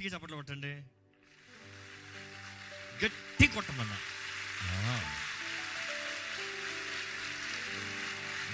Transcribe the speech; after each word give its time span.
గట్టిగా 0.00 0.18
చప్పట్లు 0.18 0.36
కొట్టండి. 0.36 0.66
గట్టి 3.04 3.46
కొట్టమన్నా. 3.46 3.96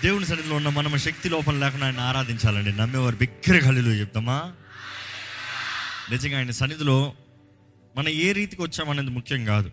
దేవుని 0.03 0.26
సన్నిధిలో 0.26 0.56
ఉన్న 0.56 0.68
మనం 0.68 0.98
శక్తి 0.98 1.29
లోపం 1.29 1.61
లేకుండా 1.61 1.87
ఆయన 1.87 2.00
ఆరాధించాలండి. 2.00 2.72
నమ్మేవారు 2.72 3.16
బిగ్గర 3.16 3.72
చెప్తామా? 3.72 4.53
నిజంగా 6.11 6.39
ఆయన 6.39 6.50
సన్నిధిలో 6.50 7.12
మనం 7.96 8.09
ఏ 8.09 8.32
రీతికి 8.32 8.62
వచ్చామనేది 8.62 9.11
ముఖ్యం 9.11 9.45
కాదు. 9.45 9.70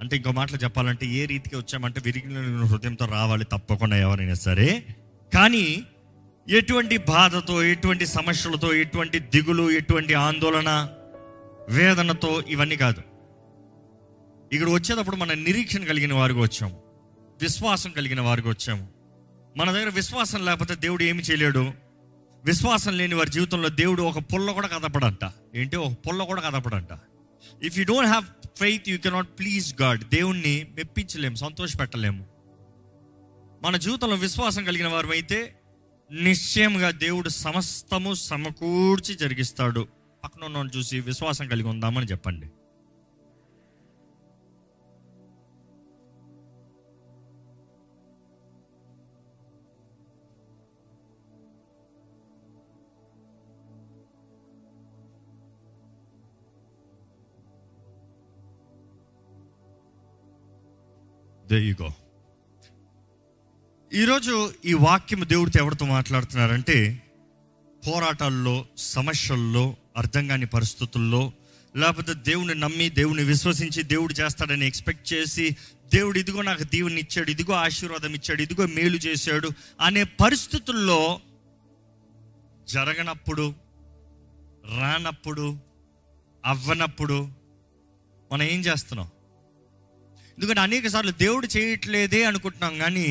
అంటే 0.00 0.16
ఇంకో 0.16 0.32
మాటలు 0.32 0.56
చెప్పాలంటే 0.56 1.06
ఏ 1.06 1.24
రీతికి 1.24 1.56
వచ్చామంటే 1.56 2.00
విరిగిన 2.00 2.64
హృదయంతో 2.64 3.06
రావాలి 3.06 3.44
తప్పకుండా 3.44 3.96
ఎవరైనా 3.96 4.34
సరే. 4.34 4.86
కానీ 5.34 5.86
ఎటువంటి 6.48 6.96
బాధతో 6.96 7.64
ఎటువంటి 7.64 8.06
సమస్యలతో 8.06 8.74
ఎటువంటి 8.74 9.18
దిగులు 9.18 9.70
ఎటువంటి 9.70 10.14
ఆందోళన 10.14 10.88
వేదనతో 11.68 12.42
ఇవన్నీ 12.48 12.76
కాదు. 12.76 13.02
ఇక్కడ 14.52 14.68
వచ్చేటప్పుడు 14.68 15.16
మన 15.16 15.32
నిరీక్షణ 15.32 15.84
కలిగిన 15.84 16.14
వారికి 16.14 16.40
వచ్చాము. 16.40 16.82
విశ్వాసం 17.42 17.90
కలిగిన 17.90 18.20
వారికి 18.20 18.48
వచ్చాము. 18.48 18.88
మన 19.56 19.72
దగ్గర 19.72 19.88
విశ్వాసం 19.88 20.44
లేకపోతే 20.44 20.74
దేవుడు 20.74 21.02
ఏమి 21.02 21.22
చేయలేడు. 21.22 21.72
విశ్వాసం 22.44 22.96
లేని 22.96 23.14
వారి 23.14 23.30
జీవితంలో 23.30 23.68
దేవుడు 23.68 24.02
ఒక 24.02 24.18
పుల్ల 24.18 24.50
కూడా 24.50 24.66
కదపడంట. 24.66 25.32
ఏంటి? 25.54 25.76
ఒక 25.76 25.92
పుల్ల 25.92 26.24
కూడా 26.24 26.40
కదపడంట. 26.40 26.98
If 27.62 27.78
you 27.78 27.84
don't 27.84 28.08
have 28.08 28.24
faith 28.58 28.88
you 28.88 28.98
cannot 28.98 29.28
please 29.38 29.82
God 29.82 30.04
దేవుణ్ణి 30.04 30.66
మెప్పించలేము 30.74 31.34
సంతోష 31.34 31.80
పెట్టలేము 31.80 32.26
మన 33.62 33.76
జీవితంలో 33.76 34.16
విశ్వాసం 34.16 34.64
కలిగిన 34.64 34.88
వారు 34.88 35.06
అయితే 35.06 35.56
నిశ్చయంగా 36.12 36.90
దేవుడు 36.90 37.28
సమస్తము 37.28 38.14
సమకూర్చి 38.14 39.14
జరిగిస్తాడు. 39.14 39.88
పక్కన 40.24 40.44
ఉన్నవాడిని 40.44 40.78
చూసి 40.78 41.00
విశ్వాసం 41.00 41.48
కలిగి 41.48 41.68
ఉందామని 41.68 42.06
చెప్పండి. 42.06 42.46
దేయుగో 61.46 61.92
ఈరోజు 63.92 64.52
ఈ 64.64 64.74
వాక్యం 64.74 65.28
దేవుడితో 65.28 65.60
ఎవరితో 65.60 65.86
మాట్లాడుతున్నారంటే 65.86 67.02
పోరాటాల్లో 67.86 68.64
సమస్యల్లో 68.76 69.76
అర్థం 69.96 70.28
కాని 70.28 70.46
పరిస్థితుల్లో 70.46 71.32
లేకపోతే 71.74 72.12
దేవుని 72.14 72.54
నమ్మి 72.54 72.88
దేవుని 72.90 73.22
విశ్వసించి 73.22 73.82
దేవుడు 73.82 74.12
చేస్తాడని 74.12 74.66
ఎక్స్పెక్ట్ 74.66 75.12
చేసి 75.12 75.46
దేవుడు 75.94 76.18
ఇదిగో 76.18 76.42
నాకు 76.42 76.62
దీవుని 76.64 77.00
ఇచ్చాడు 77.00 77.30
ఇదిగో 77.30 77.52
ఆశీర్వాదం 77.54 78.14
ఇచ్చాడు 78.14 78.42
ఇదిగో 78.42 78.66
మేలు 78.66 78.96
చేశాడు 78.96 79.48
అనే 79.80 80.04
పరిస్థితుల్లో 80.04 81.00
జరగనప్పుడు 82.68 83.46
రానప్పుడు 84.78 85.46
అవ్వనప్పుడు 86.44 87.16
మనం 88.32 88.42
ఏం 88.42 88.60
చేస్తున్నాం? 88.60 89.08
ఎందుకంటే 90.38 90.60
అనేక 90.60 90.86
సార్లు 90.86 91.12
దేవుడు 91.12 91.46
చేయట్లేదే 91.46 92.24
అనుకుంటున్నాం 92.24 92.78
కానీ 92.78 93.08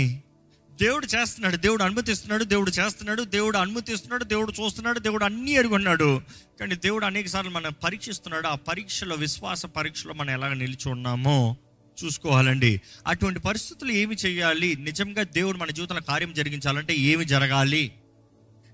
దేవుడు 0.82 1.06
చేస్తున్నాడు 1.06 1.58
దేవుడు 1.58 1.84
అనుమతిస్తున్నాడు 1.84 2.44
దేవుడు 2.44 2.72
చేస్తున్నాడు 2.72 3.24
దేవుడు 3.24 3.58
అనుమతిస్తున్నాడు 3.58 4.24
దేవుడు 4.24 4.52
చూస్తున్నాడు 4.52 5.00
దేవుడు 5.00 5.26
అన్నీ 5.26 5.52
ఎరుగున్నాడు 5.52 6.22
కానీ 6.60 6.76
దేవుడు 6.76 7.06
అనేక 7.06 7.28
సార్లు 7.28 7.52
మనం 7.52 7.74
పరీక్షిస్తున్నాడు. 7.84 8.48
ఆ 8.48 8.56
పరీక్షలో 8.56 9.16
విశ్వాస 9.16 9.66
పరీక్షలో 9.66 10.14
మనం 10.14 10.30
ఎలాగ 10.30 10.54
నిలిచి 10.54 10.92
ఉన్నామో 10.92 11.58
చూసుకోవాలండి. 12.06 12.82
అటువంటి 13.08 13.40
పరిస్థితులు 13.40 13.92
ఏమి 13.92 14.16
చేయాలి? 14.16 14.76
నిజంగా 14.76 15.24
దేవుడు 15.24 15.58
మన 15.58 15.70
జీవితంలో 15.70 16.02
కార్యం 16.02 16.34
జరిగించాలంటే 16.34 16.96
ఏమి 16.96 17.26
జరగాలి? 17.26 17.92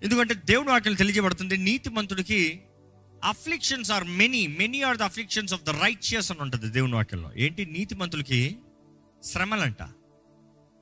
ఎందుకంటే 0.04 0.34
దేవుడు 0.34 0.70
వాక్యం 0.70 0.94
తెలియజేయబడుతుంది 0.94 1.58
నీతిమంతుడికి 1.58 2.62
afflictions 3.24 3.92
are 3.92 4.04
many 4.04 4.48
many 4.48 4.82
are 4.82 4.98
the 4.98 5.02
afflictions 5.02 5.54
of 5.54 5.64
the 5.64 5.70
righteous 5.70 6.32
అని 6.32 6.42
ఉంటుంది 6.42 6.70
దేవుని 6.70 6.96
వాక్యంలో. 6.96 7.32
ఏంటి? 7.38 7.66
నీతిమంతులకి 7.66 8.56
శ్రమలంట. 9.24 9.78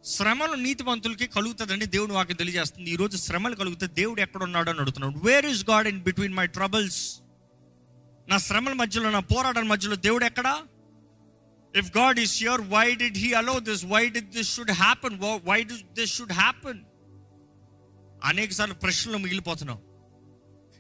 శ్రమలు 0.06 0.54
నీతిమంతులకి 0.54 1.28
కలుగుతుందండి 1.28 1.86
దేవుడు 1.86 2.14
వాకి 2.14 2.34
తెలియజేస్తుంది. 2.34 2.90
ఈరోజు 2.92 3.18
శ్రమలు 3.18 3.56
కలిగితే 3.56 3.88
దేవుడు 3.88 4.22
ఎక్కడ 4.22 4.44
ఉన్నాడో 4.44 4.72
అని 4.72 4.80
అడుగుతున్నాడు. 4.80 5.26
Where 5.26 5.46
is 5.46 5.70
God 5.70 5.88
in 5.88 6.02
between 6.04 6.34
my 6.34 6.48
troubles 6.48 7.20
నా 8.28 8.38
శ్రమల 8.38 8.74
మధ్యలో 8.74 9.10
నా 9.10 9.20
పోరాటం 9.20 9.68
మధ్యలో 9.68 9.96
దేవుడు 9.96 10.26
ఎక్కడా? 10.26 10.62
If 11.76 11.98
God 11.98 12.20
is 12.20 12.44
your 12.44 12.62
why 12.62 12.96
did 12.96 13.18
he 13.18 13.34
allow 13.34 13.60
this 13.60 13.86
why 13.86 14.10
did 14.10 14.30
this 14.30 14.56
should 14.56 14.72
happen 14.72 15.20
why 15.22 15.64
did 15.64 15.74
this 15.74 16.18
should 16.18 16.32
happen 16.32 16.80
అనేక 18.24 18.52
సార్లు 18.52 18.76
ప్రశ్నలు 18.76 19.18
మిగిలిపోతున్నాం. 19.18 19.80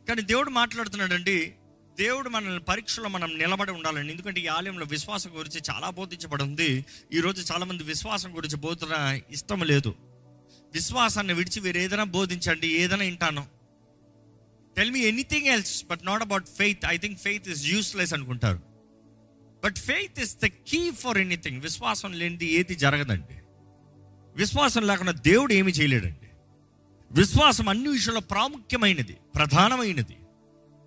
కానీ 0.09 0.21
దేవుడు 0.21 0.49
మాట్లాడుతున్నాడండి 0.49 1.53
దేవుడు 1.97 2.29
మనల్ని 2.29 2.59
పరీక్షలో 2.59 3.09
మనం 3.09 3.37
నిలబడి 3.37 3.71
ఉండాలండి. 3.71 4.11
ఎందుకంటే 4.13 4.41
ఈ 4.41 4.47
ఆలయంలో 4.47 4.85
విశ్వాసం 4.85 5.29
గురించి 5.37 5.61
చాలా 5.71 5.89
బోధించబడి 5.89 6.43
ఉంది. 6.43 6.85
ఈరోజు 7.13 7.53
చాలామంది 7.53 7.83
విశ్వాసం 7.83 8.37
గురించి 8.37 8.55
బోధన 8.55 9.19
ఇష్టం 9.31 9.61
లేదు. 9.61 9.95
విశ్వాసాన్ని 10.73 11.33
విడిచి 11.33 11.61
మీరు 11.61 11.77
ఏదైనా 11.77 12.03
బోధించండి 12.03 12.67
ఏదైనా 12.67 13.05
వింటాను. 13.05 13.47
Tell 14.77 14.91
me 14.91 14.99
anything 14.99 15.45
else 15.45 15.85
but 15.85 15.99
not 16.03 16.21
about 16.21 16.47
faith 16.57 16.85
I 16.87 16.97
think 16.97 17.19
faith 17.19 17.49
is 17.49 17.65
useless 17.65 18.13
అనుకుంటారు. 18.13 18.59
But 19.63 19.75
faith 19.75 20.19
is 20.19 20.37
the 20.43 20.45
key 20.45 20.91
for 20.91 21.17
anything 21.17 21.61
విశ్వాసం 21.61 22.13
లేనిది 22.13 22.45
ఏది 22.45 22.75
జరగదండి. 22.75 23.35
విశ్వాసం 24.35 24.87
లేకుండా 24.87 25.11
దేవుడు 25.11 25.53
ఏమి 25.53 25.71
చేయలేడండి. 25.71 26.29
విశ్వాసం 27.11 27.69
అన్ని 27.69 27.89
విషయంలో 27.89 28.21
ప్రాముఖ్యమైనది 28.21 29.17
ప్రధానమైనది. 29.35 30.17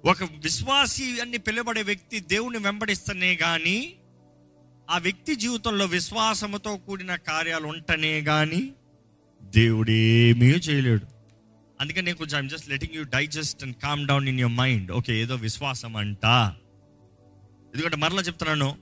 ఒక 0.07 0.25
విశ్వాసి 0.25 1.21
అని 1.21 1.39
పిలువబడే 1.39 1.83
వ్యక్తి 1.83 2.21
దేవుని 2.21 2.59
వెంబడిస్తనే 2.59 3.37
కానీ 3.37 3.95
ఆ 4.91 4.99
వ్యక్తి 4.99 5.35
జీవితంలో 5.37 5.85
విశ్వాసముతో 5.85 6.77
కూడిన 6.77 7.15
కార్యాలు 7.15 7.67
ఉంటనే 7.67 8.21
కానీ 8.21 8.73
దేవుడేమీ 9.43 10.47
చేయలేడు. 10.47 11.07
అందుకని 11.81 12.03
నేను 12.03 12.17
కొంచెం 12.17 12.39
I'm 12.39 12.51
just 12.51 12.69
letting 12.69 12.95
you 12.95 13.03
digest 13.03 13.65
and 13.65 13.77
calm 13.77 14.09
down 14.09 14.29
in 14.29 14.41
your 14.41 14.57
mind 14.57 14.93
okay 14.93 15.17
ఏదో 15.17 15.35
విశ్వాసం 15.35 15.97
అంట. 15.97 16.25
ఎందుకంటే 17.75 17.97
మరలా 17.97 18.23
చెప్తున్నాను 18.23 18.79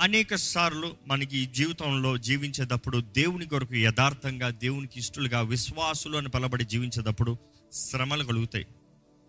అనేక 0.00 0.34
సార్లు 0.34 0.96
మనకి 1.06 1.38
ఈ 1.38 1.46
జీవితంలో 1.46 2.18
జీవించేటప్పుడు 2.18 2.98
దేవుని 2.98 3.46
కొరకు 3.46 3.74
యథార్థంగా 3.74 4.50
దేవునికి 4.50 4.98
ఇష్టలుగా 4.98 5.40
విశ్వాసులు 5.40 6.16
అని 6.16 6.28
పిలబడి 6.28 6.64
జీవించేటప్పుడు 6.64 7.36
శ్రమలు 7.72 8.24
కలుగుతాయి 8.24 8.66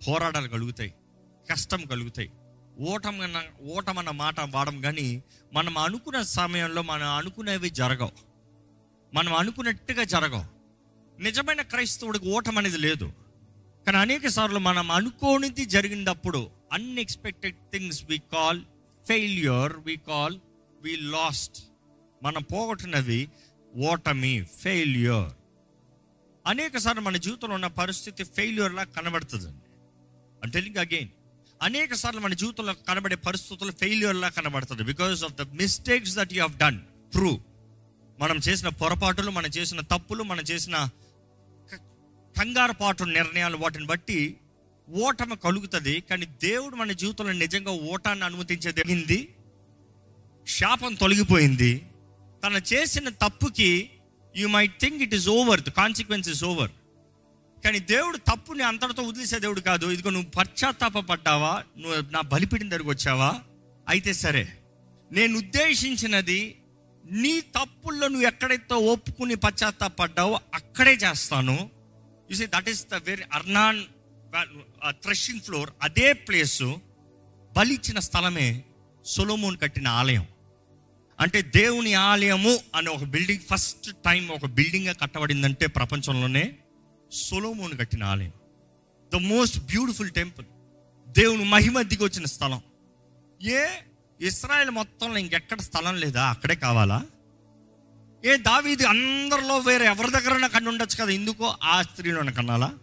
పోరాటాలు 0.07 0.47
కలుగుతాయి. 0.47 0.93
కష్టం 1.51 1.85
కలుగుతాయి. 1.85 2.31
ఓటమన్న 2.79 3.43
ఓటమన్న 3.71 4.09
మాట 4.09 4.39
వాడడం 4.39 4.81
కానీ 4.81 5.23
మనం 5.53 5.77
అనుకున్న 5.77 6.21
సమయంలో 6.21 6.81
మనం 6.81 7.07
అనుకునేవి 7.07 7.69
జరగవు. 7.69 8.11
మనం 9.13 9.33
అనుకున్నట్టుగా 9.33 10.03
జరగవు. 10.03 10.45
నిజమైన 11.21 11.61
క్రైస్తవుడికి 11.61 12.31
ఓటం 12.31 12.57
అనేది 12.57 12.77
లేదు. 12.77 13.13
కానీ 13.85 13.97
అనేక 13.97 14.27
సార్లు 14.27 14.59
మనం 14.59 14.91
అనుకోనిది 14.91 15.65
జరిగినప్పుడు 15.65 16.49
unexpected 16.73 17.55
things 17.55 18.03
we 18.05 18.21
call 18.33 18.61
failure 19.07 19.73
we 19.77 19.97
call 20.07 20.39
we 20.81 20.95
lost 20.95 21.63
మనం 22.23 22.43
పోగొట్టినవి 22.43 23.29
ఓటమి 23.75 24.47
ఫెయిల్యూర్ 24.59 25.31
అనేకసార్లు 26.47 27.01
మన 27.01 27.17
జీవితంలో 27.17 27.55
ఉన్న 27.55 27.67
పరిస్థితి 27.67 28.23
ఫెయిల్యూర్లా 28.23 28.83
కనబడుతుంది 28.83 29.43
కనబడుతుందండి. 29.43 30.63
అంటే 30.63 30.79
అగైన్ 30.79 31.09
అనేక 31.61 31.93
సార్లు 31.93 32.21
మన 32.21 32.33
జీవితంలో 32.33 32.73
కనబడే 32.73 33.15
పరిస్థితులు 33.15 33.71
ఫెయిల్యూర్ 33.71 34.15
లా 34.15 34.29
కనబడుతుంది 34.29 34.83
because 34.83 35.23
of 35.23 35.35
the 35.35 35.41
mistakes 35.41 36.15
that 36.15 36.33
you 36.33 36.41
have 36.41 36.57
done 36.57 36.79
prove 37.15 37.39
మనం 38.19 38.37
చేసిన 38.37 38.69
పొరపాటులు 38.69 39.31
మనం 39.31 39.51
చేసిన 39.57 39.81
తప్పులు 39.81 40.23
మనం 40.23 40.43
చేసిన 40.51 40.75
కంగారు 42.35 42.73
పాటు 42.73 43.03
నిర్ణయాలు 43.03 43.57
వాటిని 43.57 43.85
బట్టి 43.85 44.19
ఓటమి 44.87 45.35
కలుగుతుంది. 45.35 46.03
కానీ 46.09 46.25
దేవుడు 46.25 46.75
మన 46.75 46.91
జీవితంలో 46.91 47.31
నిజంగా 47.31 47.71
ఓటాన్ని 47.71 48.25
అనుమతించేది 48.25 48.77
జరిగింది 48.79 49.19
శాపం 50.47 50.93
తొలగిపోయింది. 50.93 51.73
తను 52.43 52.61
చేసిన 52.73 53.09
తప్పుకి 53.09 53.69
you 54.37 54.47
might 54.47 54.79
think 54.79 55.01
it 55.03 55.15
is 55.15 55.29
over 55.29 55.61
the 55.61 55.69
consequence 55.69 56.29
is 56.29 56.43
over 56.43 56.71
కానీ 57.63 57.79
దేవుడు 57.79 58.17
తప్పుని 58.17 58.63
అంతటితో 58.63 59.03
వదిలేసే 59.03 59.39
దేవుడు 59.39 59.59
కాదు. 59.59 59.85
ఇదిగో 59.85 60.09
నువ్వు 60.09 60.29
పశ్చాత్తాప 60.29 60.97
పడ్డావా 60.99 61.63
నువ్వు 61.77 62.11
నా 62.11 62.21
బలిపీడిన 62.21 62.69
దగ్గరకు 62.69 62.89
వచ్చావా? 62.89 63.29
అయితే 63.89 64.13
సరే. 64.13 64.43
నేను 65.11 65.37
ఉద్దేశించినది 65.37 66.57
నీ 67.11 67.41
తప్పుల్లో 67.41 68.07
నువ్వు 68.07 68.27
ఎక్కడైతే 68.27 68.73
ఒప్పుకుని 68.73 69.35
పశ్చాత్తాపడ్డావో 69.35 70.39
అక్కడే 70.53 70.93
చేస్తాను. 70.93 71.69
See 72.33 72.45
that 72.45 72.69
is 72.69 72.85
the 72.91 72.95
very 72.95 73.23
Ornan 73.33 73.81
threshing 74.89 75.41
floor 75.41 75.69
అదే 75.81 76.13
ప్లేసు 76.13 76.69
బలిచ్చిన 77.57 77.99
స్థలమే 77.99 78.63
సొలోమోన్ 79.05 79.57
కట్టిన 79.57 79.87
ఆలయం. 79.87 80.25
అంటే 81.19 81.41
దేవుని 81.41 81.93
ఆలయము 81.93 82.59
అనే 82.75 82.89
ఒక 82.89 83.03
బిల్డింగ్ 83.03 83.43
ఫస్ట్ 83.51 83.89
టైం 84.05 84.27
ఒక 84.27 84.45
బిల్డింగ్గా 84.45 84.93
కట్టబడిందంటే 84.93 85.65
ప్రపంచంలోనే 85.67 86.45
సొలోమోన్ 87.13 87.77
కట్టిన 87.77 88.03
ఆలయం. 88.03 88.31
ద 89.13 89.15
మోస్ట్ 89.15 89.59
బ్యూటిఫుల్ 89.59 90.09
టెంపుల్ 90.09 90.45
దేవుని 91.07 91.43
మహిమ 91.43 91.81
దిగి 91.81 92.03
వచ్చిన 92.03 92.25
స్థలం. 92.25 92.61
ఏ? 93.41 93.65
ఇస్రాయల్ 94.21 94.69
మొత్తంలో 94.69 95.17
ఇంకెక్కడ 95.17 95.59
స్థలం 95.59 95.95
లేదా? 95.95 96.25
అక్కడే 96.29 96.55
కావాలా? 96.55 97.05
ఏ 98.25 98.37
దావీది 98.37 98.85
అందరిలో 98.85 99.57
వేరే 99.57 99.85
ఎవరి 99.85 100.11
దగ్గర 100.11 100.47
కన్ను 100.47 100.69
ఉండొచ్చు 100.69 101.03
కదా? 101.03 101.11
ఎందుకో 101.11 101.55
ఆ 101.63 101.81
స్త్రీలోన 101.81 102.29
కన్నాలా? 102.29 102.73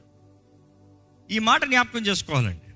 ఈ 1.30 1.38
మాట 1.38 1.64
జ్ఞాపకం 1.64 2.06
చేసుకోవాలండి. 2.06 2.72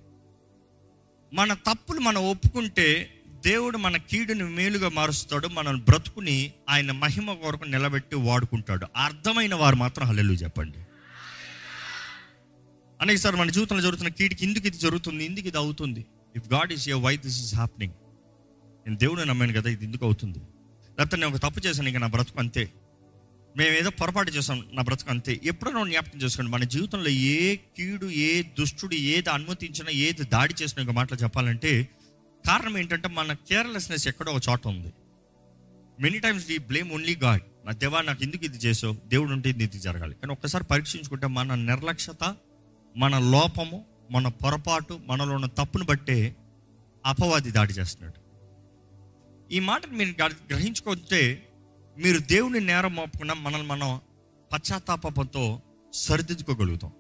మన 1.37 1.55
తప్పులు 1.55 2.01
మనం 2.01 2.25
ఒప్పుకుంటే 2.25 3.11
దేవుడు 3.27 3.79
మన 3.79 3.97
కీడుని 3.97 4.45
మేలుగా 4.45 4.89
మారుస్తాడు 4.89 5.49
మనం 5.49 5.79
బ్రతుకుని 5.79 6.53
ఆయన 6.69 6.93
మహిమ 6.93 7.35
కొరకు 7.35 7.65
నిలబెట్టి 7.65 8.17
వాడుకుంటాడు. 8.17 8.87
అర్థమైన 8.97 9.55
వారు 9.55 9.77
మాత్రం 9.77 10.07
హల్లెలు 10.07 10.33
చెప్పండి. 10.33 10.84
అనేకసారి 13.05 13.37
మన 13.37 13.51
జీవితంలో 13.51 13.83
జరుగుతున్న 13.83 14.11
కీడికి 14.19 14.43
ఎందుకు 14.47 14.67
ఇది 14.67 14.79
జరుగుతుంది 14.79 15.25
ఎందుకు 15.25 15.47
ఇది 15.47 15.59
అవుతుంది? 15.59 16.03
If 16.37 16.47
God 16.53 16.73
is 16.73 16.89
your 16.89 17.01
why 17.01 17.17
this 17.17 17.39
is 17.45 17.55
happening 17.55 17.95
నేను 18.87 18.97
దేవుడిని 18.99 19.27
నమ్మాను 19.29 19.53
కదా 19.53 19.71
ఇది 19.71 19.85
ఎందుకు 19.85 20.05
అవుతుంది? 20.05 20.41
లేకపోతే 20.99 21.17
నేను 21.17 21.29
ఒక 21.33 21.41
తప్పు 21.43 21.61
చేశాను 21.67 21.89
ఇంకా 21.89 22.01
నా 22.01 22.07
బ్రతుకు 22.07 22.39
అంతే. 22.39 22.73
మేము 23.57 23.75
ఏదో 23.81 23.91
పొరపాటు 23.91 24.31
చేసాం 24.31 24.65
నా 24.73 24.83
బ్రతుకు 24.83 25.11
అంతే. 25.11 25.41
ఎప్పుడైనా 25.45 25.83
జ్ఞాపకం 25.85 26.19
చేసుకోండి 26.19 26.53
మన 26.53 26.65
జీవితంలో 26.65 27.09
ఏ 27.09 27.57
కీడు 27.57 28.07
ఏ 28.07 28.43
దుష్టుడు 28.43 28.95
ఏది 28.95 29.31
అనుమతించినా 29.31 29.91
ఏది 29.91 30.25
దాడి 30.25 30.55
చేసిన 30.63 30.83
ఒక 30.83 30.91
మాటలు 30.91 31.19
చెప్పాలంటే 31.19 31.89
కారణం 32.47 32.79
ఏంటంటే 32.79 33.09
మన 33.09 33.33
కేర్లెస్నెస్ 33.33 34.09
ఎక్కడో 34.09 34.33
ఒక 34.33 34.43
చోట 34.49 34.67
ఉంది. 34.67 34.93
Many 36.01 36.19
times 36.19 36.49
we 36.49 36.59
blame 36.59 36.91
only 36.93 37.15
God 37.15 37.43
నా 37.67 37.73
దేవా 37.73 38.01
నాకు 38.03 38.23
ఎందుకు 38.23 38.45
ఇది 38.45 38.59
చేసావు? 38.59 38.97
దేవుడు 39.07 39.33
ఉంటే 39.33 39.51
ఇది 39.51 39.65
ఇది 39.65 39.79
జరగాలి. 39.79 40.15
కానీ 40.15 40.33
ఒక్కసారి 40.33 40.65
పరీక్షించుకుంటే 40.65 41.27
మన 41.27 41.55
నిర్లక్ష్యత 41.55 42.37
మన 42.97 43.19
లోపము 43.19 43.85
మన 44.11 44.29
పొరపాటు 44.29 45.01
మనలో 45.07 45.35
ఉన్న 45.35 45.47
తప్పును 45.47 45.85
బట్టే 45.85 46.37
అపవాది 47.07 47.51
దాడి 47.51 47.73
చేస్తున్నాడు. 47.73 48.25
ఈ 49.53 49.61
మాటను 49.61 49.93
మీరు 49.93 50.25
గ్రహించుకుంటే 50.25 51.49
మీరు 51.99 52.19
దేవుని 52.19 52.61
నేరం 52.61 52.95
మోపకుండా 52.95 53.35
మనల్ని 53.35 53.67
మనం 53.67 54.01
పశ్చాత్తాపంతో 54.53 55.63
సరిదిద్దుకోగలుగుతాం. 55.93 56.93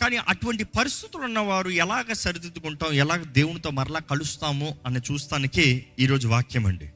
కానీ 0.00 0.16
అటువంటి 0.16 0.64
పరిస్థితులు 0.64 1.22
ఉన్నవారు 1.22 1.68
ఎలాగ 1.68 2.12
సరిదిద్దుకుంటాం 2.12 2.92
ఎలాగ 2.92 3.22
దేవునితో 3.22 3.70
మరలా 3.70 4.00
కలుస్తాము 4.00 4.76
అని 4.86 5.00
చూస్తానికి 5.12 5.86
ఈరోజు 5.98 6.28
వాక్యం 6.28 6.66
అండి 6.66 6.90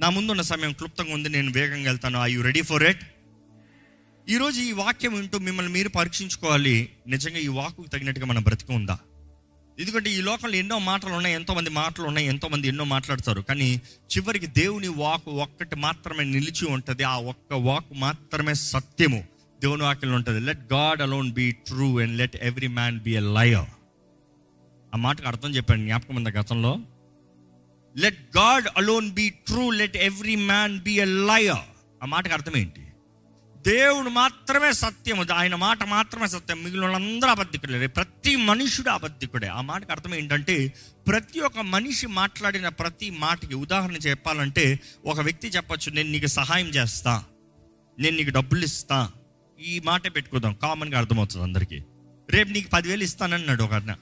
నా 0.00 0.10
ముందున్న 0.10 0.42
సమయం 0.42 0.72
క్లుప్తంగా 0.72 1.14
ఉంది 1.14 1.28
నేను 1.28 1.52
వేగంగా 1.52 1.90
వెళ్తాను. 1.90 2.18
I 2.18 2.32
you 2.32 2.42
ready 2.42 2.62
for 2.62 2.82
it 2.82 3.02
ఈరోజు 4.28 4.60
ఈ 4.60 4.72
వాక్యం 4.72 5.14
వింటూ 5.14 5.38
మిమ్మల్ని 5.38 5.72
మీరు 5.72 5.88
పరీక్షించుకోవాలి. 5.88 6.88
నిజంగా 7.06 7.38
ఈ 7.38 7.48
వాక్కు 7.48 7.84
తగినట్టుగా 7.92 8.26
మన 8.26 8.38
బ్రతికి 8.38 8.72
ఉందా? 8.72 8.98
ఎందుకంటే 9.78 10.10
ఈ 10.10 10.20
లోకంలో 10.20 10.56
ఎన్నో 10.56 10.78
మాటలు 10.78 11.12
ఉన్నాయి 11.12 11.34
ఎంతోమంది 11.34 11.70
మాటలు 11.70 12.06
ఉన్నాయి 12.06 12.26
ఎంతోమంది 12.26 12.68
ఎన్నో 12.68 12.84
మాట్లాడతారు. 12.84 13.40
కానీ 13.40 13.80
చివరికి 14.16 14.46
దేవుని 14.46 14.88
వాక్ 14.88 15.28
ఒక్కటి 15.28 15.76
మాత్రమే 15.76 16.24
నిలిచి 16.24 16.66
ఉంటుంది. 16.68 17.02
ఆ 17.02 17.18
ఒక్క 17.18 17.54
వాక్ 17.54 17.86
మాత్రమే 17.94 18.54
సత్యము. 18.54 19.24
దేవుని 19.60 19.82
వాక్యంలో 19.82 20.16
ఉంటుంది 20.16 20.40
let 20.40 20.72
God 20.72 21.02
alone 21.02 21.32
be 21.32 21.50
true 21.50 22.00
and 22.00 22.18
let 22.18 22.36
every 22.36 22.66
man 22.66 23.00
be 23.00 23.16
a 23.16 23.20
liar 23.20 23.70
ఆ 24.94 24.96
మాటకు 24.96 25.26
అర్థం 25.26 25.50
చెప్పాను 25.50 25.82
జ్ఞాపకం 25.82 26.16
ఉంది 26.16 26.30
గతంలో? 26.30 26.78
Let 27.96 28.36
God 28.36 28.68
alone 28.76 29.10
be 29.10 29.30
true 29.30 29.70
let 29.70 29.96
every 29.96 30.36
man 30.36 30.80
be 30.80 30.92
a 30.92 31.04
liar 31.04 31.66
ఆ 32.02 32.06
మాటకు 32.06 32.32
అర్థం 32.32 32.52
ఏంటి? 32.56 32.80
దేవుడు 33.66 34.08
మాత్రమే 34.08 34.72
సత్యము. 34.72 35.24
ఆయన 35.34 35.54
మాట 35.54 35.84
మాత్రమే 35.84 36.26
సత్యం. 36.26 36.62
మిగిలిన 36.62 36.86
వాళ్ళందరూ 36.86 37.30
అబద్ధికుడే 37.30 37.86
ప్రతి 37.86 38.36
మనుషుడు 38.36 38.90
అబద్ధికుడే. 38.90 39.46
ఆ 39.46 39.60
మాటకు 39.60 39.92
అర్థం 39.92 40.14
ఏంటంటే 40.14 40.74
ప్రతి 41.06 41.40
ఒక్క 41.40 41.58
మనిషి 41.58 42.06
మాట్లాడిన 42.06 42.68
ప్రతి 42.68 43.10
మాటకి 43.10 43.54
ఉదాహరణ 43.54 43.94
చెప్పాలంటే 43.94 44.80
ఒక 45.04 45.20
వ్యక్తి 45.20 45.48
చెప్పచ్చు 45.48 45.92
నేను 45.92 46.10
నీకు 46.10 46.26
సహాయం 46.26 46.68
చేస్తా. 46.68 47.24
నేను 47.98 48.16
నీకు 48.16 48.30
డబ్బులు 48.30 48.64
ఇస్తా. 48.64 49.10
ఈ 49.60 49.80
మాట 49.84 50.14
పెట్టుకుందాం. 50.14 50.54
కామన్గా 50.62 50.98
అర్థమవుతుంది 50.98 51.44
అందరికీ. 51.44 51.82
రేపు 52.30 52.48
నీకు 52.48 52.70
పదివేలు 52.70 53.02
ఇస్తానన్నాడు 53.02 53.62
ఒక 53.62 53.72
ఆయన 53.72 53.96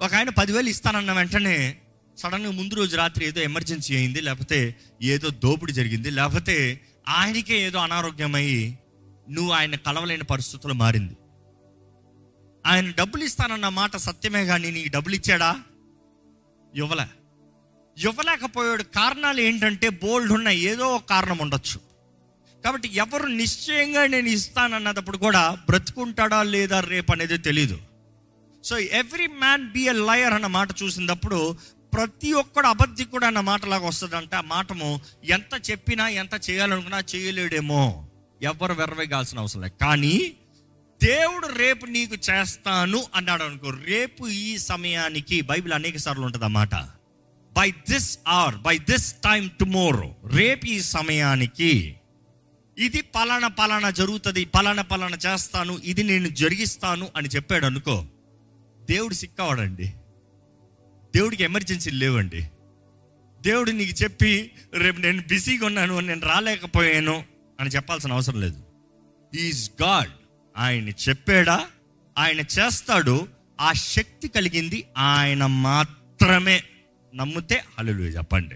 ఒక 0.00 0.14
ఆయన 0.14 0.28
పదివేలు 0.28 0.68
ఇస్తానన్న 0.68 1.12
వెంటనే 1.12 1.76
సడన్గా 2.18 2.50
ముందు 2.50 2.74
రోజు 2.74 2.96
రాత్రి 2.96 3.26
ఏదో 3.26 3.40
ఎమర్జెన్సీ 3.40 3.96
అయింది 3.96 4.20
లేకపోతే 4.20 4.76
ఏదో 5.02 5.30
దోపిడి 5.30 5.72
జరిగింది 5.72 6.10
లేకపోతే 6.10 6.80
ఆయనకే 7.08 7.62
ఏదో 7.62 7.78
అనారోగ్యమై 7.78 8.76
నువ్వు 9.30 9.52
ఆయన 9.52 9.74
కలవలేని 9.74 10.24
పరిస్థితులు 10.24 10.72
మారింది. 10.72 11.16
ఆయన 12.66 12.90
డబ్బులు 12.90 13.24
ఇస్తానన్న 13.24 13.68
మాట 13.68 13.96
సత్యమే 13.96 14.46
కానీ 14.46 14.70
నీకు 14.70 14.88
డబ్బులు 14.88 15.14
ఇచ్చాడా? 15.14 15.56
ఇవ్వలే. 16.74 17.04
ఇవ్వలేకపోయాడు 17.98 18.82
కారణాలు 18.82 19.40
ఏంటంటే 19.40 19.88
బోల్డ్ 19.88 20.32
ఉన్న 20.32 20.48
ఏదో 20.48 20.88
ఒక 20.88 21.04
కారణం 21.04 21.38
ఉండొచ్చు. 21.38 21.80
కాబట్టి 22.64 22.88
ఎవరు 22.88 23.26
నిశ్చయంగా 23.26 24.06
నేను 24.06 24.28
ఇస్తానన్నప్పుడు 24.28 25.16
కూడా 25.16 25.58
బ్రతుకుంటాడా 25.66 26.42
లేదా 26.42 26.80
రేపు 26.80 27.12
అనేది 27.12 27.38
తెలీదు. 27.38 27.78
So 28.64 28.78
every 28.78 29.26
man 29.26 29.70
be 29.70 29.82
a 29.82 29.92
liar 29.92 30.34
అన్న 30.34 30.46
మాట 30.46 30.68
చూసినప్పుడు 30.82 31.56
ప్రతి 31.94 32.32
ఒక్కడు 32.32 32.66
అబద్ధికుడు 32.66 33.24
అన్న 33.24 33.40
మాటలాగా 33.40 33.86
వస్తుందంట. 33.86 34.34
ఆ 34.34 34.40
మాటము 34.40 35.00
ఎంత 35.24 35.70
చెప్పినా 35.70 36.08
ఎంత 36.08 36.50
చేయాలనుకున్నా 36.50 37.02
చేయలేడేమో. 37.14 38.08
ఎవరు 38.42 38.74
వెర్రవేయాల్సిన 38.74 39.38
అవసరం 39.38 39.62
లేదు. 39.62 39.78
కానీ 39.80 40.32
దేవుడు 41.02 41.46
రేపు 41.46 41.86
నీకు 41.86 42.14
చేస్తాను 42.14 43.04
అన్నాడు 43.14 43.42
అనుకో 43.42 43.70
రేపు 43.70 44.28
ఈ 44.28 44.58
సమయానికి 44.58 45.40
బైబిల్ 45.40 45.72
అనేక 45.72 45.96
సార్లు 45.96 46.24
ఉంటుంది 46.24 46.44
అన్నమాట 46.44 46.74
by 47.52 47.70
this 47.70 48.18
or 48.28 48.56
by 48.56 48.78
this 48.78 49.12
time 49.12 49.50
tomorrow 49.60 50.14
రేపు 50.26 50.66
ఈ 50.66 50.80
సమయానికి 50.80 51.96
ఇది 52.78 53.00
పలానా 53.00 53.48
పలానా 53.48 53.90
జరుగుతుంది 53.90 54.44
పలానా 54.44 54.82
పలానా 54.82 55.16
చేస్తాను 55.16 55.78
ఇది 55.84 56.02
నేను 56.02 56.28
జరిగిస్తాను 56.28 57.08
అని 57.16 57.28
చెప్పాడు 57.28 57.66
అనుకో 57.66 58.06
దేవుడు 58.80 59.14
సిక్కవాడండి. 59.14 59.92
దేవుడికి 61.16 61.42
ఎమర్జెన్సీ 61.42 61.90
లేవండి. 61.90 62.50
దేవుడు 63.40 63.70
నీకు 63.70 64.02
చెప్పి 64.02 64.50
రేపు 64.74 65.00
నేను 65.00 65.22
బిజీగా 65.28 65.66
ఉన్నాను 65.66 66.00
నేను 66.00 66.20
రాలేకపోయాను 66.20 67.24
అని 67.60 67.70
చెప్పాల్సిన 67.70 68.12
అవసరం 68.12 68.40
లేదు. 68.40 68.62
ఈజ్ 69.34 69.70
గాడ్ 69.82 70.10
ఆయన 70.56 70.88
చెప్పాడా? 70.88 71.66
ఆయన 72.18 72.40
చేస్తాడు. 72.40 73.28
ఆ 73.60 73.72
శక్తి 73.72 74.28
కలిగింది 74.28 74.84
ఆయన 74.98 75.46
మాత్రమే. 75.46 76.62
నమ్మితే 77.14 77.64
హల్లెలూయా 77.78 78.08
చెప్పండి. 78.08 78.54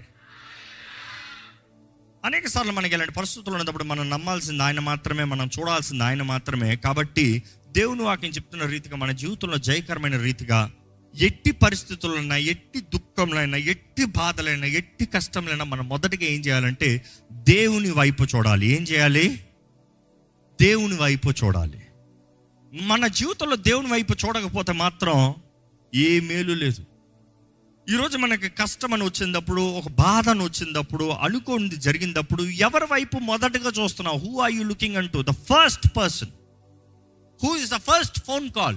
అనేక 2.25 2.47
సార్లు 2.47 2.73
మనకి 2.73 2.95
ఇలాంటి 2.95 3.13
పరిస్థితులు 3.13 3.55
ఉన్నప్పుడు 3.55 3.85
మనం 3.85 4.11
నమ్మాల్సింది 4.11 4.63
ఆయన 4.63 4.81
మాత్రమే 4.81 5.25
మనం 5.25 5.51
చూడాల్సింది 5.61 6.05
ఆయన 6.05 6.23
మాత్రమే. 6.23 6.77
కాబట్టి 6.77 7.43
దేవుని 7.71 8.03
వాక్యం 8.03 8.31
చెప్తున్న 8.31 8.67
రీతిగా 8.67 8.97
మన 8.97 9.13
జీవితంలో 9.13 9.57
జయకరమైన 9.57 10.21
రీతిగా 10.21 10.71
ఎట్టి 11.15 11.51
పరిస్థితులైనా 11.51 12.37
ఎట్టి 12.37 12.81
దుఃఖంలైనా 12.81 13.57
ఎట్టి 13.57 14.05
బాధలైనా 14.05 14.67
ఎట్టి 14.67 15.05
కష్టంలైనా 15.05 15.65
మనం 15.65 15.89
మొదటిగా 15.89 16.23
ఏం 16.23 16.41
చేయాలంటే 16.41 17.05
దేవుని 17.33 17.91
వైపు 17.91 18.25
చూడాలి. 18.25 18.67
ఏం 18.67 18.83
చేయాలి? 18.83 19.45
దేవుని 20.61 20.97
వైపు 20.97 21.31
చూడాలి. 21.31 21.81
మన 22.83 23.07
జీవితంలో 23.07 23.57
దేవుని 23.57 23.89
వైపు 23.89 24.13
చూడకపోతే 24.13 24.73
మాత్రం 24.73 25.35
ఏ 25.95 26.21
మేలు 26.21 26.53
లేదు. 26.53 26.85
ఈరోజు 27.93 28.19
మనకి 28.19 28.49
కష్టం 28.49 28.95
అని 28.95 29.05
వచ్చినప్పుడు 29.05 29.63
ఒక 29.63 29.89
బాధ 29.89 30.29
అని 30.29 30.45
వచ్చినప్పుడు 30.45 31.05
అనుకోండి 31.05 31.77
జరిగినప్పుడు 31.77 32.43
ఎవరి 32.43 32.85
వైపు 32.85 33.19
మొదటగా 33.19 33.71
చూస్తున్నావు? 33.83 34.19
Who 34.19 34.41
are 34.41 34.53
you 34.53 34.63
looking 34.63 34.97
unto 34.97 35.23
the 35.23 35.31
first 35.31 35.97
person 35.97 36.29
who 37.45 37.57
is 37.57 37.71
the 37.71 37.75
first 37.75 38.25
phone 38.27 38.51
call 38.51 38.77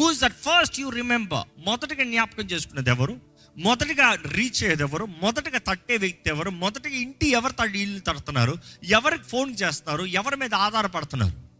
who's 0.00 0.20
that 0.20 0.32
first 0.32 0.80
you 0.80 0.90
remember 0.90 1.66
మొదటగా 1.66 2.04
జ్ఞాపకం 2.04 2.44
చేసుకున్నది 2.44 2.90
ఎవరు? 2.90 3.20
మొదటగా 3.56 4.14
రీచ్ 4.14 4.62
అయ్యేది 4.62 4.82
ఎవరు? 4.82 5.06
మొదటగా 5.06 5.58
తట్టే 5.58 5.96
వ్యక్తి 5.96 6.30
ఎవరు? 6.30 6.50
మొదటగా 6.50 6.92
ఇంటి 6.92 7.28
ఎవరు 7.28 7.52
తడి 7.52 7.80
ఇల్లు 7.80 8.00
తడుతున్నారు? 8.00 8.56
ఎవరికి 8.84 9.24
ఫోన్ 9.24 9.56
చేస్తారు 9.62 10.04
ఎవరి 10.04 10.36
మీద 10.36 10.54
ఆధారపడుతున్నారు? 10.54 11.50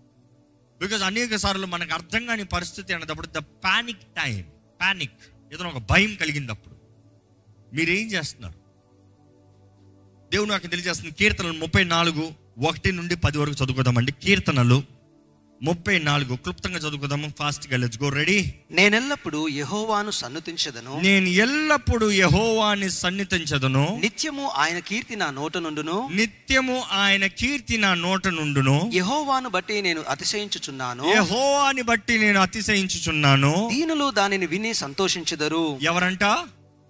బికాజ్ 0.84 1.02
అనేక 1.02 1.36
సార్లు 1.36 1.66
మనకు 1.66 1.94
అర్థం 1.94 2.26
కాని 2.26 2.44
పరిస్థితి 2.44 2.94
అనేటప్పుడు 2.94 3.26
ద 3.26 3.38
పానిక్ 3.38 3.98
టైం 3.98 4.44
పానిక్ 4.80 5.12
ఏదైనా 5.54 5.70
ఒక 5.70 5.82
భయం 5.90 6.14
కలిగినప్పుడు 6.14 6.74
మీరేం 7.74 8.06
చేస్తున్నారు? 8.06 8.54
దేవుడు 10.32 10.50
నాకు 10.50 10.66
తెలియజేస్తుంది 10.66 11.12
కీర్తనలు 11.12 11.52
ముప్పై 11.52 11.84
నాలుగు 11.84 12.32
ఒకటి 12.58 12.92
నుండి 12.92 13.16
పది 13.16 13.38
వరకు 13.38 13.64
చదువుకుందామండి. 13.64 14.12
కీర్తనలు 14.12 14.99
ముప్పై 15.62 15.98
నాలుగు. 15.98 16.36
క్లుప్తంగా 16.36 16.78
చదువుకుందాము. 16.78 17.32
ఫాస్ట్గా 17.38 17.76
లెట్స్ 17.76 18.02
గో. 18.02 18.08
రెడీ? 18.08 18.54
నేనెల్లప్పుడు 18.70 19.48
యెహోవాను 19.48 20.10
సన్నుతించదను. 20.10 21.00
నేను 21.00 21.26
ఎల్లప్పుడూ 21.26 22.10
యహోవాని 22.10 22.90
సన్నిధించదును 22.90 23.98
నిత్యము 24.00 24.48
ఆయన 24.48 24.78
కీర్తి 24.78 25.16
నా 25.16 25.30
నోట 25.30 25.56
నుండును. 25.56 26.08
నిత్యము 26.12 26.82
ఆయన 26.92 27.26
కీర్తి 27.26 27.78
నా 27.78 27.94
నోట 27.94 28.28
నుండును. 28.28 28.90
యెహోవాను 28.94 29.48
బట్టి 29.48 29.82
నేను 29.82 30.02
అతిశయించుచున్నాను. 30.08 31.12
యహోవాని 31.16 31.82
బట్టి 31.82 32.18
నేను 32.18 32.40
అతిశయించుచున్నాను. 32.40 33.70
దీనులు 33.72 34.10
దానిని 34.10 34.46
విని 34.46 34.74
సంతోషించెదరు. 34.74 35.78
ఎవరంట? 35.82 36.24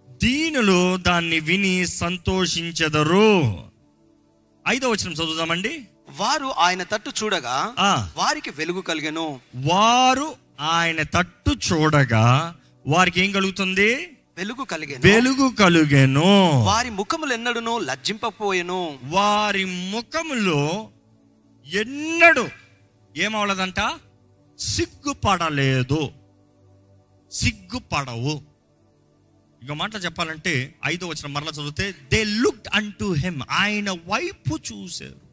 దీనులు 0.08 0.96
దాన్ని 0.96 1.40
విని 1.40 1.86
సంతోషించెదరు. 1.86 3.58
ఐదో 4.68 4.90
వచనం 4.90 5.12
చదువుదామండి. 5.12 5.86
వారు 6.16 6.52
ఆయన 6.58 6.82
తట్టు 6.82 7.10
చూడగా 7.22 7.74
వారికి 8.16 8.50
వెలుగు 8.50 8.80
కలిగెను. 8.80 9.40
వారు 9.54 10.34
ఆయన 10.60 11.02
తట్టు 11.02 11.50
చూడగా 11.50 12.56
వారికి 12.86 13.20
ఏం 13.20 13.32
కలుగుతుంది? 13.32 14.16
వెలుగు 14.36 14.64
కలిగెను. 14.64 15.00
వెలుగు 15.04 15.48
కలుగెను. 15.48 16.50
వారి 16.64 16.90
ముఖములు 16.90 17.32
ఎన్నడునో 17.32 17.78
లజ్జింపపోయెను 17.78 18.98
వారి 19.04 19.64
ముఖములో 19.64 20.88
ఎన్నడు 21.66 22.48
ఏమవలదంట? 23.16 23.80
సిగ్గుపడలేదు. 24.58 26.10
సిగ్గుపడవు. 27.32 28.42
ఇక 29.62 29.72
మాటలు 29.72 30.00
చెప్పాలంటే 30.00 30.74
ఐదో 30.86 31.06
వచ్చిన 31.06 31.32
మరలా 31.32 31.50
చదివితే 31.50 31.94
they 32.12 32.24
look 32.24 32.68
an 32.74 32.92
to 32.92 33.14
him 33.14 33.42
ఆయన 33.50 33.90
వైపు 33.90 34.58
చూశారు. 34.72 35.29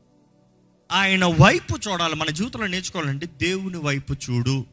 ఆయన 0.92 1.26
వైపు 1.26 1.78
చూడాలి 1.90 2.16
మన 2.16 2.30
జీవితంలో 2.30 2.68
నేర్చుకోవాలంటే 2.68 3.26
దేవుని 3.26 3.78
వైపు 3.78 4.14
చూడు. 4.14 4.66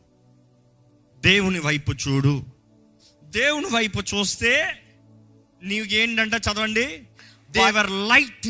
దేవుని 1.19 1.59
వైపు 1.59 1.93
చూడు. 1.93 2.45
దేవుని 3.25 3.67
వైపు 3.67 4.01
చూస్తే 4.01 4.83
నీకేంటంట 5.63 6.35
చదవండి? 6.35 6.87
దేవర్ 7.51 7.91
లైట్ 7.91 8.49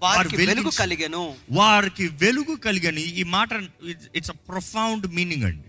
వారికి 0.00 0.36
వెలుగు 0.36 0.70
కలిగెను. 0.70 1.34
వారికి 1.52 2.08
వెలుగు 2.08 2.56
కలిగని 2.56 3.00
ఈ 3.00 3.22
మాట 3.22 3.48
ఇట్స్ 4.16 4.30
అ 4.30 4.34
ప్రొఫౌండ్ 4.34 5.14
మీనింగ్ 5.14 5.44
అండి. 5.44 5.68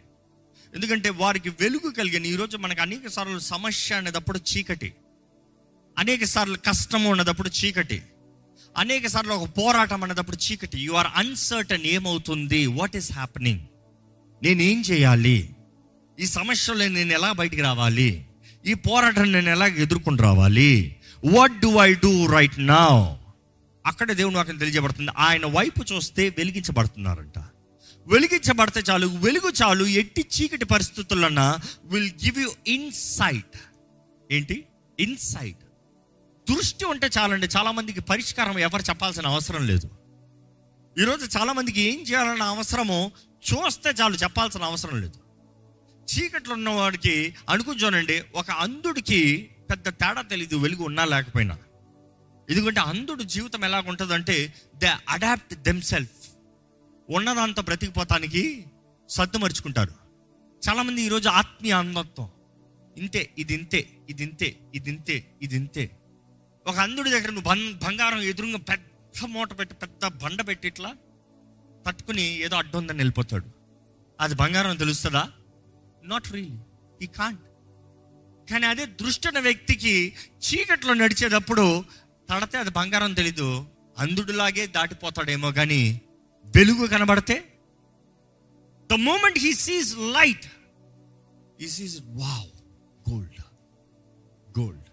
ఎందుకంటే 0.75 1.09
వారికి 1.09 1.49
వెలుగు 1.49 1.91
కలిగని 1.91 2.29
ఈరోజు 2.29 2.57
మనకు 2.57 2.81
అనేక 2.81 3.07
సార్లు 3.07 3.39
సమస్య 3.39 3.95
అనేటప్పుడు 3.95 4.39
చీకటి. 4.39 4.93
అనేక 5.97 6.23
సార్లు 6.23 6.57
కష్టము 6.57 7.09
ఉన్నదప్పుడు 7.09 7.49
చీకటి. 7.49 8.01
అనేక 8.77 9.07
సార్లు 9.07 9.33
ఒక 9.33 9.49
పోరాటం 9.57 10.03
అనేటప్పుడు 10.03 10.37
చీకటి. 10.37 10.79
యు 10.79 10.93
ఆర్ 10.93 11.07
అన్సర్టన్ 11.15 11.85
ఏమవుతుంది? 11.85 12.65
వాట్ 12.65 12.95
ఈస్ 12.95 13.11
హ్యాపెనింగ్ 13.11 13.59
నేనేం 14.43 14.81
చేయాలి? 14.81 15.55
ఈ 16.19 16.25
సమస్యలో 16.25 16.87
నేను 16.87 17.13
ఎలా 17.13 17.31
బయటికి 17.31 17.61
రావాలి? 17.61 18.25
ఈ 18.65 18.73
పోరాటం 18.73 19.31
నేను 19.31 19.49
ఎలా 19.49 19.67
ఎదుర్కొని 19.67 20.17
రావాలి? 20.17 20.95
What 21.25 21.59
do 21.59 21.77
I 21.77 21.93
do 21.93 22.25
right 22.25 22.67
నా 22.67 23.17
అక్కడ 23.85 24.11
దేవుని 24.11 24.35
వాక్యం 24.35 24.57
తెలియజేయబడుతుంది. 24.57 25.11
ఆయన 25.17 25.45
వైపు 25.45 25.93
చూస్తే 25.93 26.29
వెలిగించబడుతున్నారంట. 26.29 27.39
వెలిగించబడితే 28.07 28.83
చాలు 28.89 29.07
వెలుగు 29.07 29.51
చాలు 29.63 29.85
ఎట్టి 29.85 30.25
చీకటి 30.35 30.65
పరిస్థితులన్నా 30.65 31.57
విల్ 31.83 32.11
గివ్ 32.25 32.39
యూ 32.39 32.51
ఇన్సైట్ 32.67 33.57
ఏంటి? 34.31 34.63
ఇన్సైట్ 34.99 35.63
దృష్టి 36.49 36.85
ఉంటే 36.85 37.09
చాలండి. 37.17 37.47
చాలామందికి 37.57 38.01
పరిష్కారం 38.01 38.59
ఎవరు 38.59 38.81
చెప్పాల్సిన 38.81 39.27
అవసరం 39.27 39.67
లేదు. 39.67 39.89
ఈరోజు 40.99 41.37
చాలామందికి 41.37 41.81
ఏం 41.81 41.99
చేయాలన్న 41.99 42.43
అవసరమో 42.43 43.11
చూస్తే 43.49 43.89
చాలు 43.89 44.15
చెప్పాల్సిన 44.15 44.63
అవసరం 44.63 45.01
లేదు. 45.01 45.19
చీకట్లో 46.11 46.53
ఉన్నవాడికి 46.53 47.35
అనుకుంటానండి 47.49 48.23
ఒక 48.35 48.51
అంధుడికి 48.51 49.49
పెద్ద 49.71 49.89
తేడా 49.89 50.21
తెలియదు 50.21 50.55
వెలుగు 50.55 50.83
ఉన్నా 50.83 51.05
లేకపోయినా. 51.05 51.57
ఎందుకంటే 52.49 52.79
అంధుడు 52.79 53.23
జీవితం 53.23 53.65
ఎలా 53.65 53.83
ఉంటుందంటే 53.87 54.53
దే 54.75 54.87
అడాప్ట్ 55.09 55.53
దెమ్సెల్ఫ్ 55.53 56.29
ఉన్నదంతా 57.09 57.61
బ్రతికిపోతానికి 57.61 58.65
సర్దుమరుచుకుంటారు. 59.09 59.91
చాలామంది 60.69 61.01
ఈరోజు 61.01 61.29
ఆత్మీయ 61.29 61.71
అంధత్వం. 61.71 62.29
ఇంతే 62.97 63.29
ఇది 63.37 63.53
ఇంతే 63.53 63.87
ఇది 64.09 64.23
ఇంతే 64.23 64.55
ఇది 64.75 64.89
ఇంతే 64.89 65.33
ఇది 65.41 65.55
ఇంతే 65.55 65.97
ఒక 66.65 66.77
అంధుడి 66.77 67.09
దగ్గర 67.09 67.29
నువ్వు 67.29 67.47
బం 67.49 67.59
బంగారం 67.83 68.21
ఎదురుగా 68.21 68.57
పెద్ద 68.71 69.25
మూట 69.25 69.59
పెట్టి 69.59 69.75
పెద్ద 69.75 70.05
బండ 70.23 70.41
పెట్టి 70.47 70.67
ఇట్లా 70.67 70.91
పట్టుకుని 71.85 72.25
ఏదో 72.45 72.55
అడ్డు 72.55 72.75
ఉందని 72.77 72.97
వెళ్ళిపోతాడు. 72.97 73.47
అది 74.19 74.35
బంగారం 74.35 74.75
తెలుస్తుందా? 74.75 75.23
నాట్ 76.03 76.27
రియలీ 76.31 76.59
ఈ 77.01 77.07
కాంట్ 77.07 77.43
కానీ 78.51 78.65
అదే 78.65 78.85
దృష్టిన 78.85 79.39
వ్యక్తికి 79.39 79.93
చీకట్లో 80.45 80.93
నడిచేటప్పుడు 80.93 81.65
తడితే 82.29 82.57
అది 82.57 82.69
బంగారం 82.69 83.13
తెలీదు. 83.13 83.49
అంధుడిలాగే 83.97 84.67
దాటిపోతాడేమో 84.67 85.51
కానీ 85.51 85.81
వెలుగు 86.55 86.85
కనబడితే 86.87 87.35
the 88.89 88.93
moment 89.07 89.39
he 89.39 89.53
sees 89.53 89.91
light 89.97 90.47
he 91.61 91.67
sees 91.67 91.97
wow 92.21 92.49
gold 93.09 93.41
gold 94.59 94.87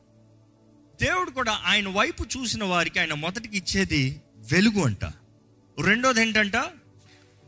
దేవుడు 1.00 1.30
కూడా 1.30 1.60
ఆయన 1.64 1.88
వైపు 1.88 2.22
చూసిన 2.24 2.64
వారికి 2.64 2.98
ఆయన 3.00 3.14
మొదటికి 3.14 3.56
ఇచ్చేది 3.56 4.20
వెలుగు 4.36 4.84
అంట. 4.84 5.04
రెండోది 5.84 6.20
ఏంటంట? 6.20 6.56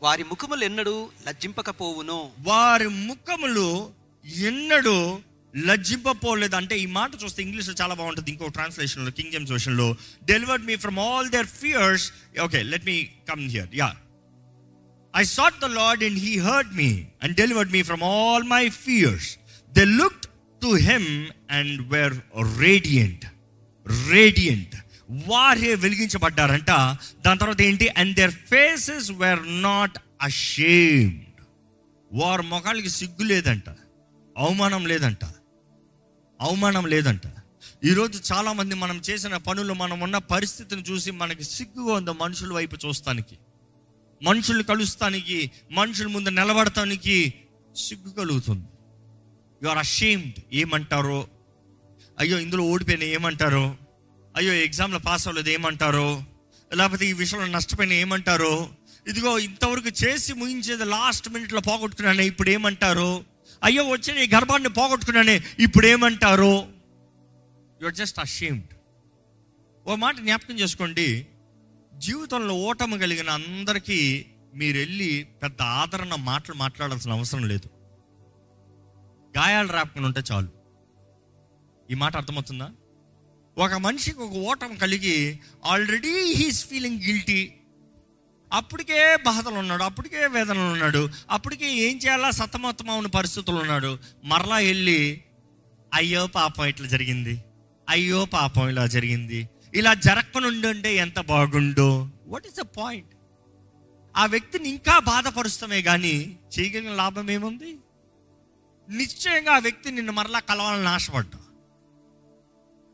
వారి 0.02 0.24
ముఖములు 0.24 0.64
ఎన్నడు 0.64 1.10
లజ్జింపకపోవును. 1.28 2.30
వారి 2.38 2.88
ముఖములు 2.88 3.92
ఎన్నడూ 4.36 5.20
లజ్జింపపోలేదు. 5.56 6.56
అంటే 6.56 6.78
ఈ 6.78 6.86
మాట 6.86 7.10
చూస్తే 7.24 7.42
ఇంగ్లీష్లో 7.42 7.74
చాలా 7.80 7.94
బాగుంటుంది. 7.94 8.30
ఇంకో 8.30 8.46
ట్రాన్స్లేషన్లో 8.48 9.10
King 9.10 9.32
James 9.32 9.52
వర్షన్లో 9.52 9.96
delivered 10.24 10.64
me 10.64 10.76
from 10.76 10.98
all 10.98 11.30
their 11.30 11.46
fears 11.46 12.12
okay 12.40 12.62
let 12.62 12.86
me 12.86 13.02
come 13.28 13.48
here 13.48 13.68
yeah 13.74 13.96
I 15.16 15.24
sought 15.24 15.60
the 15.60 15.64
Lord 15.64 16.04
and 16.04 16.18
he 16.18 16.38
heard 16.38 16.72
me 16.76 17.04
and 17.22 17.36
delivered 17.36 17.72
me 17.72 17.82
from 17.82 18.02
all 18.02 18.42
my 18.42 18.68
fears 18.68 19.38
they 19.72 19.84
looked 19.84 20.26
to 20.62 20.66
him 20.66 21.10
and 21.50 21.92
were 21.92 22.14
radiant 22.58 23.26
radiant 24.10 24.76
వారే 25.10 25.74
వెలిగించబడ్డారంట. 25.74 26.70
దాని 27.26 27.38
తర్వాత 27.38 27.60
ఏంటి? 27.60 27.88
And 27.88 28.16
their 28.16 28.30
faces 28.30 29.10
were 29.10 29.62
not 29.62 29.98
ashamed 30.22 31.44
వారి 32.12 32.42
ముఖాలకి 32.42 32.90
సిగ్గు 32.90 33.22
లేదంట. 33.22 33.68
అవమానం 34.38 34.86
లేదంట. 34.86 35.24
అవమానం 36.40 36.86
లేదంట. 36.86 37.20
ఈరోజు 37.84 38.32
చాలామంది 38.32 38.74
మనం 38.74 39.02
చేసిన 39.10 39.36
పనులు 39.36 39.74
మనం 39.74 40.00
ఉన్న 40.00 40.18
పరిస్థితిని 40.18 40.82
చూసి 40.82 41.10
మనకి 41.10 41.44
సిగ్గుగా 41.44 41.94
ఉంది 41.94 42.10
మనుషుల 42.10 42.52
వైపు 42.52 42.76
చూస్తానికి. 42.86 43.38
మనుషులు 44.22 44.62
కలుస్తానికి 44.62 45.50
మనుషుల 45.72 46.06
ముందు 46.06 46.28
నిలబడటానికి 46.28 47.34
సిగ్గు 47.76 48.12
కలుగుతుంది. 48.12 48.66
యు 49.62 49.68
ఆర్ 49.68 49.78
అషేమ్డ్ 49.78 50.34
ఏమంటారో 50.52 51.28
అయ్యో 52.20 52.38
ఇందులో 52.38 52.64
ఓడిపోయిన 52.64 53.02
ఏమంటారో? 53.02 53.76
అయ్యో 54.36 54.52
ఎగ్జామ్లో 54.52 54.98
పాస్ 54.98 55.28
అవ్వలేదు 55.28 55.48
ఏమంటారో? 55.48 56.24
లేకపోతే 56.74 57.06
ఈ 57.06 57.12
విషయంలో 57.12 57.46
నష్టపోయిన 57.46 57.92
ఏమంటారో? 57.92 58.70
ఇదిగో 59.08 59.38
ఇంతవరకు 59.38 60.04
చేసి 60.04 60.32
ముగించేది 60.32 60.84
లాస్ట్ 60.84 61.28
మినిట్లో 61.28 61.60
పోగొట్టుకున్నానే 61.60 62.26
ఇప్పుడు 62.26 62.50
ఏమంటారో? 62.50 63.24
అయ్యో 63.62 63.88
వచ్చిన 63.88 64.18
ఈ 64.18 64.28
గర్భాన్ని 64.28 64.68
పోగొట్టుకున్నానే 64.68 65.42
ఇప్పుడు 65.58 65.86
ఏమంటారో? 65.86 66.68
యువర్ 67.82 67.94
జస్ట్ 67.94 68.20
అషేమ్డ్ 68.20 68.64
ఓ 69.86 69.94
మాట 69.94 70.16
జ్ఞాపకం 70.16 70.54
చేసుకోండి. 70.54 71.26
జీవితంలో 71.94 72.54
ఓటమి 72.54 72.98
కలిగిన 72.98 73.30
అందరికీ 73.30 74.26
మీరు 74.54 74.78
వెళ్ళి 74.78 75.26
పెద్ద 75.42 75.62
ఆదరణ 75.62 76.14
మాటలు 76.14 76.54
మాట్లాడాల్సిన 76.54 77.12
అవసరం 77.12 77.48
లేదు. 77.48 77.68
గాయాలు 79.38 79.68
రాకుండా 79.68 80.08
ఉంటే 80.08 80.22
చాలు. 80.32 80.59
ఈ 81.90 81.94
మాట 81.94 82.16
అర్థమవుతుందా? 82.16 82.68
ఒక 83.56 83.74
మనిషికి 83.74 84.20
ఒక 84.22 84.36
ఓటం 84.50 84.74
కలిగి 84.74 85.16
ఆల్రెడీ 85.64 86.12
హీస్ 86.34 86.60
ఫీలింగ్ 86.66 87.00
గిల్టీ 87.02 87.40
అప్పటికే 88.52 89.16
బాధలు 89.16 89.54
ఉన్నాడు 89.54 89.82
అప్పటికే 89.82 90.26
వేదనలు 90.26 90.70
ఉన్నాడు 90.72 91.02
అప్పటికే 91.30 91.68
ఏం 91.86 91.96
చేయాలా 91.96 92.30
సతమతమవున 92.30 93.06
పరిస్థితులు 93.06 93.58
ఉన్నాడు. 93.58 93.98
మరలా 94.24 94.56
వెళ్ళి 94.56 95.00
అయ్యో 95.94 96.26
పాపం 96.26 96.64
ఇట్లా 96.64 96.86
జరిగింది 96.86 97.34
అయ్యో 97.88 98.24
పాపం 98.24 98.68
ఇలా 98.68 98.86
జరిగింది. 98.86 99.40
ఇలా 99.74 99.94
జరగనుండుంటే 100.06 100.96
ఎంత 100.96 101.20
బాగుండో? 101.20 101.88
వాట్ 102.26 102.46
ఈస్ 102.46 102.54
ద 102.54 102.66
పాయింట్ 102.78 103.12
ఆ 104.14 104.26
వ్యక్తిని 104.26 104.68
ఇంకా 104.68 104.98
బాధపరుస్తామే 104.98 105.82
కానీ 105.82 106.14
చేయగలిగిన 106.54 106.94
లాభం 106.94 107.30
ఏముంది? 107.30 107.70
నిశ్చయంగా 108.88 109.52
ఆ 109.52 109.58
వ్యక్తి 109.58 109.90
నిన్ను 109.90 110.12
మరలా 110.12 110.40
కలవాలని 110.40 110.88
ఆశపడ్డా 110.88 111.38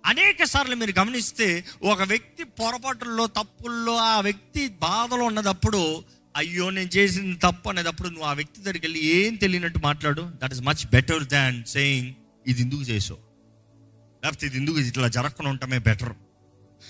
అనేక 0.07 0.45
సార్లు 0.45 0.77
మీరు 0.77 0.93
గమనిస్తే 0.99 1.65
ఒక 1.83 2.03
వ్యక్తి 2.03 2.45
పొరపాటుల్లో 2.45 3.27
తప్పుల్లో 3.27 3.97
ఆ 3.97 4.21
వ్యక్తి 4.21 4.69
బాధలో 4.69 5.25
ఉన్నదప్పుడు 5.25 6.05
అయ్యో 6.37 6.71
నేను 6.71 6.89
చేసింది 6.89 7.37
తప్పు 7.37 7.69
అనేటప్పుడు 7.69 8.09
నువ్వు 8.09 8.27
ఆ 8.27 8.33
వ్యక్తి 8.33 8.61
దగ్గరికి 8.61 8.87
వెళ్ళి 8.87 9.01
ఏం 9.07 9.35
తెలియనట్టు 9.35 9.79
మాట్లాడు? 9.79 10.23
That 10.43 10.53
is 10.53 10.63
much 10.63 10.87
better 10.87 11.25
than 11.25 11.65
saying 11.65 12.15
ఇది 12.47 12.63
ఎందుకు 12.63 12.83
చేసావు? 12.83 13.21
లేకపోతే 14.23 14.47
ఇది 14.47 14.57
ఎందుకు 14.57 14.79
ఇట్లా 14.79 15.09
జరగకుండా 15.09 15.51
ఉండటమే 15.51 15.79
బెటర్ 15.79 16.15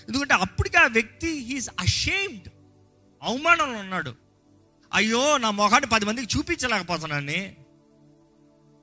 ఎందుకంటే 0.08 0.34
అప్పటికి 0.34 0.76
ఆ 0.76 0.86
వ్యక్తి 0.86 1.30
హీస్ 1.48 1.68
అషేమ్డ్ 1.80 2.48
అవమానంలో 3.22 3.78
ఉన్నాడు. 3.78 4.12
అయ్యో 4.94 5.38
నా 5.38 5.50
మొహాన్ని 5.50 5.88
పది 5.90 6.04
మందికి 6.04 6.38
చూపించలేకపోతున్నాను. 6.38 7.65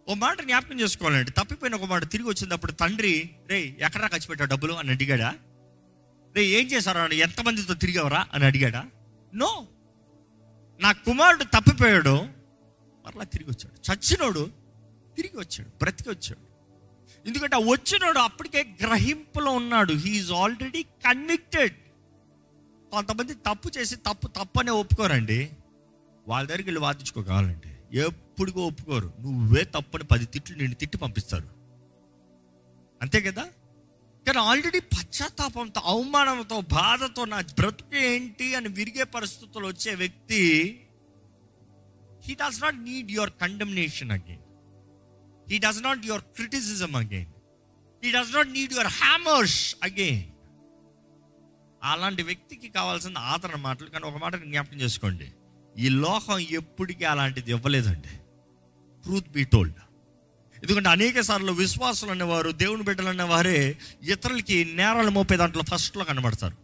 ఓ 0.09 0.13
మాట 0.13 0.41
జ్ఞాపకం 0.41 0.79
చేసుకోవాలండి. 0.79 1.31
తప్పిపోయిన 1.31 1.75
ఒక 1.75 1.83
మాట 1.83 2.09
తిరిగి 2.09 2.27
వచ్చినప్పుడు 2.27 2.71
తండ్రి 2.71 3.29
రే 3.49 3.75
ఎక్కడా 3.79 4.07
ఖర్చు 4.07 4.45
డబ్బులు? 4.45 4.73
అని 4.73 4.89
అడిగాడా. 4.89 5.35
రే 6.35 6.43
ఏం 6.45 6.67
చేశారా 6.67 7.03
అని 7.03 7.15
ఎంతమందితో 7.15 7.73
తిరిగావరా? 7.73 8.27
అని 8.33 8.45
అడిగాడా. 8.45 8.85
నో 9.35 9.67
నా 10.79 10.91
కుమారుడు 10.91 11.43
తప్పిపోయాడు. 11.43 12.27
మరలా 13.05 13.23
తిరిగి 13.23 13.49
వచ్చాడు. 13.49 13.93
చచ్చినోడు 13.93 14.51
తిరిగి 15.17 15.39
వచ్చాడు 15.39 15.69
బ్రతికి 15.69 16.09
వచ్చాడు. 16.09 16.53
ఎందుకంటే 17.27 17.55
ఆ 17.55 17.59
వచ్చినోడు 17.59 18.19
అప్పటికే 18.19 18.75
గ్రహింపులో 18.81 19.51
ఉన్నాడు. 19.51 19.93
హీఈస్ 19.93 20.31
ఆల్రెడీ 20.31 20.83
కన్విక్టెడ్ 20.83 21.75
కొంతమంది 22.91 23.33
తప్పు 23.33 23.71
చేసి 23.77 23.95
తప్పు 23.95 24.27
తప్పనే 24.27 24.71
ఒప్పుకోరండి. 24.71 25.49
వాళ్ళ 26.27 26.47
దగ్గరికి 26.47 26.69
వెళ్ళి 26.69 26.81
వాదించుకోగలండి 26.81 27.97
ఒప్పుడుగా 28.33 28.61
ఒప్పుకోరు. 28.61 29.13
నువ్వే 29.19 29.63
తప్పని 29.63 30.03
పది 30.03 30.25
తిట్లు 30.25 30.57
నిన్ను 30.57 30.75
తిట్టి 30.75 30.97
పంపిస్తారు 30.97 31.49
అంతే 33.01 33.21
కదా? 33.21 33.43
కానీ 34.25 34.39
ఆల్రెడీ 34.39 34.79
పశ్చాత్తాపంతో 34.93 35.81
అవమానంతో 35.85 36.61
బాధతో 36.73 37.25
నా 37.25 37.39
బ్రతుకు 37.59 37.95
ఏంటి 38.09 38.55
అని 38.55 38.69
విరిగే 38.69 39.03
పరిస్థితులు 39.15 39.67
వచ్చే 39.67 39.95
వ్యక్తి 39.95 40.39
he 42.25 42.33
does 42.33 42.61
not 42.63 42.79
need 42.83 43.11
your 43.11 43.33
condemnation 43.41 44.11
again 44.11 44.43
he 45.49 45.57
does 45.57 45.81
not 45.83 46.05
your 46.05 46.21
criticism 46.35 46.95
again 46.95 47.31
he 48.03 48.11
does 48.11 48.33
not 48.35 48.49
need 48.49 48.73
your 48.73 48.91
hammers 49.01 49.59
again 49.83 50.23
అలాంటి 51.83 52.23
వ్యక్తికి 52.23 52.69
కావాల్సిన 52.69 53.17
ఆదరణ 53.29 53.55
మాటలు 53.59 53.89
కానీ 53.89 54.05
ఒక 54.05 54.17
మాట 54.17 54.35
జ్ఞాపకం 54.43 54.77
చేసుకోండి. 54.77 55.27
ఈ 55.77 55.89
లోకం 55.89 56.39
ఎప్పటికీ 56.39 57.03
అలాంటిది 57.03 57.51
ఇవ్వలేదండి. 57.51 58.13
ట్రూత్ 59.03 59.29
బీ 59.29 59.43
టోల్డ్ 59.43 59.75
ఎందుకంటే 60.63 60.89
అనేక 60.89 61.19
సార్లు 61.19 61.51
విశ్వాసులు 61.51 62.11
అనేవారు 62.11 62.51
దేవుని 62.51 62.83
బిడ్డలు 62.83 63.09
అనేవారే 63.09 63.77
ఇతరులకి 64.03 64.65
నేరాలు 64.65 65.09
మోపే 65.09 65.37
దాంట్లో 65.37 65.63
ఫస్ట్లో 65.63 66.05
కనబడతారు. 66.05 66.55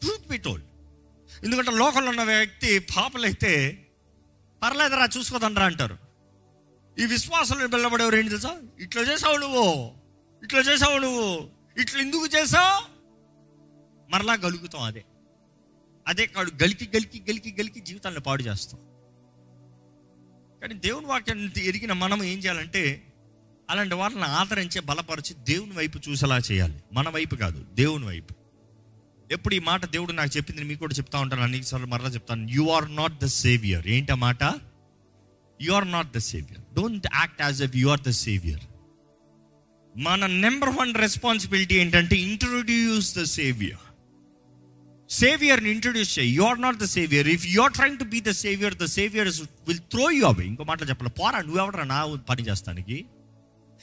ట్రూత్ 0.00 0.28
బీ 0.28 0.36
టోల్డ్ 0.36 0.66
ఎందుకంటే 1.44 1.70
లోకంలో 1.70 2.10
ఉన్న 2.10 2.22
వ్యక్తి 2.22 2.78
పాపలైతే 2.78 3.86
పర్లేదురా 4.62 5.08
చూసుకోదండ్రా 5.18 5.66
అంటారు. 5.66 5.98
ఈ 6.98 7.04
విశ్వాసంలో 7.06 7.66
వెళ్ళబడేవారు 7.66 8.16
ఏంటి 8.16 8.28
తెలుసా? 8.28 8.56
ఇట్లా 8.80 9.02
చేసావు 9.02 9.36
నువ్వు 9.36 9.92
ఇట్లా 10.42 10.60
చేసావు 10.60 10.98
నువ్వు 10.98 11.50
ఇట్లా 11.80 12.00
ఎందుకు 12.00 12.26
చేసావు? 12.26 12.82
మరలా 14.10 14.32
గలుగుతాం 14.32 14.82
అదే. 14.82 15.04
అదే 16.08 16.26
కాడు 16.26 16.50
గలికి 16.62 16.88
గలికి 16.96 17.22
గలికి 17.30 17.56
గలికి 17.60 17.80
జీవితాన్ని 17.80 18.20
పాడు 18.20 18.42
చేస్తాం. 18.42 18.80
కానీ 20.62 20.74
దేవుని 20.74 21.06
వాక్యాన్ని 21.06 21.64
ఎరిగిన 21.64 21.92
మనం 21.92 22.24
ఏం 22.24 22.38
చేయాలంటే 22.38 23.02
అలాంటి 23.70 23.94
వాళ్ళని 23.94 24.24
ఆదరించే 24.24 24.80
బలపరిచి 24.80 25.34
దేవుని 25.34 25.72
వైపు 25.72 25.98
చూసేలా 26.08 26.38
చేయాలి. 26.38 26.74
మన 26.92 27.08
వైపు 27.08 27.34
కాదు 27.34 27.66
దేవుని 27.74 28.04
వైపు. 28.04 28.34
ఎప్పుడు 29.30 29.54
ఈ 29.54 29.58
మాట 29.58 29.86
దేవుడు 29.86 30.12
నాకు 30.12 30.36
చెప్పింది 30.36 30.64
మీకు 30.64 30.80
కూడా 30.80 30.94
చెప్తా 30.94 31.18
ఉంటాను 31.18 31.42
అన్ని 31.42 31.62
సార్లు 31.62 31.86
మరలా 31.86 32.08
చెప్తాను. 32.08 32.48
You 32.50 32.68
are 32.68 32.96
not 32.96 33.20
the 33.20 33.24
saviour 33.24 33.86
ఏంటి 33.86 34.14
మాట? 34.14 34.42
You 35.62 35.72
are 35.72 35.92
not 35.92 36.12
the 36.12 36.18
saviour 36.18 36.74
don't 36.74 37.06
act 37.14 37.42
as 37.42 37.62
if 37.62 37.76
you 37.76 37.88
are 37.88 38.00
the 38.00 38.10
saviour 38.10 38.60
మన 39.96 40.26
నెంబర్ 40.26 40.68
వన్ 40.68 40.94
రెస్పాన్సిబిలిటీ 40.94 41.74
ఏంటంటే 41.74 42.16
ఇంట్రొడ్యూస్ 42.16 43.18
ద 43.18 43.22
సేవియర్ 43.22 43.84
సేవియర్ని 45.10 45.70
ఇంట్రడ్యూస్ 45.70 46.18
చేయి. 46.18 46.34
You 46.34 46.42
are 46.42 46.60
not 46.62 46.76
the 46.76 46.84
saviour 46.84 47.28
if 47.28 47.46
you 47.46 47.62
are 47.62 47.72
trying 47.72 47.98
to 47.98 48.04
be 48.04 48.20
the 48.20 48.30
saviour 48.30 48.74
the 48.74 48.84
saviour 48.84 49.28
will 49.68 49.78
throw 49.78 50.10
you 50.10 50.26
away 50.26 50.44
ఇంకో 50.44 50.64
మాటలు 50.64 50.88
చెప్పాలి. 50.88 51.10
పోరా 51.10 51.38
నువ్వెవడరా 51.38 51.84
నా 51.84 52.04
పని 52.28 52.42
చేస్తానికి? 52.42 53.04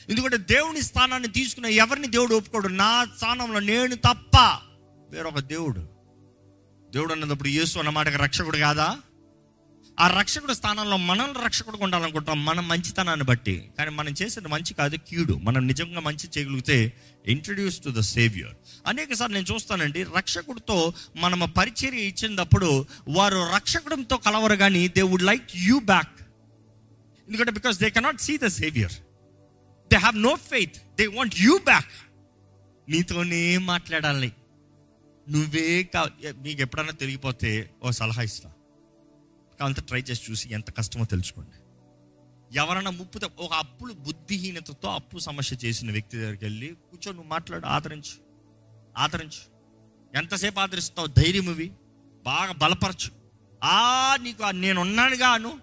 ఎందుకంటే 0.10 0.38
దేవుని 0.38 0.82
స్థానాన్ని 0.82 1.30
తీసుకున్న 1.30 1.66
ఎవరిని 1.66 2.08
దేవుడు 2.08 2.36
ఒప్పుకోడు? 2.36 2.68
నా 2.68 3.06
స్థానంలో 3.16 3.60
నేను 3.60 3.96
తప్ప 3.96 4.38
వేరొక 5.10 5.40
దేవుడు. 5.40 5.90
దేవుడు 6.94 7.12
అన్నప్పుడు 7.14 7.48
యేసు 7.48 7.80
అన్నమాటకి 7.80 8.18
రక్షకుడు 8.18 8.58
కాదా? 8.58 8.98
ఆ 10.00 10.20
రక్షకుడు 10.20 10.54
స్థానంలో 10.54 10.98
మనం 10.98 11.34
రక్షకుడు 11.46 11.78
ఉండాలనుకుంటాం 11.84 12.46
మన 12.46 12.60
మంచితనాన్ని 12.60 13.26
బట్టి. 13.26 13.70
కానీ 13.78 13.92
మనం 13.92 14.14
చేసేది 14.22 14.48
మంచి 14.48 14.74
కాదు 14.74 14.96
కీడు. 14.96 15.34
మనం 15.34 15.68
నిజంగా 15.68 16.00
మంచి 16.00 16.30
చేయగలిగితే 16.38 16.94
ఇంట్రడ్యూస్ 17.28 17.82
టు 17.82 17.90
ద 17.90 18.00
సేవియర్ 18.00 18.56
అనేక 18.88 19.14
సార్లు 19.14 19.36
నేను 19.36 19.46
చూస్తానండి 19.54 20.04
రక్షకుడితో 20.04 20.94
మనం 21.16 21.52
పరిచర్య 21.52 22.02
ఇచ్చినప్పుడు 22.02 22.86
వారు 23.10 23.56
రక్షకుడితో 23.56 24.18
కలవరు 24.18 24.56
కానీ 24.56 24.88
they 24.88 25.02
would 25.02 25.24
like 25.24 25.48
you 25.56 25.80
back 25.80 26.16
ఎందుకంటే 27.28 27.52
because 27.52 27.80
they 27.80 27.90
cannot 27.90 28.22
see 28.22 28.38
the 28.38 28.48
saviour 28.48 28.94
they 29.92 29.98
have 29.98 30.18
no 30.18 30.36
faith 30.36 30.78
they 30.98 31.08
want 31.08 31.36
you 31.42 31.58
back 31.58 31.94
నీతోనే 32.90 33.58
మాట్లాడాలి 33.58 34.32
నువ్వే 35.30 35.84
కా 35.84 36.02
మీకు 36.38 36.62
ఎప్పుడైనా 36.62 36.92
తెలిగిపోతే 36.92 37.70
ఓ 37.84 37.92
సలహా 37.92 38.22
ఇస్తా. 38.22 38.50
అంత 39.62 39.80
ట్రై 39.80 40.02
చేసి 40.02 40.32
చూసి 40.32 40.54
ఎంత 40.54 40.70
కష్టమో 40.78 41.06
తెలుసుకోండి. 41.06 41.58
ఎవరన్నా 42.54 42.92
ముప్పు 42.92 43.20
ఒక 43.40 43.54
అప్పులు 43.54 43.94
బుద్ధిహీనతతో 43.94 44.90
అప్పు 44.90 45.18
సమస్య 45.18 45.58
చేసిన 45.66 45.92
వ్యక్తి 45.92 46.18
దగ్గరికి 46.18 46.46
వెళ్ళి 46.46 46.68
కూర్చో 46.68 47.12
నువ్వు 47.12 47.30
మాట్లాడు 47.30 47.66
ఆదరించు 47.66 48.28
ఆదరించు. 48.98 49.58
ఎంతసేపు 50.18 50.60
ఆదరిస్తావు? 50.60 51.08
ధైర్యం 51.08 51.44
ఇవి 51.44 51.72
బాగా 52.24 52.52
బలపరచు. 52.52 53.12
ఆ 53.64 54.18
నీకు 54.22 54.44
నేను 54.52 54.82
ఉన్నాను 54.82 55.24
అను 55.24 55.60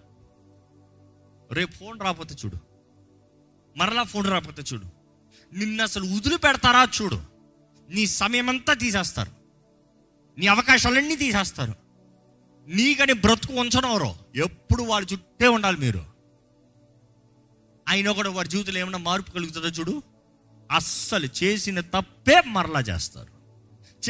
రేపు 1.53 1.73
ఫోన్ 1.73 2.01
రాకపోతే 2.01 2.35
చూడు. 2.45 2.57
మరలా 3.77 4.03
ఫోన్ 4.03 4.27
రాకపోతే 4.27 4.63
చూడు. 4.63 4.85
నిన్ను 5.59 5.83
అసలు 5.83 6.05
వదిలి 6.05 6.39
పెడతారా 6.39 6.89
చూడు. 7.03 7.21
నీ 7.91 8.07
సమయం 8.07 8.49
అంతా 8.49 8.75
తీసేస్తారు. 8.75 9.33
నీ 10.39 10.47
అవకాశాలన్నీ 10.47 11.17
తీసేస్తారు. 11.17 11.75
నీకని 12.67 13.13
బ్రతుకు 13.13 13.53
ఉంచడం 13.53 14.15
ఎప్పుడు 14.37 14.83
వాళ్ళ 14.83 15.07
చుట్టే 15.13 15.49
ఉండాలి 15.49 15.79
మీరు. 15.79 16.14
ఆయన 17.89 18.11
కూడా 18.11 18.31
వారి 18.31 18.49
జీవితంలో 18.49 18.81
ఏమైనా 18.81 18.99
మార్పు 18.99 19.31
కలుగుతుందో 19.31 19.69
చూడు. 19.69 20.03
అస్సలు 20.73 21.29
చేసిన 21.43 21.81
తప్పే 21.81 22.43
మరలా 22.47 22.81
చేస్తారు. 22.81 23.35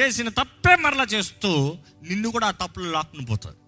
చేసిన 0.01 0.29
తప్పే 0.29 0.77
మరలా 0.77 1.05
చేస్తూ 1.05 1.77
నిన్ను 2.03 2.31
కూడా 2.31 2.47
ఆ 2.47 2.51
తప్పులు 2.51 2.91
లాక్కుని 2.91 3.27
పోతారు. 3.27 3.65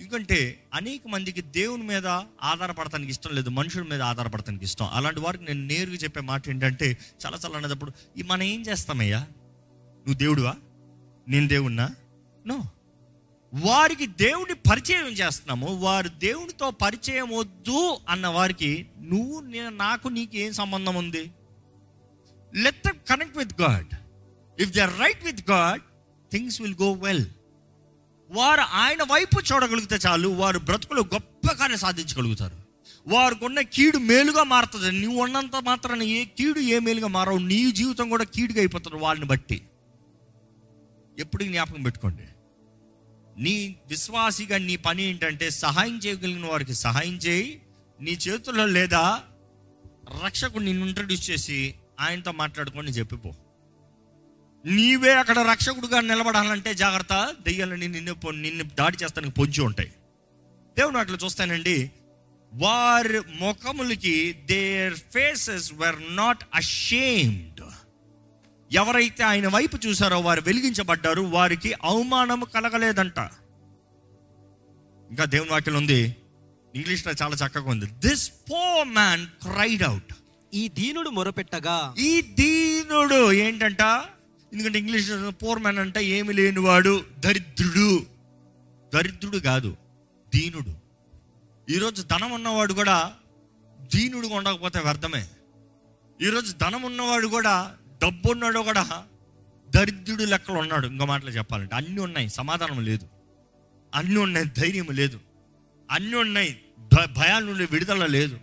ఎందుకంటే 0.00 0.68
అనేక 0.74 1.02
మందికి 1.08 1.40
దేవుని 1.40 1.82
మీద 1.82 2.06
ఆధారపడటానికి 2.42 3.10
ఇష్టం 3.10 3.30
లేదు 3.32 3.50
మనుషుల 3.50 3.82
మీద 3.82 4.02
ఆధారపడటానికి 4.02 4.64
ఇష్టం. 4.64 4.88
అలాంటి 4.92 5.20
వారికి 5.20 5.44
నేను 5.44 5.66
నేరుగా 5.66 5.94
చెప్పే 5.94 6.20
మాట 6.20 6.48
ఏంటంటే 6.48 6.98
చాలా 7.26 7.36
చాలా 7.36 7.58
అనేటప్పుడు 7.58 7.92
ఈ 8.16 8.22
మనం 8.22 8.42
ఏం 8.42 8.62
చేస్తామయ్యా? 8.62 9.18
నువ్వు 9.18 10.14
దేవుడువా? 10.14 10.54
నేను 11.28 11.48
దేవుణ్ణా? 11.48 11.90
నో. 12.46 12.64
వారికి 13.54 14.06
దేవుని 14.06 14.54
పరిచయం 14.54 15.06
చేస్తున్నాము 15.06 15.74
వారు 15.74 16.08
దేవునితో 16.08 16.70
పరిచయం 16.70 17.36
వద్దు 17.36 17.96
అన్న 18.08 18.26
వారికి 18.26 18.86
నువ్వు 19.00 19.40
నేను 19.40 19.68
నాకు 19.68 20.08
నీకు 20.08 20.36
ఏం 20.36 20.52
సంబంధం 20.52 20.94
ఉంది? 20.94 21.30
Let 22.54 22.86
them 22.86 23.08
connect 23.10 23.38
with 23.38 23.60
God 23.60 23.94
if 24.62 24.70
they 24.70 24.84
right 24.84 25.24
with 25.24 25.50
God 25.50 25.80
things 26.32 26.62
will 26.62 26.74
go 26.82 26.92
well 26.92 27.26
వారు 28.30 28.60
ఆయన 28.60 29.02
వైపు 29.02 29.40
చూడగలిగితే 29.52 29.96
చాలు 29.96 30.28
వారు 30.28 30.58
బ్రతుకులు 30.58 31.00
గొప్ప 31.00 31.52
కార్యం 31.52 31.78
సాధించగలుగుతారు. 31.78 32.56
వారికున్న 33.06 33.60
కీడు 33.60 33.98
మేలుగా 33.98 34.42
మారుతుంది. 34.42 34.92
నువ్వు 34.92 35.22
ఉన్నంత 35.22 35.56
మాత్రాన 35.56 36.02
ఏ 36.02 36.24
కీడు 36.24 36.60
ఏ 36.60 36.78
మేలుగా 36.78 37.06
మారవు. 37.06 37.38
నీ 37.38 37.72
జీవితం 37.72 38.08
కూడా 38.08 38.24
కీడుగా 38.24 38.58
అయిపోతుంది 38.58 38.96
వాళ్ళని 38.96 39.26
బట్టి. 39.26 39.62
ఎప్పుడు 41.18 41.44
జ్ఞాపకం 41.44 41.82
పెట్టుకోండి. 41.82 42.22
నీ 43.38 43.76
విశ్వాసిగా 43.86 44.58
నీ 44.58 44.76
పని 44.76 45.02
ఏంటంటే 45.02 45.50
సహాయం 45.50 45.98
చేయగలిగిన 45.98 46.46
వారికి 46.46 46.74
సహాయం 46.74 47.16
చేయి. 47.16 47.62
నీ 48.00 48.10
చేతుల్లో 48.10 48.66
లేదా 48.66 49.22
రక్షకుడు 50.24 50.64
నిన్ను 50.64 50.86
ఇంట్రడ్యూస్ 50.86 51.30
చేసి 51.30 51.74
ఆయనతో 52.00 52.32
మాట్లాడుకొని 52.32 52.90
చెప్పిపో. 52.90 53.34
నీవే 54.66 55.14
అక్కడ 55.14 55.38
రక్షకుడుగా 55.38 56.00
నిలబడాలంటే 56.00 56.74
జాగ్రత్త. 56.74 57.34
దెయ్యాలని 57.40 57.88
నిన్ను 57.88 58.30
నిన్ను 58.30 58.64
దాడి 58.64 58.96
చేస్తానికి 59.04 59.32
పొంచి 59.32 59.60
ఉంటాయి. 59.60 59.88
దేవుడు 60.78 60.98
అట్లా 60.98 61.18
చూస్తానండి. 61.24 61.90
వారి 62.52 63.20
ముఖములకి 63.20 64.32
their 64.32 64.94
faces 64.94 65.72
were 65.72 66.16
not 66.16 66.44
ashamed 66.54 67.47
ఎవరైతే 68.72 69.24
ఆయన 69.24 69.48
వైపు 69.48 69.86
చూసారో 69.86 70.20
వారు 70.20 70.40
వెలిగించబడ్డారు 70.40 71.20
వారికి 71.20 71.72
అవమానం 71.72 72.44
కలగలేదంట. 72.54 73.18
ఇంకా 75.10 75.24
దేవుని 75.24 75.50
వాక్యం 75.50 75.74
ఉంది. 75.74 76.16
ఇంగ్లీష్లో 76.74 77.12
చాలా 77.22 77.46
చక్కగా 77.46 77.70
ఉంది. 77.70 77.86
దిస్ 77.86 78.30
పో 78.30 78.84
మ్యాన్ 78.84 79.26
క్రైడ్ 79.26 79.82
అవుట్ 79.82 80.14
ఈ 80.54 80.68
దీనుడు 80.68 81.10
మొరపెట్టగా 81.10 81.94
ఈ 81.98 82.20
దీనుడు 82.20 83.32
ఏంటంట? 83.32 83.80
ఎందుకంటే 84.52 84.78
ఇంగ్లీష్ 84.78 85.10
పోర్ 85.42 85.58
మ్యాన్ 85.58 85.78
అంటే 85.78 86.04
ఏమి 86.04 86.32
లేనివాడు 86.32 87.04
దరిద్రుడు. 87.18 88.06
దరిద్రుడు 88.94 89.38
కాదు 89.38 89.76
దీనుడు. 90.34 90.74
ఈరోజు 91.70 92.02
ధనం 92.02 92.30
ఉన్నవాడు 92.30 92.72
కూడా 92.72 93.12
దీనుడుగా 93.94 94.36
ఉండకపోతే 94.36 94.78
వ్యర్థమే. 94.78 95.28
ఈరోజు 96.22 96.52
ధనం 96.52 96.82
ఉన్నవాడు 96.82 97.26
కూడా 97.26 97.74
డబ్బు 98.02 98.30
ఉన్నాడు 98.30 98.58
కూడా 98.58 99.06
దరిద్రుడు 99.70 100.24
లెక్కలు 100.24 100.58
ఉన్నాడు 100.58 100.86
ఇంకో 100.86 101.04
మాటలు 101.04 101.30
చెప్పాలంటే 101.30 101.74
అన్నీ 101.74 102.00
ఉన్నాయి 102.00 102.28
సమాధానం 102.28 102.84
లేదు. 102.84 103.08
అన్నీ 103.94 104.16
ఉన్నాయి 104.16 104.46
ధైర్యం 104.46 104.86
లేదు. 104.90 105.20
అన్నీ 105.90 106.16
ఉన్నాయి 106.16 106.60
భయాల 106.94 107.42
నుండి 107.42 107.66
విడుదల 107.70 108.06
లేదు. 108.06 108.40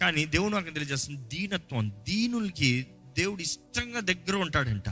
కానీ 0.00 0.24
దేవుడు 0.24 0.52
నాకు 0.52 0.70
తెలియజేస్తుంది 0.70 1.36
దీనత్వం 1.36 1.90
దీనులకి 2.08 2.86
దేవుడు 3.18 3.42
ఇష్టంగా 3.42 4.00
దగ్గర 4.00 4.36
ఉంటాడంట. 4.36 4.88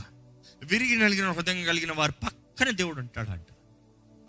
విరిగి 0.65 0.97
నలిగిన 0.97 1.31
హృదయం 1.31 1.65
కలిగిన 1.65 1.93
వారి 1.93 2.13
పక్కన 2.13 2.71
దేవుడు 2.71 3.01
ఉంటాడంట. 3.01 3.47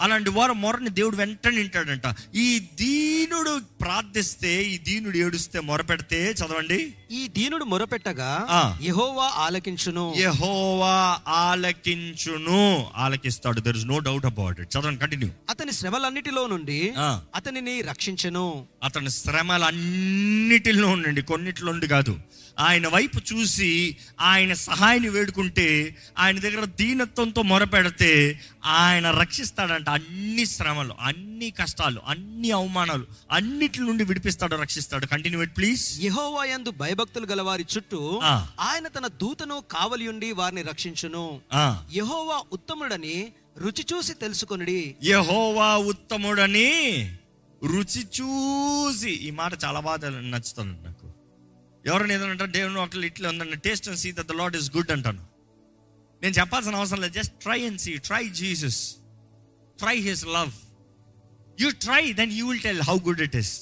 అలాంటి 0.02 0.30
వారు 0.30 0.54
మొరని 0.54 0.90
దేవుడు 0.90 1.16
వెంటనే 1.16 1.56
వింటాడంట. 1.56 2.36
ఈ 2.36 2.60
దీనుడు 2.60 3.60
ప్రార్థిస్తే 3.82 4.64
ఈ 4.64 4.78
దీనుడు 4.78 5.18
ఏడుస్తే 5.18 5.60
మొరపెడితే 5.60 6.32
చదవండి. 6.32 6.94
ఈ 7.12 7.28
దీనుడు 7.28 7.64
మొరపెట్టగా. 7.64 8.30
యెహోవా 8.82 9.26
ఆలకించును. 9.26 10.14
యెహోవా 10.18 11.20
ఆలకించును. 11.28 12.90
ఆలకిస్తాడు. 12.96 13.62
There 13.62 13.78
is 13.78 13.86
no 13.86 14.00
doubt 14.00 14.26
about 14.26 14.60
it 14.60 14.76
చదవండి 14.76 15.02
కంటిన్యూ 15.02 15.30
అతని 15.50 15.72
శ్రమలన్నిటిలో 15.72 16.48
నుండి. 16.48 16.94
అతనిని 17.36 17.82
రక్షించెను. 17.82 18.66
అతని 18.84 19.10
శ్రమలన్నిటిలో 19.10 20.96
నుండి 20.96 21.22
కొన్నిటిలో 21.22 21.72
నుండి 21.72 21.88
కాదు. 21.88 22.20
ఆయన 22.60 22.88
వైపు 22.88 23.20
చూసి 23.34 23.98
ఆయన 24.22 24.54
సహాయాన్ని 24.54 25.10
వేడుకుంటే 25.10 25.96
ఆయన 26.18 26.40
దగ్గర 26.40 26.66
దీనత్వంతో 26.66 27.42
మొరపెడితే 27.42 28.40
ఆయన 28.66 29.12
రక్షిస్తాడంట. 29.12 29.90
అన్ని 29.92 30.46
శ్రమలు 30.46 30.96
అన్ని 31.00 31.52
కష్టాలు 31.52 32.02
అన్ని 32.08 32.52
అవమానాలు 32.52 33.06
అన్నిటి 33.32 33.82
నుండి 33.82 34.04
విడిపిస్తాడు 34.04 34.56
రక్షిస్తాడు. 34.56 35.06
కంటిన్యూ 35.06 35.46
ప్లీజ్ 35.58 36.02
యెహోవా 36.02 36.46
యందు 36.46 36.72
భయభక్తులు 36.72 37.26
గలవారి 37.26 37.66
చుట్టూ 37.78 38.20
ఆ. 38.24 38.48
ఆయన 38.60 38.88
తన 38.88 39.08
దూతను 39.08 39.64
కావలియుండి 39.72 40.32
వారిని 40.32 40.62
రక్షించును. 40.62 41.42
యెహోవా 41.94 42.44
ఉత్తముడని 42.52 43.32
రుచి 43.58 43.86
చూసి 43.94 44.14
తెలుసుకొనుడి. 44.14 44.96
యహోవా 45.04 45.78
ఉత్తముడని 45.78 46.70
రుచి 47.66 48.08
చూసి. 48.22 49.10
ఈ 49.10 49.32
మాట 49.32 49.54
చాలా 49.66 49.80
బాగా 49.80 50.10
నచ్చుతుంది 50.10 50.86
నాకు. 50.86 51.08
ఎవరైనా 51.86 52.14
ఏదంటే 52.14 52.48
దేవుని 52.48 52.80
ఒకళ్ళు 52.80 53.06
ఇట్లా 53.06 53.30
ఉందండి 53.30 53.58
taste 53.58 53.90
and 53.90 54.00
see 54.00 54.12
that 54.12 54.28
the 54.28 54.32
Lord 54.32 54.56
is 54.56 54.76
good 54.76 54.92
అంటాను. 54.92 55.24
నేను 56.22 56.34
చెప్పాల్సిన 56.34 56.76
అవసరం 56.76 57.02
లేదు. 57.02 57.14
Just 57.14 57.34
try 57.34 57.66
and 57.66 57.82
see 57.82 57.98
try 57.98 58.30
Jesus 58.30 58.96
try 59.82 59.98
his 60.08 60.26
love 60.38 60.54
you 61.62 61.70
try 61.86 62.04
then 62.14 62.32
you 62.32 62.46
will 62.50 62.62
tell 62.62 62.82
how 62.82 62.98
good 63.08 63.22
it 63.22 63.36
is 63.36 63.54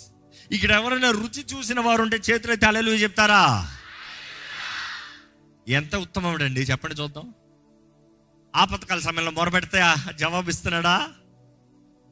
ఇక్కడ 0.52 0.72
ఎవరైనా 0.72 1.10
రుచి 1.12 1.42
చూసిన 1.52 1.80
వారు 1.80 2.02
ఉంటే 2.02 2.18
చేతులు 2.30 2.52
అయితే 2.52 2.66
అలెలు 2.66 2.92
చెప్తారా? 2.92 3.42
ఎంత 5.68 5.96
ఉత్తమముడండి 5.96 6.62
చెప్పండి 6.62 6.96
చూద్దాం. 7.02 7.28
ఆపత్కాల 8.56 9.00
సమయంలో 9.00 9.32
మొరపెడితే 9.32 9.78
జవాబిస్తున్నాడా? 9.78 10.16
జవాబు 10.22 10.50
ఇస్తున్నాడా 10.50 10.96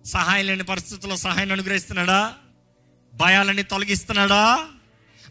సహాయం 0.06 0.46
లేని 0.48 0.63
పరిస్థితుల్లో 0.63 1.15
సహాయాన్ని 1.17 1.54
అనుగ్రహిస్తున్నాడా? 1.54 2.20
భయాలని 3.13 3.63
తొలగిస్తున్నాడా? 3.63 4.43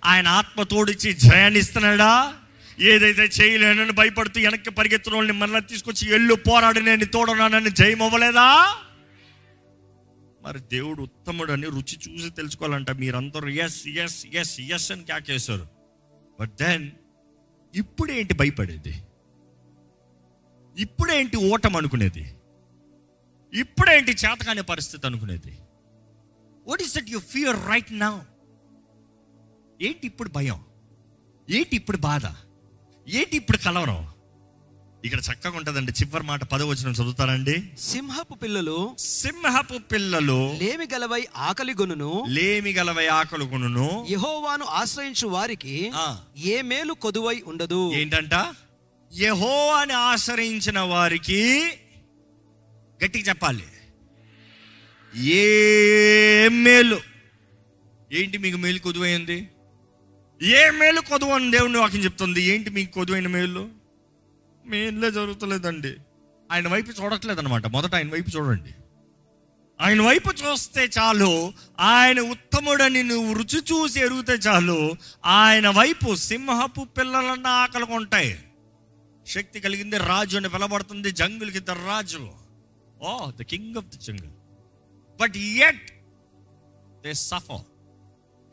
ఆయన 0.04 0.28
ఆత్మ 0.28 0.62
తోడిచ్చి 0.62 1.12
జయాన్ని 1.12 1.60
ఇస్తున్నాడా? 1.60 2.10
ఏదైతే 2.80 3.22
చేయలేనని 3.22 3.92
భయపడుతూ 3.92 4.40
వెనక్కి 4.40 4.70
పరిగెత్తిన 4.70 5.14
వాళ్ళని 5.14 5.38
మరలా 5.38 5.58
తీసుకొచ్చి 5.58 6.14
ఎల్లు 6.14 6.34
పోరాడి 6.34 6.82
నేను 6.82 7.04
తోడనానని 7.04 7.70
జయం 7.70 8.02
అవ్వలేదా? 8.02 8.76
మరి 10.42 10.60
దేవుడు 10.60 11.02
ఉత్తముడు 11.02 11.52
అని 11.52 11.66
రుచి 11.66 11.96
చూసి 12.04 12.30
తెలుసుకోవాలంట. 12.30 12.90
మీరందరూ 12.90 13.48
ఎస్ 13.48 13.88
ఎస్ 13.88 14.26
ఎస్ 14.26 14.60
ఎస్ 14.60 14.92
అని 14.92 15.04
క్యాకేశారు 15.04 15.66
బట్ 16.40 16.50
దెన్ 16.50 16.90
ఇప్పుడేంటి 17.74 18.34
భయపడేది? 18.34 19.02
ఇప్పుడేంటి 20.78 21.36
ఓటం 21.36 21.76
అనుకునేది? 21.76 22.34
ఇప్పుడేంటి 23.52 24.10
చేతకాని 24.10 24.62
పరిస్థితి 24.62 25.06
అనుకునేది? 25.06 25.58
What 26.66 26.82
is 26.82 26.96
that 26.96 27.10
you 27.10 27.18
fear 27.18 27.66
right 27.68 27.92
నా 27.92 28.26
ఏంటి 29.82 30.06
ఇప్పుడు 30.06 30.28
భయం? 30.28 30.64
ఏంటి 31.50 31.76
ఇప్పుడు 31.76 31.96
బాధ? 31.96 32.26
ఏంటి 33.08 33.36
ఇప్పుడు 33.36 33.56
కలవరం? 33.56 34.06
ఇక్కడ 35.04 35.18
చక్కగా 35.18 35.56
ఉంటుందండి. 35.56 35.92
చివరి 35.92 36.24
మాట 36.24 36.44
పదవచనం 36.44 36.92
చదువుతారండి. 36.92 37.56
సింహపు 37.78 38.34
పిల్లలు 38.34 38.96
సింహపు 38.98 39.78
పిల్లలు 39.78 40.38
లేమి 40.62 40.86
గలవై 40.94 41.26
ఆకలి 41.36 41.74
గొనును. 41.80 42.24
లేమి 42.28 42.72
గలవై 42.72 43.06
ఆకలుకును 43.06 44.06
యెహోవాను 44.10 44.64
ఆశ్రయించు 44.64 45.26
వారికి. 45.28 45.92
ఏ 46.36 46.62
మేలు 46.62 46.92
కొదువై 46.92 47.42
ఉండదు. 47.46 47.92
ఏంటంట? 47.92 48.34
యహో 49.14 49.54
అని 49.72 49.92
ఆశ్రయించిన 49.92 50.78
వారికి 50.78 51.42
గట్టిగా 53.04 53.24
చెప్పాలి. 53.28 53.66
ఏ 55.12 56.48
మేలు? 56.48 57.00
ఏంటి 58.12 58.38
మీకు 58.38 58.56
మేలు 58.56 58.78
కొదువైంది 58.78 59.48
ఏ 60.42 60.70
మేలు 60.70 61.00
కొదువు 61.00 61.30
అని 61.30 61.50
దేవుడిని 61.50 61.78
వాక్యం 61.78 62.04
చెప్తుంది? 62.04 62.42
ఏంటి 62.42 62.70
మీకు 62.70 62.92
కొదువైన 62.92 63.28
మేలు? 63.28 63.68
మేలే 64.66 65.10
జరుగుతలేదండి. 65.10 65.94
ఆయన 66.52 66.68
వైపు 66.68 66.90
చూడట్లేదు 66.90 67.40
అనమాట 67.40 67.66
మొదట 67.66 67.94
ఆయన 67.94 68.08
వైపు 68.08 68.30
చూడండి. 68.30 68.74
ఆయన 69.80 70.02
వైపు 70.02 70.30
చూస్తే 70.30 70.88
చాలు. 70.98 71.52
ఆయన 71.80 72.20
ఉత్తముడని 72.20 73.02
నువ్వు 73.02 73.32
రుచి 73.32 73.60
చూసి 73.60 74.00
ఎరుగుతే 74.00 74.32
చాలు. 74.32 74.96
ఆయన 75.26 75.68
వైపు 75.68 76.14
సింహపు 76.14 76.84
పిల్లలన్న 76.84 77.46
ఆకలి 77.46 77.84
ఉంటాయి. 77.84 78.38
శక్తి 79.26 79.60
కలిగింది 79.60 79.98
రాజు 79.98 80.36
అని 80.36 80.48
పిలబడుతుంది 80.48 81.10
జంగులకి 81.10 81.58
ద 81.58 81.70
రాజు 81.70 82.30
ఓ 83.02 83.30
the 83.30 83.42
king 83.42 83.76
of 83.76 83.86
the 83.86 83.98
jungle 83.98 84.30
but 85.20 85.36
yet 85.36 85.92
they 87.04 87.14
suffer 87.14 87.60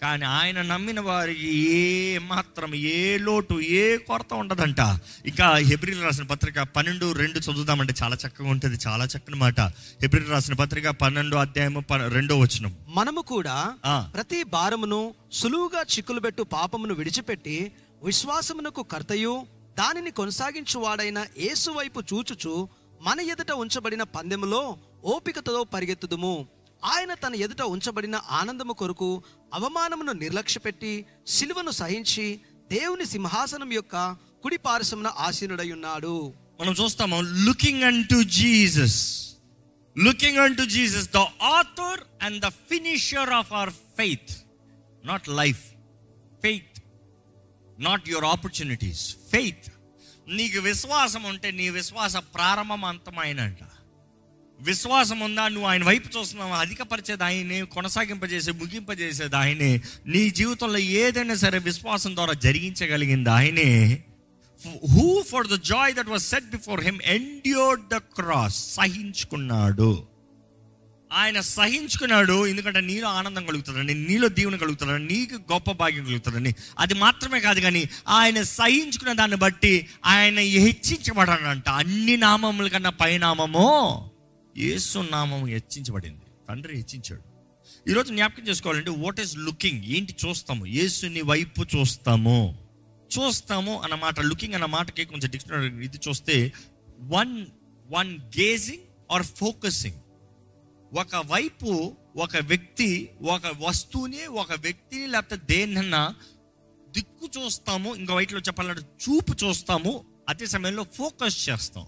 కానీ 0.03 0.25
ఆయన 0.25 0.61
నమ్మిన 0.61 0.99
వారికి 0.99 1.47
ఏ 1.71 2.17
మాత్రం 2.17 2.75
ఏ 2.75 3.17
లోటు 3.17 3.61
ఏ 3.61 3.97
కొరత 3.97 4.33
ఉండదంట. 4.33 4.79
ఇంకా 5.25 5.55
హెబ్రిల్ 5.55 6.03
రాసిన 6.03 6.23
పత్రిక 6.23 6.61
పన్నెండు 6.61 7.11
రెండు 7.11 7.39
చదువుదామంటే 7.39 7.93
చాలా 8.03 8.17
చక్కగా 8.27 8.49
ఉంటుంది. 8.49 8.79
చాలా 8.87 9.05
చక్కని 9.05 9.35
మాట. 9.35 9.59
హెబ్రిల్ 10.01 10.29
రాసిన 10.29 10.53
పత్రిక 10.53 10.89
పన్నెండు 10.89 11.35
అధ్యాయము 11.35 11.83
రెండో 12.07 12.39
వచనం. 12.39 12.75
మనము 12.87 13.21
కూడా. 13.21 13.73
ప్రతి 14.15 14.43
భారమును 14.43 15.13
సులువుగా 15.31 15.81
చిక్కులుబెట్టు 15.81 16.43
పాపమును 16.43 16.93
విడిచిపెట్టి 16.93 17.71
విశ్వాసమునకు 18.03 18.83
కర్తయు 18.83 19.45
దానిని 19.79 20.11
కొనసాగించువాడైన 20.11 21.25
యేసు 21.39 21.71
వైపు 21.71 21.99
చూచుచు 22.13 22.67
మన 23.01 23.19
ఎదుట 23.19 23.51
ఉంచబడిన 23.51 24.03
పందెములో 24.03 24.77
ఓపికతో 25.05 25.63
పరిగెత్తుదుము. 25.73 26.47
ఆయన 26.85 27.13
తన 27.15 27.33
ఎదుట 27.37 27.63
ఉంచబడిన 27.73 28.17
ఆనందము 28.31 28.73
కొరకు 28.73 29.09
అవమానమును 29.53 30.13
నిర్లక్ష్యపెట్టి 30.21 30.93
సిలువను 31.29 31.73
సహించి 31.79 32.25
దేవుని 32.69 33.05
సింహాసనం 33.05 33.69
యొక్క 33.73 33.95
కుడి 34.43 34.57
పార్శ్వమున 34.65 35.09
ఆసీనుడై 35.19 35.69
ఉన్నాడు 35.75 36.15
మనం 36.59 36.73
చూస్తాము 36.73 37.19
looking 37.47 37.83
unto 38.09 38.19
Jesus 38.37 38.99
looking 39.95 40.39
unto 40.55 40.65
Jesus 40.73 41.07
the 41.09 41.21
author 41.51 42.01
and 42.21 42.39
the 42.45 42.49
finisher 42.69 43.31
of 43.39 43.51
our 43.53 43.73
faith 43.99 44.33
not 45.03 45.27
life 45.41 45.63
faith 46.41 46.77
not 47.77 48.07
your 48.09 48.27
opportunities 48.27 49.03
faith 49.31 49.67
నీకు 50.31 50.59
విశ్వాసం 50.61 51.23
ఉంటే 51.31 51.49
నీ 51.51 51.65
విశ్వాస 51.71 52.15
ప్రారంభం 52.35 52.83
అంతమైనట 52.85 53.61
విశ్వాసం 54.63 55.19
ఉందా 55.19 55.47
నువ్వు 55.47 55.69
ఆయన 55.69 55.83
వైపు 55.83 56.19
చూస్తున్నావు 56.19 56.53
అధికపరిచేది 56.53 57.23
ఆయనే 57.23 57.61
కొనసాగింపజేసే 57.61 58.51
ముగింపజేసేది 58.51 59.35
ఆయనే. 59.35 59.81
నీ 60.05 60.29
జీవితంలో 60.29 60.77
ఏదైనా 60.77 61.35
సరే 61.35 61.59
విశ్వాసం 61.59 62.15
ద్వారా 62.15 62.33
జరిగించగలిగింది 62.33 63.29
ఆయనే. 63.29 64.03
Who 64.93 65.23
for 65.31 65.47
the 65.47 65.61
joy 65.61 65.93
that 65.93 66.09
was 66.09 66.29
set 66.29 66.45
before 66.45 66.83
him 66.83 66.99
endured 67.05 67.89
the 67.89 67.97
cross 67.97 68.73
సహించుకున్నాడు. 68.73 70.07
ఆయన 71.13 71.39
సహించుకున్నాడు 71.39 72.47
ఎందుకంటే 72.47 72.81
నీలో 72.81 73.07
ఆనందం 73.07 73.45
కలుగుతుందని 73.45 73.93
నీలో 73.93 74.27
దీవెన 74.27 74.55
కలుగుతాడని 74.55 75.07
నీకు 75.07 75.53
గొప్ప 75.53 75.71
భాగ్యం 75.71 76.05
కలుగుతుందని. 76.05 76.55
అది 76.79 76.93
మాత్రమే 76.93 77.39
కాదు 77.39 77.59
కానీ 77.59 77.89
ఆయన 78.09 78.41
సహించుకున్న 78.41 79.13
దాన్ని 79.13 79.37
బట్టి 79.37 79.87
ఆయన 80.05 80.39
హెచ్చించబడాడంట 80.39 81.69
అన్ని 81.69 82.17
నామముల 82.17 82.67
కన్నా 82.67 82.89
పైనామము 82.89 84.09
యేసు 84.57 84.99
నామము 84.99 85.45
హెచ్చించబడింది. 85.45 86.25
తండ్రి 86.49 86.75
హెచ్చించాడు. 86.75 87.23
ఈరోజు 87.89 88.13
జ్ఞాపకం 88.13 88.43
చేసుకోవాలంటే 88.47 88.89
వాట్ 88.89 89.19
ఈస్ 89.19 89.37
లుకింగ్ 89.37 89.83
ఏంటి 89.85 90.15
చూస్తాము? 90.25 90.65
యేసుని 90.65 91.21
వైపు 91.21 91.61
చూస్తాము. 91.75 92.59
చూస్తాము 93.19 93.81
అన్న 93.81 93.95
మాట 93.95 94.19
లుకింగ్ 94.19 94.53
అన్న 94.53 94.65
మాటకి 94.65 95.05
కొంచెం 95.05 95.29
డిక్షనరీ 95.29 95.85
ఇది 95.85 95.99
చూస్తే 96.09 96.51
one 97.01 97.45
one 97.91 98.19
gazing 98.19 98.85
or 99.11 99.23
focusing 99.23 99.99
ఒక 100.97 101.15
వైపు 101.15 101.97
ఒక 102.15 102.37
వ్యక్తి 102.37 103.09
ఒక 103.21 103.41
వస్తువుని 103.59 104.25
ఒక 104.25 104.53
వ్యక్తిని 104.53 105.07
లేకపోతే 105.07 105.41
దేన్నన్నా 105.49 106.15
దిక్కు 106.89 107.29
చూస్తాము 107.37 107.95
ఇంకో 107.95 108.15
వైపులో 108.15 108.39
చెప్పాలంటే 108.39 108.81
చూపు 108.81 109.45
చూస్తాము 109.45 110.05
అదే 110.29 110.45
సమయంలో 110.45 110.83
ఫోకస్ 110.83 111.49
చేస్తాం. 111.49 111.85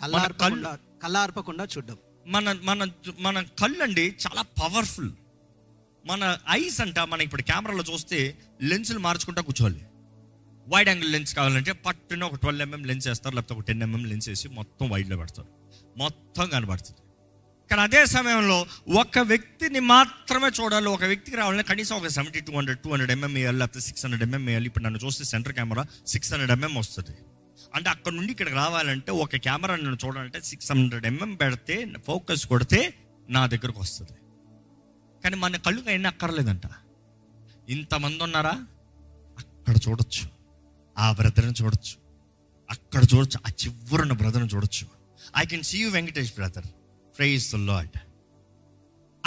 కళ్ళార్పకుండా 0.00 0.78
కళ్ళార్పకుండా 1.02 1.64
చూడడం. 1.64 1.98
మన 2.26 2.52
మన 2.62 2.86
మన 3.20 3.40
కళ్ళు 3.60 3.82
అండి 3.82 4.06
చాలా 4.24 4.42
పవర్ఫుల్ 4.62 5.10
మన 6.06 6.38
ఐస్ 6.50 6.80
అంట 6.80 6.98
మనం 6.98 7.22
ఇప్పుడు 7.22 7.42
కెమెరాలో 7.42 7.84
చూస్తే 7.92 8.38
లెన్సులు 8.62 8.98
మార్చుకుంటా 8.98 9.42
కూర్చోవాలి. 9.42 9.82
వైడ్ 10.68 10.88
యాంగిల్ 10.88 11.12
లెన్స్ 11.12 11.34
కావాలంటే 11.34 11.72
పట్టున 11.72 12.24
ఒక 12.24 12.34
ట్వెల్వ్ 12.34 12.62
ఎంఎం 12.62 12.84
లెన్స్ 12.84 13.08
వేస్తారు 13.08 13.34
లేకపోతే 13.34 13.54
ఒక 13.54 13.66
టెన్ 13.66 13.82
ఎంఎం 13.82 14.04
లెన్స్ 14.04 14.28
వేసి 14.28 14.48
మొత్తం 14.48 14.88
వైడ్లో 14.90 15.16
పెడతారు. 15.16 15.48
మొత్తం 15.96 16.48
కనబడుతుంది. 16.48 17.00
కానీ 17.70 17.82
అదే 17.82 18.06
సమయంలో 18.06 18.66
ఒక 19.00 19.18
వ్యక్తిని 19.18 19.80
మాత్రమే 19.80 20.48
చూడాలి 20.60 20.88
ఒక 20.88 21.04
వ్యక్తికి 21.04 21.36
రావాలంటే 21.36 21.62
కనీసం 21.62 21.96
ఒక 21.96 22.06
seventy 22.06 22.40
to 22.40 22.52
hundred 22.52 22.78
two 22.78 22.90
hundred 22.90 23.10
mm 23.10 23.34
వేయాలి 23.34 23.58
లేకపోతే 23.58 23.80
సిక్స్ 23.80 24.06
హండ్రెడ్ 24.06 24.24
ఎంఎం 24.28 24.44
వేయాలి. 24.46 24.66
ఇప్పుడు 24.66 24.84
నన్ను 24.84 25.00
చూస్తే 25.04 25.24
centre 25.24 25.52
camera 25.52 25.84
six 26.06 26.32
hundred 26.32 26.52
mm 26.52 26.74
వస్తుంది. 26.74 27.14
అంటే 27.74 27.90
అక్కడ 27.90 28.12
నుండి 28.12 28.32
ఇక్కడికి 28.32 28.56
రావాలంటే 28.56 29.12
ఒక 29.12 29.36
కెమెరా 29.36 29.76
నేను 29.76 29.96
చూడాలంటే 30.06 30.40
సిక్స్ 30.40 30.72
హండ్రెడ్ 30.72 31.06
ఎంఎం 31.06 31.34
పెడితే 31.34 31.92
ఫోకస్ 32.06 32.46
కొడితే 32.46 32.94
నా 33.30 33.46
దగ్గరకు 33.46 33.80
వస్తుంది. 33.80 34.10
కానీ 35.24 35.36
మన 35.36 35.56
కళ్ళు 35.56 35.84
అయినా 35.88 36.10
అక్కర్లేదంట. 36.10 36.62
ఇంతమంది 37.68 38.22
ఉన్నారా? 38.22 38.66
అక్కడ 39.38 39.76
చూడొచ్చు. 39.88 40.28
ఆ 40.98 41.12
బ్రదర్ని 41.12 41.54
చూడొచ్చు. 41.62 41.96
అక్కడ 42.70 43.02
చూడొచ్చు. 43.14 43.40
ఆ 43.46 43.50
చివరున్న 43.66 44.12
బ్రదర్ని 44.12 44.48
చూడొచ్చు. 44.54 44.86
I 45.36 45.44
can 45.44 45.62
see 45.62 45.78
you 45.78 45.90
Venkatesh 45.90 46.34
brother. 46.34 46.66
Praise 47.18 47.52
the 47.52 47.54
Lord 47.54 47.98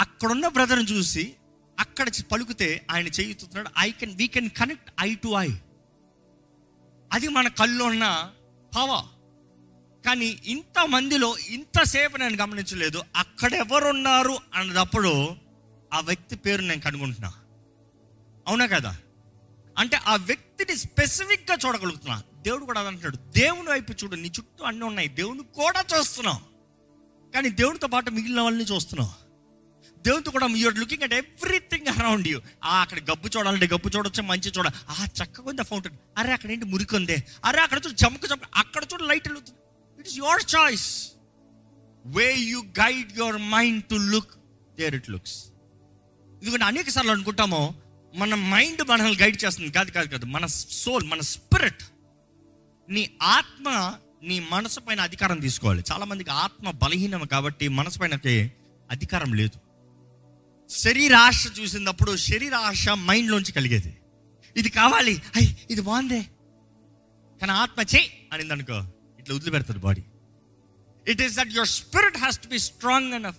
అక్కడున్న 0.00 0.48
బ్రదర్ని 0.48 0.84
చూసి 0.84 1.34
అక్కడ 1.78 2.10
పలుకుతే 2.32 2.86
ఆయన 2.90 3.06
చేయుతున్నాడు 3.06 3.68
I 3.78 3.90
can 3.90 4.16
we 4.16 4.26
can 4.26 4.50
connect 4.50 4.90
eye 5.00 5.14
to 5.14 5.28
eye 5.28 5.50
అది 7.12 7.28
మన 7.28 7.48
కళ్ళు 7.48 7.84
ఉన్న 7.84 8.33
పవర్ 8.74 9.04
కానీ 10.06 10.40
ఇంత 10.44 10.86
మందిలో 10.88 11.38
ఇంతసేపు 11.38 12.16
నేను 12.16 12.36
గమనించలేదు. 12.36 13.02
అక్కడ 13.16 13.54
ఎవరున్నారు 13.54 14.38
అన్నదప్పుడు 14.54 15.36
ఆ 15.92 16.00
వ్యక్తి 16.00 16.36
పేరు 16.36 16.62
నేను 16.62 16.80
కనుగొంటున్నా. 16.80 17.32
అవునా 18.46 18.66
కదా? 18.66 18.98
అంటే 19.78 19.96
ఆ 19.96 20.16
వ్యక్తిని 20.16 20.76
స్పెసిఫిక్గా 20.76 21.56
చూడగలుగుతున్నా. 21.66 22.22
దేవుడు 22.42 22.64
కూడా 22.64 22.80
అదంటాడు 22.80 23.16
దేవుని 23.16 23.70
వైపు 23.70 23.92
చూడు 23.92 24.16
నీ 24.16 24.28
చుట్టూ 24.28 24.64
అన్నీ 24.64 24.84
ఉన్నాయి. 24.84 25.08
దేవుని 25.08 25.42
కూడా 25.42 25.84
చూస్తున్నావు. 25.98 26.40
కానీ 27.34 27.50
దేవుడితో 27.50 27.86
పాటు 27.86 28.10
మిగిలిన 28.10 28.40
వాళ్ళని 28.40 28.64
చూస్తున్నావు. 28.64 29.23
దేవునితో 30.06 30.30
కూడా 30.36 30.46
you're 30.62 30.78
looking 30.82 31.04
at 31.06 31.14
everything 31.20 31.88
around 31.94 32.26
you 32.32 32.38
ఆ 32.70 32.74
అక్కడ 32.84 32.98
గబ్బు 33.10 33.26
చూడాలంటే 33.34 33.68
గబ్బు 33.74 33.88
చూడొచ్చు 33.96 34.22
మంచి 34.32 34.50
చూడ 34.56 34.68
ఆ 34.94 35.04
చక్కగా 35.18 35.48
ఉంది 35.52 35.64
ఫౌంటైన్ 35.70 35.96
అరే 36.20 36.32
అక్కడ 36.36 36.50
ఏంటి 36.54 36.66
మురికి 36.74 36.96
ఉంది? 37.00 37.16
అరే 37.44 37.60
అక్కడ 37.66 37.78
చూడు 37.84 37.96
చమక 38.04 38.24
చమక 38.32 38.48
అక్కడ 38.62 38.82
చూడు 38.92 39.04
లైట్ 39.10 39.28
వెలుగుతుంది. 39.28 39.58
It 39.98 40.08
is 40.10 40.18
your 40.22 40.44
choice 40.56 40.88
way 42.04 42.26
you 42.52 42.60
guide 42.82 43.10
your 43.20 43.38
mind 43.54 43.82
to 43.92 43.98
look 44.14 44.34
there 44.80 44.94
it 45.00 45.10
looks 45.14 45.36
ఎందుకంటే 46.42 46.66
అనేక 46.72 46.88
సార్లు 46.96 47.12
అనుకుంటాము 47.16 47.62
మన 48.14 48.34
మైండ్ 48.54 48.82
మనల్ని 48.88 49.18
గైడ్ 49.22 49.38
చేస్తుంది. 49.44 49.70
కాదు 49.78 49.90
కాదు 49.90 50.08
కాదు 50.14 50.26
మన 50.36 50.46
సోల్ 50.82 51.04
మన 51.12 51.20
స్పిరిట్ 51.34 51.84
నీ 52.88 53.04
ఆత్మ 53.36 53.68
నీ 54.28 54.36
మనసు 54.52 54.80
పైన 54.80 55.00
అధికారం 55.00 55.38
తీసుకోవాలి. 55.46 55.82
చాలామందికి 55.90 56.30
ఆత్మ 56.44 56.70
బలహీనం 56.82 57.22
కాబట్టి 57.34 57.66
మనసు 57.78 57.98
పైనకి 57.98 58.34
అధికారం 58.90 59.30
లేదు. 59.40 59.56
శరీరాశ 60.70 61.60
చూసినప్పుడు 61.60 62.16
శరీర 62.16 62.54
ఆశ 62.54 62.88
మైండ్లోంచి 62.88 63.52
కలిగేది. 63.52 63.98
ఇది 64.56 64.68
కావాలి. 64.68 65.22
అయ్యి 65.36 65.58
ఇది 65.70 65.80
బాగుందే. 65.80 66.22
కానీ 67.40 67.52
ఆత్మ 67.52 67.82
చేయి 67.82 68.28
అనింది 68.32 68.52
అనుకో 68.52 68.82
ఇట్లా 69.18 69.36
వదిలిపెడుతుంది 69.36 69.80
body. 69.80 70.02
It 71.08 71.22
is 71.22 71.36
that 71.36 71.48
your 71.48 71.68
spirit 71.68 72.16
has 72.16 72.38
to 72.38 72.48
be 72.48 72.58
strong 72.58 73.14
enough 73.14 73.36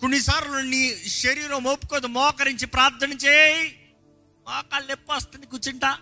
కొన్నిసార్లు 0.00 0.58
నీ 0.58 0.94
శరీరం 1.06 1.64
ఒప్పుకోదు. 1.64 2.06
మోకరించి 2.06 2.66
ప్రార్థన 2.66 3.12
చేయి. 3.12 3.90
మోకాలు 4.48 4.86
నొప్పి 4.86 5.12
వస్తుంది 5.14 5.46
కూర్చుంటా. 5.46 5.98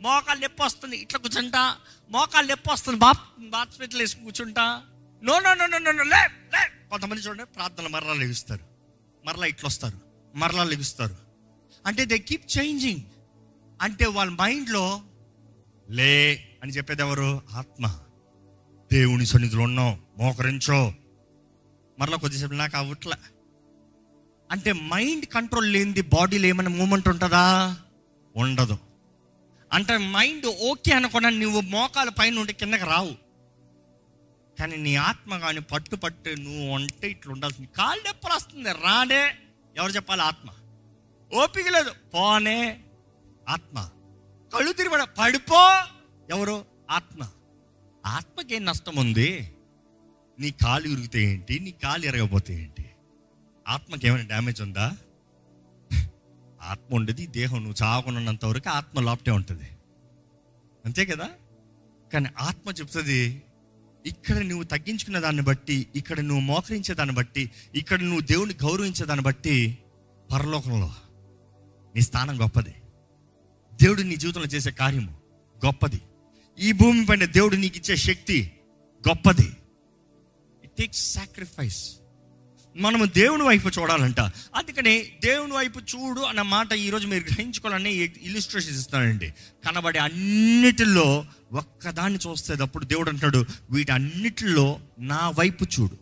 మోకాలు 0.00 0.40
నొప్పి 0.40 0.62
వస్తుంది 0.62 0.96
ఇట్లా 0.96 1.18
కూర్చుంటా. 1.18 1.76
మోకాలు 2.10 2.46
నొప్పి 2.46 2.72
వస్తుంది 2.72 2.98
బాత్ 2.98 3.18
బాత్స్పెట్లు 3.40 3.98
వేసి 3.98 4.16
కూర్చుంటా. 4.16 4.82
No 5.22 5.40
no 5.40 5.54
no 5.54 5.78
no 5.78 5.92
no 5.92 6.02
లే 6.02 6.28
లే. 6.54 6.88
కొంతమంది 6.90 7.22
చూడండి 7.22 7.44
ప్రార్థన 7.44 7.86
మర్రాలు 7.86 8.24
ఇస్తారు 8.24 8.73
మరలా 9.24 9.46
ఇట్లా 9.46 9.66
వస్తారు 9.66 9.98
మరలా 10.34 10.64
లెగుస్తారు. 10.64 11.16
అంటే 11.86 12.04
దే 12.04 12.18
కీప్ 12.18 12.58
చేంజింగ్ 12.58 13.00
అంటే 13.82 14.06
వాళ్ళ 14.06 14.32
మైండ్లో 14.32 15.00
లే 15.90 16.44
అని 16.62 16.72
చెప్పేది 16.72 17.02
ఎవరు? 17.02 17.42
ఆత్మ. 17.52 17.98
దేవుని 18.92 19.26
సన్నిధిలో 19.26 19.62
ఉన్నాం 19.62 20.00
మోకరించో. 20.18 20.94
మరలా 21.98 22.16
కొద్దిసేపు 22.16 22.52
నాకు 22.52 22.76
అవ్వట్లే. 22.76 23.16
అంటే 24.50 24.72
మైండ్ 24.72 25.26
కంట్రోల్ 25.26 25.72
లేనిది 25.72 26.00
బాడీలో 26.00 26.46
ఏమైనా 26.46 26.70
మూమెంట్ 26.70 27.08
ఉంటుందా? 27.08 27.76
ఉండదు. 28.36 28.78
అంటే 29.72 29.96
మైండ్ 29.96 30.46
ఓకే 30.46 30.92
అనుకున్నా 30.92 31.30
నువ్వు 31.30 31.60
మోకాలు 31.60 32.10
పైన 32.10 32.38
ఉంటే 32.38 32.52
కిందకి 32.52 32.84
రావు. 32.84 33.23
కానీ 34.58 34.76
నీ 34.76 34.94
ఆత్మ 34.94 35.38
కానీ 35.38 35.60
పట్టు 35.60 35.96
పట్టు 35.96 36.30
నువ్వు 36.30 36.74
అంటే 36.74 37.10
ఇట్లా 37.10 37.32
ఉండాల్సింది. 37.32 37.68
కాళ్ళు 37.76 38.08
నొప్పులు 38.08 38.32
వస్తుంది 38.34 38.72
రానే. 38.72 39.34
ఎవరు 39.76 39.92
చెప్పాలి? 39.92 40.22
ఆత్మ. 40.22 40.50
ఓపిక 41.34 41.68
లేదు. 41.68 41.90
పోనే. 42.14 42.84
ఆత్మ. 43.48 43.90
కళ్ళు 44.54 44.72
తిరిగి 44.72 45.06
పడిపో. 45.18 45.82
ఎవరు? 46.30 46.64
ఆత్మ. 46.90 47.28
ఆత్మకేం 48.06 48.64
నష్టం 48.64 48.96
ఉంది? 48.96 49.54
నీ 50.38 50.50
కాలు 50.50 50.88
ఇరిగితే 50.88 51.22
ఏంటి? 51.22 51.58
నీ 51.58 51.70
కాలు 51.70 52.04
ఇరగపోతే 52.04 52.54
ఏంటి? 52.62 52.90
ఆత్మకి 53.68 54.06
ఏమైనా 54.06 54.26
డ్యామేజ్ 54.26 54.62
ఉందా? 54.62 54.96
ఆత్మ 56.62 56.96
ఉండేది 56.96 57.26
దేహం. 57.26 57.64
నువ్వు 57.64 57.84
చావకున్నంత 57.84 58.44
వరకు 58.44 58.68
ఆత్మ 58.68 59.00
లోపటే 59.00 59.30
ఉంటుంది. 59.30 59.68
అంతే 60.84 61.04
కదా? 61.04 61.30
కానీ 62.12 62.28
ఆత్మ 62.38 62.70
చెప్తుంది 62.70 63.42
ఇక్కడ 64.06 64.38
నువ్వు 64.38 64.64
తగ్గించుకున్న 64.64 65.18
దాన్ని 65.18 65.42
బట్టి 65.42 65.86
ఇక్కడ 65.96 66.20
నువ్వు 66.20 66.40
మోకరించే 66.40 66.94
దాన్ని 66.94 67.14
బట్టి 67.14 67.50
ఇక్కడ 67.74 68.00
నువ్వు 68.00 68.20
దేవుని 68.20 68.54
గౌరవించే 68.54 69.06
దాన్ని 69.06 69.24
బట్టి 69.24 69.78
పరలోకంలో 70.32 70.94
నీ 71.94 72.00
స్థానం 72.00 72.40
గొప్పది. 72.40 72.74
దేవుడు 73.82 74.02
నీ 74.02 74.16
జీవితంలో 74.16 74.46
చేసే 74.46 74.70
కార్యము 74.70 75.14
గొప్పది. 75.66 76.00
ఈ 76.58 76.72
భూమి 76.72 77.06
పైన 77.06 77.24
దేవుడు 77.24 77.56
నీకు 77.56 77.76
ఇచ్చే 77.76 77.96
శక్తి 77.96 78.52
గొప్పది. 79.08 79.56
ఇట్ 80.64 80.72
టేక్స్ 80.72 81.12
సాక్రిఫైస్ 81.12 81.96
మనం 82.76 83.10
దేవుని 83.16 83.42
వైపు 83.42 83.68
చూడాలంట. 83.68 84.20
అందుకని 84.54 85.12
దేవుని 85.24 85.52
వైపు 85.52 85.78
చూడు 85.78 86.20
అన్న 86.20 86.42
మాట 86.42 86.72
ఈరోజు 86.72 87.06
మీరు 87.06 87.24
గ్రహించుకోవాలని 87.24 87.92
ఇలిస్ట్రేషన్స్ 88.22 88.78
ఇస్తానండి 88.78 89.34
కనబడే 89.66 89.98
అన్నిటిలో 89.98 91.26
ఒక్కదాన్ని 91.52 92.18
చూస్తే 92.26 92.54
అప్పుడు 92.62 92.84
దేవుడు 92.84 93.10
అంటాడు 93.10 93.44
వీటన్నిటిలో 93.70 94.80
నా 94.98 95.30
వైపు 95.30 95.64
చూడు. 95.64 95.98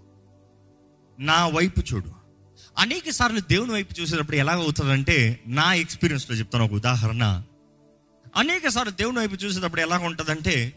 నా 1.23 1.47
వైపు 1.47 1.81
చూడు. 1.81 2.13
అనేక 2.79 3.11
సార్లు 3.11 3.41
దేవుని 3.41 3.73
వైపు 3.73 4.01
చూసేటప్పుడు 4.01 4.37
ఎలా 4.37 4.53
అవుతుందంటే 4.53 5.41
నా 5.47 5.75
ఎక్స్పీరియన్స్లో 5.75 6.37
చెప్తాను 6.37 6.65
ఒక 6.65 6.73
ఉదాహరణ. 6.73 7.43
అనేక 8.37 8.69
సార్లు 8.69 8.93
దేవుని 8.93 9.19
వైపు 9.19 9.35
చూసేటప్పుడు 9.35 9.81
ఎలా 9.81 9.99
ఉంటుందంటే 9.99 10.73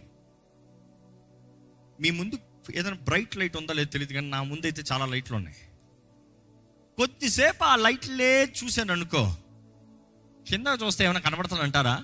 మీ 2.02 2.10
ముందు 2.10 2.38
ఏదైనా 2.76 2.98
బ్రైట్ 3.04 3.38
లైట్ 3.38 3.58
ఉందా? 3.58 3.74
లేదో 3.74 3.90
తెలియదు 3.90 4.14
కానీ 4.14 4.30
నా 4.30 4.44
ముందు 4.44 4.66
అయితే 4.66 4.84
చాలా 4.92 5.06
లైట్లు 5.06 5.36
ఉన్నాయి 5.36 5.58
కొద్దిసేపు 6.98 7.64
ఆ 7.64 7.76
లైట్లే 7.76 8.32
చూశాను 8.60 8.92
అనుకో 8.92 9.24
కింద 10.46 10.68
చూస్తే 10.82 11.02
ఏమైనా 11.06 11.20
కనబడుతుందంటారా? 11.20 11.96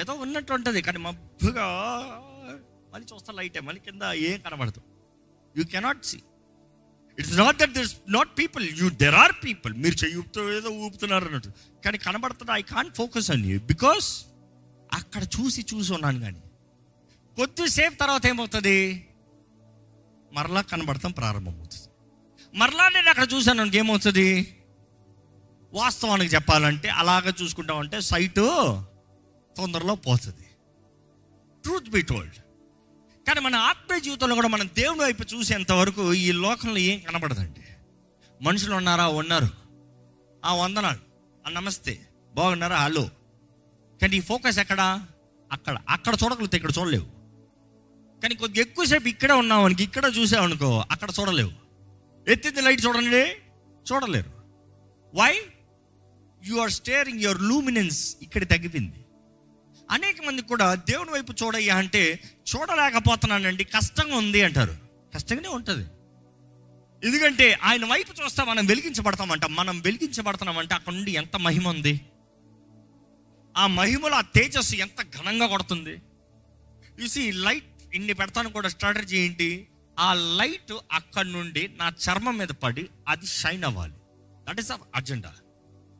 ఏదో 0.00 0.12
ఉన్నట్టు 0.14 0.52
ఉంటుంది 0.52 0.82
కానీ 0.82 0.98
మబ్బుగా 0.98 1.66
మళ్ళీ 2.92 3.06
చూస్తా 3.12 3.32
లైటే 3.32 3.60
మళ్ళీ 3.60 3.80
కింద 3.80 4.02
ఏం 4.02 4.40
కనబడదు. 4.40 4.80
You 5.56 5.64
cannot 5.64 6.04
see 6.04 6.18
it's 7.18 7.36
not 7.38 7.58
that 7.58 7.74
this 7.78 7.94
not 8.08 8.30
people 8.40 8.64
you 8.80 8.88
there 9.02 9.14
are 9.14 9.34
people 9.44 9.74
మీరు 9.74 9.94
చెయ్యి 9.94 10.22
ఏదో 10.58 10.70
ఊపుతున్నారు 10.70 11.24
అన్నట్టు 11.24 11.50
కానీ 11.84 11.98
కనబడుతుంది 11.98 12.52
I 12.52 12.62
can't 12.74 12.94
focus 12.96 13.30
on 13.30 13.46
you 13.46 13.58
because 13.72 14.08
అక్కడ 14.92 15.22
చూసి 15.22 15.66
చూసి 15.74 15.92
ఉన్నాను 15.92 16.20
కానీ. 16.20 16.40
కొద్దిసేపు 17.36 17.94
తర్వాత 17.94 18.26
ఏమవుతుంది? 18.26 18.78
మరలా 20.32 20.60
కనబడతాం 20.60 21.12
ప్రారంభమవుతుంది. 21.12 21.87
మరలా 22.54 22.88
నేను 22.88 23.08
అక్కడ 23.08 23.26
చూశాను 23.34 23.76
ఏమవుతుంది? 23.76 24.56
వాస్తవానికి 25.72 26.34
చెప్పాలంటే 26.34 26.88
అలాగ 26.88 27.32
చూసుకుంటామంటే 27.42 28.00
సైటు 28.00 28.82
తొందరలో 29.56 29.94
పోతుంది. 29.94 30.46
ట్రూత్ 31.62 31.88
బి 31.88 32.02
టోల్డ్ 32.02 32.34
కానీ 33.28 33.40
మన 33.40 33.54
ఆత్మీయ 33.54 34.00
జీవితంలో 34.00 34.34
కూడా 34.34 34.48
మనం 34.48 34.70
దేవుని 34.76 35.00
వైపు 35.00 35.24
చూసేంత 35.34 35.72
వరకు 35.72 36.14
ఈ 36.14 36.32
లోకంలో 36.32 36.78
ఏం 36.78 36.98
కనబడదండి. 36.98 37.60
మనుషులు 38.42 38.74
ఉన్నారా? 38.74 39.08
ఉన్నారు. 39.08 39.48
ఆ 40.44 40.54
వందనాలు. 40.54 40.98
ఆ 41.46 41.50
నమస్తే. 41.50 42.08
బాగున్నారా? 42.34 42.76
హలో. 42.76 43.10
కానీ 44.02 44.16
ఈ 44.16 44.20
ఫోకస్ 44.20 44.58
ఎక్కడ? 44.58 45.00
అక్కడ. 45.52 45.78
అక్కడ 45.88 46.16
చూడగలిగితే 46.24 46.56
ఇక్కడ 46.56 46.70
చూడలేవు. 46.78 47.06
కానీ 48.22 48.34
కొద్దిగా 48.34 48.62
ఎక్కువసేపు 48.62 49.08
ఇక్కడే 49.08 49.32
ఉన్నావు 49.32 49.68
ఇక్కడ 49.68 50.12
చూసావు 50.18 50.44
అనుకో 50.44 50.84
అక్కడ 50.90 51.08
చూడలేవు. 51.20 51.67
ఎత్తింది 52.28 52.60
లైట్ 52.60 52.86
చూడండి. 52.86 53.22
చూడలేరు. 53.92 54.30
Why 55.14 55.40
you 56.46 56.56
are 56.56 56.70
staring 56.70 57.20
your 57.20 57.42
luminance 57.42 58.16
ఇక్కడ 58.22 58.48
తగ్గిపోయింది. 58.48 59.04
అనేక 59.90 60.22
మంది 60.26 60.42
కూడా 60.42 60.74
దేవుని 60.74 61.10
వైపు 61.10 61.32
చూడయ్యా 61.32 61.76
అంటే 61.76 62.20
చూడలేకపోతున్నానండి 62.56 63.64
కష్టంగా 63.64 64.16
ఉంది 64.16 64.42
అంటారు. 64.42 64.76
కష్టంగానే 65.14 65.48
ఉంటుంది. 65.48 65.88
ఎందుకంటే 67.04 67.58
ఆయన 67.62 67.84
వైపు 67.84 68.24
చూస్తే 68.24 68.44
మనం 68.44 68.66
వెలిగించబడతామంట. 68.66 69.44
మనం 69.44 69.80
వెలిగించబడుతున్నామంటే 69.80 70.74
అక్కడ 70.74 70.92
నుండి 70.92 71.12
ఎంత 71.12 71.36
మహిమ 71.36 71.68
ఉంది? 71.68 72.00
ఆ 73.56 73.66
మహిమలో 73.66 74.14
ఆ 74.14 74.20
తేజస్సు 74.20 74.76
ఎంత 74.76 75.02
ఘనంగా 75.02 75.46
కొడుతుంది? 75.46 76.02
చూసి 77.02 77.32
లైట్ 77.32 77.94
ఇన్ని 77.94 78.12
పెడతాను 78.12 78.50
కూడా 78.50 78.68
స్ట్రాటజీ 78.68 79.18
ఏంటి? 79.18 79.68
ఆ 80.06 80.08
లైట్ 80.40 80.72
అక్కడి 80.98 81.30
నుండి 81.36 81.62
నా 81.80 81.86
చర్మం 82.04 82.34
మీద 82.40 82.52
పడి 82.64 82.84
అది 83.12 83.26
షైన్ 83.40 83.64
అవ్వాలి. 83.68 83.96
That 84.48 84.60
is 84.62 84.70
agenda 84.98 85.32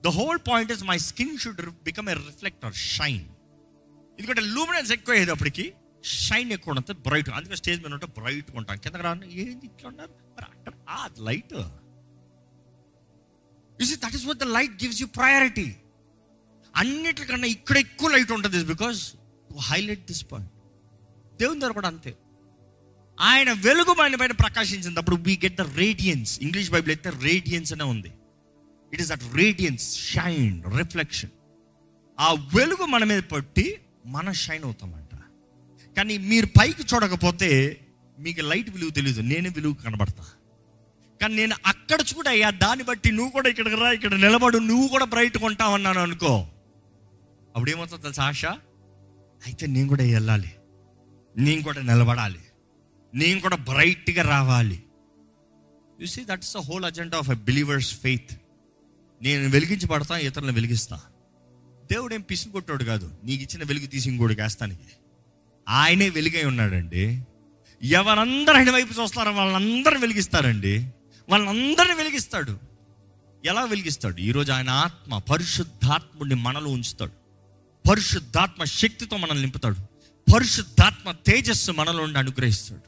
the 0.05 0.13
whole 0.19 0.41
point 0.51 0.71
is 0.75 0.85
my 0.91 0.99
skin 1.09 1.35
should 1.43 1.63
become 1.89 2.09
a 2.13 2.17
reflector 2.21 2.77
shine 2.95 3.27
ఎందుకంటే 4.19 4.43
లూమినెన్స్ 4.55 4.93
ఎక్కువ 4.97 5.15
అయ్యేటప్పటికి 5.17 5.67
షైన్ 6.25 6.51
ఎక్కువ 6.57 6.73
ఉంటుంది 6.73 6.95
బ్రైట్ 7.09 7.29
అందుకే 7.39 7.57
స్టేజ్ 7.61 7.81
మీద 7.83 7.93
ఉంటే 7.97 8.09
బ్రైట్ 8.19 8.49
ఉంటాం. 8.59 8.77
కింద 8.85 8.97
రాను 9.07 9.27
ఏంది 9.43 9.67
ఇట్లా 9.71 9.87
ఉన్నారు? 9.91 10.13
మరి 10.37 10.47
అక్కడ 10.53 10.73
ఆ 10.99 11.01
light 11.29 11.55
is 13.83 13.93
that 14.05 14.17
is 14.19 14.27
what 14.31 14.41
the 14.45 14.49
light 14.57 14.77
gives 14.85 15.01
you 15.03 15.09
priority 15.21 15.69
అన్నిటికన్నా 16.75 17.49
ఇక్కడ 17.57 17.77
ఎక్కువ 17.87 18.09
లైట్ 18.15 18.33
ఉంటుంది. 18.37 18.59
Because 18.73 19.01
to 19.51 19.55
highlight 19.71 20.05
this 20.13 20.25
point 20.33 20.53
దేవుని 21.43 21.61
దగ్గర 21.61 21.75
కూడా 21.81 21.91
అంతే. 21.95 22.13
ఆయన 23.21 23.53
వెలుగు 23.53 23.95
మన 23.99 24.15
పైన 24.15 24.33
ప్రకాశించినప్పుడు 24.33 25.17
we 25.17 25.37
get 25.37 25.57
the 25.57 25.61
radiance 25.61 26.41
English 26.41 26.71
Bible 26.71 26.97
అయితే 26.97 27.19
రేడియన్స్ 27.25 27.73
అనే 27.73 27.85
ఉంది. 27.85 28.13
It 28.93 29.01
is 29.01 29.11
that 29.11 29.37
radiance 29.37 30.01
shine 30.01 30.63
reflection 30.79 31.31
ఆ 32.21 32.33
వెలుగు 32.33 32.85
మన 32.85 33.05
మీద 33.05 33.23
పట్టి 33.23 33.79
మన 34.07 34.33
షైన్ 34.33 34.65
అవుతామంట. 34.65 35.15
కానీ 35.97 36.19
మీరు 36.19 36.47
పైకి 36.47 36.83
చూడకపోతే 36.95 37.81
మీకు 38.19 38.41
లైట్ 38.41 38.71
విలువ 38.71 38.91
తెలియదు 38.91 39.21
నేనే 39.21 39.49
విలువ 39.49 39.73
కనబడతా. 39.73 40.25
కానీ 41.21 41.35
నేను 41.35 41.55
అక్కడ 41.67 42.01
చూడయ్యా 42.01 42.51
దాన్ని 42.51 42.85
బట్టి 42.85 43.13
నువ్వు 43.13 43.33
కూడా 43.33 43.49
ఇక్కడికి 43.49 43.77
రా 43.77 43.93
ఇక్కడ 43.93 44.15
నిలబడు 44.15 44.59
నువ్వు 44.59 44.89
కూడా 44.89 45.05
బ్రైట్ 45.05 45.39
ఉంటావన్నాను 45.43 46.01
అనుకో. 46.01 46.47
అప్పుడు 47.55 47.71
ఏమవుతుంది 47.71 48.03
తెలుసా 48.03 48.25
ఆశ? 48.25 48.45
అయితే 49.47 49.67
నేను 49.67 49.89
కూడా 49.89 50.03
వెళ్ళాలి. 50.03 50.51
నేను 51.37 51.63
కూడా 51.63 51.83
నిలబడాలి. 51.83 52.39
నేను 53.15 53.41
కూడా 53.41 53.57
బ్రైట్గా 53.57 54.23
రావాలి. 54.23 54.83
You 56.01 56.07
see 56.07 56.25
that's 56.25 56.55
the 56.55 56.57
whole 56.57 56.85
agenda 56.85 57.19
of 57.19 57.31
a 57.31 57.35
believer's 57.35 58.01
faith 58.01 58.31
నేను 59.23 59.49
వెలిగించబడతా 59.49 60.19
ఇతరులను 60.19 60.53
వెలిగిస్తా. 60.53 61.01
దేవుడు 61.93 62.15
ఏం 62.15 62.21
పిసిని 62.21 62.53
కొట్టాడు 62.53 62.85
కాదు. 62.85 63.15
నీకు 63.25 63.43
ఇచ్చిన 63.43 63.63
వెలుగు 63.65 63.87
తీసి 63.87 64.11
ఇంకోటికి 64.11 64.43
వేస్తానికి 64.43 64.81
ఆయనే 65.69 66.09
వెలుగై 66.09 66.45
ఉన్నాడండి. 66.45 67.23
ఎవరందరూ 67.83 68.55
ఆయన 68.55 68.71
వైపు 68.71 69.01
చూస్తారో 69.01 69.33
వాళ్ళందరూ 69.33 69.99
వెలిగిస్తారండి. 69.99 70.93
వాళ్ళందరిని 71.29 71.95
వెలిగిస్తాడు. 71.95 72.59
ఎలా 73.45 73.65
వెలిగిస్తాడు? 73.65 74.21
ఈరోజు 74.21 74.53
ఆయన 74.53 74.71
ఆత్మ 74.71 75.19
పరిశుద్ధాత్ముడిని 75.19 76.35
మనలో 76.35 76.71
ఉంచుతాడు. 76.71 77.13
పరిశుద్ధాత్మ 77.89 78.65
శక్తితో 78.65 79.17
మనల్ని 79.17 79.41
నింపుతాడు. 79.41 79.77
పరిశుద్ధాత్మ 80.35 81.11
తేజస్సు 81.13 81.73
మనలో 81.73 82.03
ఉండి 82.03 82.19
అనుగ్రహిస్తాడు. 82.19 82.88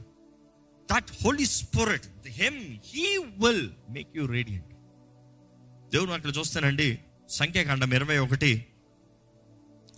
That 0.92 1.24
holy 1.24 1.46
spirit 1.46 2.28
him 2.28 2.78
he 2.84 3.16
will 3.16 3.68
make 3.90 4.08
you 4.16 4.26
radiant 4.26 4.64
దేవుడు 5.92 6.10
అక్కడ 6.10 6.32
చూస్తానండి. 6.38 6.98
సంఖ్యాకాండం 7.28 7.94
ఇరవై 7.94 8.18
ఒకటి. 8.18 8.66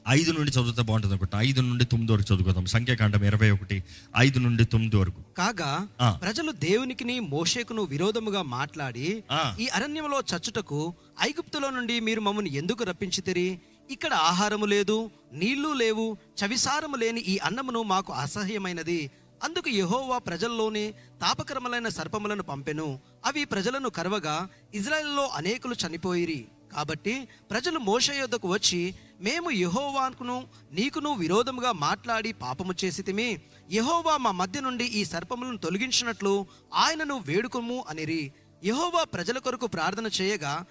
ఐదు 0.09 0.33
నుండి 0.33 0.50
చదివితే 0.50 0.83
బాగుంటుంది 0.83 1.14
ఒకటి 1.14 1.31
ఐదు 1.37 1.61
నుండి 1.61 1.85
తొమ్మిది 1.85 2.12
వరకు 2.12 2.35
చదువుకుందాం. 2.35 2.66
సంఖ్యాకాండం 2.66 3.24
ఇరవై 3.24 3.50
ఒకటి. 3.50 3.85
ఐదు 4.18 4.38
నుండి 4.38 4.64
తొమ్మిది 4.64 4.96
వరకు. 4.96 5.22
కాగా. 5.38 5.88
ప్రజలు 6.22 6.52
దేవునికిని 6.52 7.20
మోషేకును 7.20 7.83
విరోధముగా 7.83 8.42
మాట్లాడి. 8.42 9.24
ఈ 9.61 9.66
అరణ్యంలో 9.66 10.20
చచ్చుటకు 10.20 10.94
ఐగుప్తులో 11.22 11.70
నుండి 11.70 12.00
మీరు 12.00 12.20
మమ్మల్ని 12.20 12.55
ఎందుకు 12.55 12.85
రప్పించితిరి? 12.85 13.61
ఇక్కడ 13.90 14.14
ఆహారము 14.14 14.64
లేదు 14.64 15.11
నీళ్ళు 15.33 15.72
లేవు 15.72 16.16
చవిసారము 16.44 16.96
లేని 16.96 17.20
ఈ 17.20 17.38
అన్నమును 17.38 17.83
మాకు 17.83 18.12
అసహ్యమైనది. 18.12 19.11
అందుకు 19.42 19.68
యహోవా 19.68 20.18
ప్రజల్లోని 20.18 20.92
తాపక్రమలైన 20.92 21.88
సర్పములను 21.88 22.42
పంపెను. 22.42 23.00
అవి 23.26 23.44
ప్రజలను 23.44 23.88
కరవగా 23.88 24.48
ఇజ్రాయెల్లో 24.74 25.26
అనేకులు 25.26 25.74
చనిపోయిరి. 25.74 26.48
కాబట్టి 26.72 27.28
ప్రజలు 27.50 27.78
మోష 27.78 28.11
యొద్దకు 28.11 28.48
వచ్చి 28.52 28.94
మేము 29.20 29.50
యహోవాకును 29.50 30.46
నీకును 30.72 31.14
విరోధముగా 31.14 31.72
మాట్లాడి 31.72 32.33
పాపము 32.33 32.74
చేసితిమి. 32.85 33.42
యెహోవా 33.70 34.16
మా 34.16 34.31
మధ్య 34.31 34.61
నుండి 34.61 34.85
ఈ 34.85 35.05
సర్పములను 35.05 35.57
తొలగించినట్లు 35.57 36.46
ఆయనను 36.74 37.18
వేడుకుము 37.18 37.85
అనిరి. 37.88 38.33
యహోవా 38.64 39.05
ప్రజల 39.05 39.38
కొరకు 39.38 39.66
ప్రార్థన 39.66 40.07
చేయగా 40.20 40.66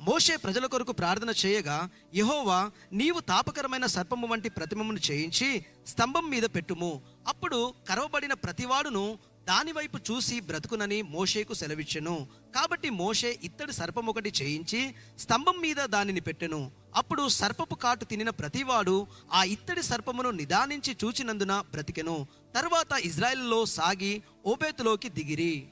మోషే 0.00 0.36
ప్రజల 0.36 0.66
కొరకు 0.66 0.92
ప్రార్థన 0.92 1.32
చేయగా 1.46 1.90
యహోవా 2.14 2.70
నీవు 2.92 3.20
తాపకరమైన 3.20 3.86
సర్పము 3.86 4.26
వంటి 4.26 4.48
ప్రతిమమును 4.48 4.98
చేయించి 5.10 5.64
స్తంభం 5.86 6.30
మీద 6.30 6.42
పెట్టుము. 6.42 7.02
అప్పుడు 7.28 7.74
కరవబడిన 7.88 8.32
ప్రతివాడును 8.32 9.18
దానివైపు 9.48 9.98
చూసి 10.10 10.40
బ్రతుకునని 10.40 11.02
మోషేకు 11.02 11.54
సెలవిచ్చెను. 11.54 12.26
కాబట్టి 12.54 12.90
మోషే 12.90 13.38
ఇత్తడి 13.42 13.72
సర్పం 13.72 14.06
ఒకటి 14.06 14.32
చేయించి 14.42 14.94
స్తంభం 15.18 15.58
మీద 15.60 15.76
దానిని 15.76 16.20
పెట్టెను. 16.20 16.70
అప్పుడు 16.94 17.28
సర్పపు 17.28 17.74
కాటు 17.74 18.04
తినిన 18.04 18.30
ప్రతివాడు 18.30 19.06
ఆ 19.32 19.44
ఇత్తడి 19.44 19.82
సర్పమును 19.82 20.30
నిదానించి 20.30 20.96
చూచినందున 21.04 21.60
బ్రతికెను. 21.60 22.26
తరువాత 22.56 23.00
ఇజ్రాయెల్లో 23.00 23.66
సాగి 23.66 24.22
ఓబేతులోకి 24.46 25.08
దిగిరి. 25.08 25.68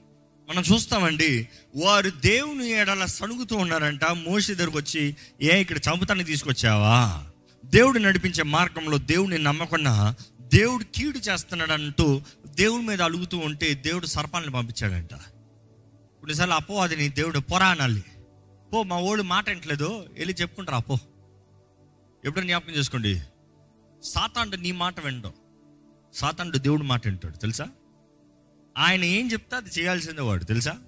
మనం 0.48 0.62
చూస్తామండి 0.62 1.48
వారు 1.76 2.10
దేవుని 2.10 2.70
ఏడలా 2.70 3.06
సణుగుతూ 3.06 3.56
ఉన్నారంట. 3.56 4.04
మోషి 4.04 4.54
దగ్గరకు 4.54 4.78
వచ్చి 4.78 5.16
ఏ 5.42 5.60
ఇక్కడ 5.60 5.76
చంపుతాన్ని 5.78 6.24
తీసుకొచ్చావా? 6.24 7.26
దేవుడు 7.64 7.98
నడిపించే 7.98 8.42
మార్గంలో 8.42 8.98
దేవుడిని 8.98 9.42
నమ్మకుండా 9.42 10.14
దేవుడు 10.40 10.84
కీడు 10.84 11.18
చేస్తున్నాడంటూ 11.18 12.22
దేవుడి 12.46 12.84
మీద 12.84 13.02
అలుగుతూ 13.02 13.38
ఉంటే 13.38 13.74
దేవుడు 13.74 14.06
సర్పాలను 14.06 14.52
పంపించాడంట. 14.52 15.14
కొన్నిసార్లు 15.14 16.54
అపోవాదిని 16.54 17.08
దేవుడు 17.08 17.38
పొరా 17.38 17.68
అనాలి. 17.68 18.04
పో 18.72 18.82
మా 18.82 18.98
ఓడు 18.98 19.22
మాట 19.22 19.48
వినట్లేదు 19.48 20.06
వెళ్ళి 20.18 20.34
చెప్పుకుంటారా 20.40 20.78
పో. 20.78 20.94
ఎప్పుడైనా 22.24 22.46
జ్ఞాపకం 22.46 22.72
చేసుకోండి. 22.72 23.22
సాతాండు 24.02 24.56
నీ 24.56 24.72
మాట 24.72 25.00
వినడం. 25.00 25.32
సాతాండు 26.14 26.58
దేవుడు 26.58 26.82
మాట 26.82 27.06
వింటాడు 27.06 27.36
తెలుసా? 27.36 27.68
ఆయన 28.76 29.04
ఏం 29.04 29.32
చెప్తే 29.32 29.56
అది 29.56 29.70
చేయాల్సిందే 29.78 30.20
వాడు 30.20 30.44
తెలుసా? 30.44 30.78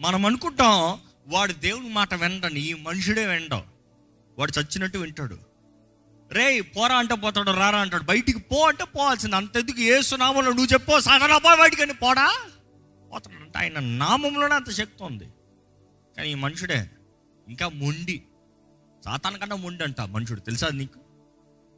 మనం 0.00 0.26
అనుకుంటాం 0.26 1.00
వాడు 1.26 1.52
దేవుని 1.52 1.88
మాట 1.88 2.14
వినడని 2.14 2.60
ఈ 2.60 2.74
మనుషుడే 2.74 3.26
వినడం. 3.26 3.62
వాడు 4.38 4.60
చచ్చినట్టు 4.60 4.98
వింటాడు. 4.98 5.38
రే 6.32 6.60
పోరా 6.60 6.96
అంటే 6.96 7.14
పోతాడు 7.14 7.50
రారా 7.50 7.78
అంటాడు. 7.78 8.02
బయటికి 8.02 8.38
పో 8.38 8.68
అంటే 8.68 8.84
పోవాల్సింది. 8.84 9.36
అంతెందుకు 9.36 9.80
ఏసునామంలో 9.80 10.50
నువ్వు 10.50 10.72
చెప్పో 10.72 11.00
సగనా 11.00 11.38
పో 11.38 11.56
బయటికి 11.56 11.94
పోడా 11.94 12.40
పోతాడంటే 13.12 13.58
ఆయన 13.58 13.78
నామంలోనే 13.78 14.54
అంత 14.54 14.70
శక్తి 14.70 15.04
ఉంది. 15.04 15.24
కానీ 16.16 16.30
ఈ 16.30 16.34
మనుషుడే 16.34 16.90
ఇంకా 17.48 17.68
మొండి. 17.68 18.22
సాతాన 19.04 19.36
కన్నా 19.36 19.56
మొండి 19.56 19.84
అంట 19.84 20.00
మనుషుడు. 20.00 20.40
తెలుసా 20.40 20.68
నీకు? 20.68 21.00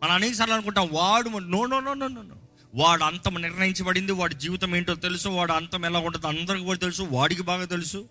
మనం 0.02 0.12
అనేక 0.12 0.34
సార్లు 0.34 0.54
అనుకుంటాం 0.54 0.88
వాడు 0.92 1.28
no 1.28 1.66
no 1.66 1.80
no 1.80 1.94
no 1.94 2.08
no 2.08 2.22
no. 2.22 2.36
వాడు 2.76 3.04
అంతం 3.04 3.34
నిర్ణయించబడింది 3.42 4.12
వాడి 4.12 4.34
జీవితం 4.34 4.76
ఏంటో 4.76 4.94
తెలుసు 4.94 5.28
వాడు 5.28 5.52
అంతం 5.52 5.84
ఎలా 5.84 5.98
ఉంటుందో 5.98 6.28
అందరికి 6.28 6.64
కూడా 6.64 6.78
తెలుసు 6.78 7.02
వాడికి 7.02 7.42
బాగా 7.42 7.64
తెలుసు. 7.64 8.08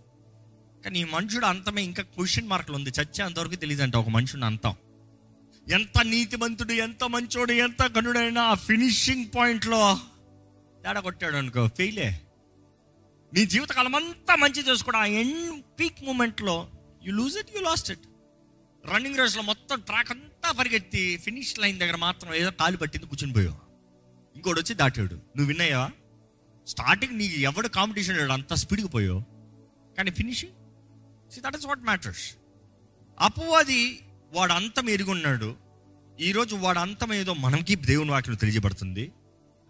కానీ 0.83 0.99
ఈ 0.99 1.03
మనుషుడు 1.03 1.45
అంతమే 1.45 1.83
ఇంకా 1.83 2.03
క్వశ్చన్ 2.03 2.47
మార్కులు 2.47 2.75
ఉంది. 2.75 2.89
చచ్చే 2.89 3.23
అంతవరకు 3.23 3.55
తెలియదంట 3.55 3.95
ఒక 3.95 4.09
మనుషుని 4.09 4.45
అంతం. 4.45 4.75
ఎంత 5.67 6.01
నీతిమంతుడు 6.01 6.73
ఎంత 6.73 7.03
మంచోడు 7.03 7.51
ఎంత 7.51 7.83
కనుడైనా 7.83 8.41
ఆ 8.43 8.53
ఫినిషింగ్ 8.53 9.25
పాయింట్లో 9.35 9.99
తేడా 10.83 10.99
కొట్టాడు 10.99 11.35
అనుకో 11.35 11.67
ఫెయిలే 11.67 12.21
నీ 13.33 13.45
జీవితకాలం 13.45 13.95
అంతా 13.95 14.35
మంచి 14.35 14.69
చేసుకోవడం 14.69 14.99
ఆ 14.99 15.05
ఎండ్ 15.05 15.63
పీక్ 15.79 16.03
మూమెంట్లో 16.03 16.67
you 17.03 17.11
lose 17.11 17.37
it 17.37 17.57
you 17.57 17.61
lost 17.61 17.91
it 17.91 18.05
running 18.85 19.17
రేస్లో 19.17 19.41
మొత్తం 19.41 19.79
ట్రాక్ 19.79 20.11
అంతా 20.11 20.51
పరిగెత్తి 20.51 21.17
ఫినిష్ 21.17 21.59
లైన్ 21.59 21.79
దగ్గర 21.79 21.95
మాత్రం 21.95 22.33
ఏదో 22.33 22.51
కాలు 22.51 22.77
పట్టింది 22.77 23.05
కూర్చుని 23.05 23.33
పోయావు. 23.33 23.64
ఇంకోటి 24.35 24.59
వచ్చి 24.59 24.75
దాటాడు. 24.75 25.13
నువ్వు 25.13 25.45
విన్నాయా? 25.45 25.91
స్టార్టింగ్ 26.67 27.17
నీకు 27.17 27.39
ఎవడు 27.39 27.67
కాంపిటీషన్ 27.67 28.17
లేడు 28.17 28.31
అంత 28.31 28.53
స్పీడ్కి 28.53 28.87
పోయావు. 28.87 29.23
కానీ 29.97 30.11
finishing 30.11 30.53
see 31.31 31.41
that 31.41 31.55
is 31.55 31.65
what 31.65 31.79
matters 31.79 32.35
అపవాది 33.19 34.01
వాడు 34.33 34.53
అంతం 34.53 34.89
ఎరుగున్నాడు. 34.89 35.55
ఈరోజు 36.19 36.55
వాడు 36.55 36.79
అంతం 36.79 37.13
ఏదో 37.13 37.33
మనకి 37.33 37.75
దేవుని 37.75 38.11
వాక్యం 38.11 38.35
తెలియజేయబడుతుంది. 38.35 39.11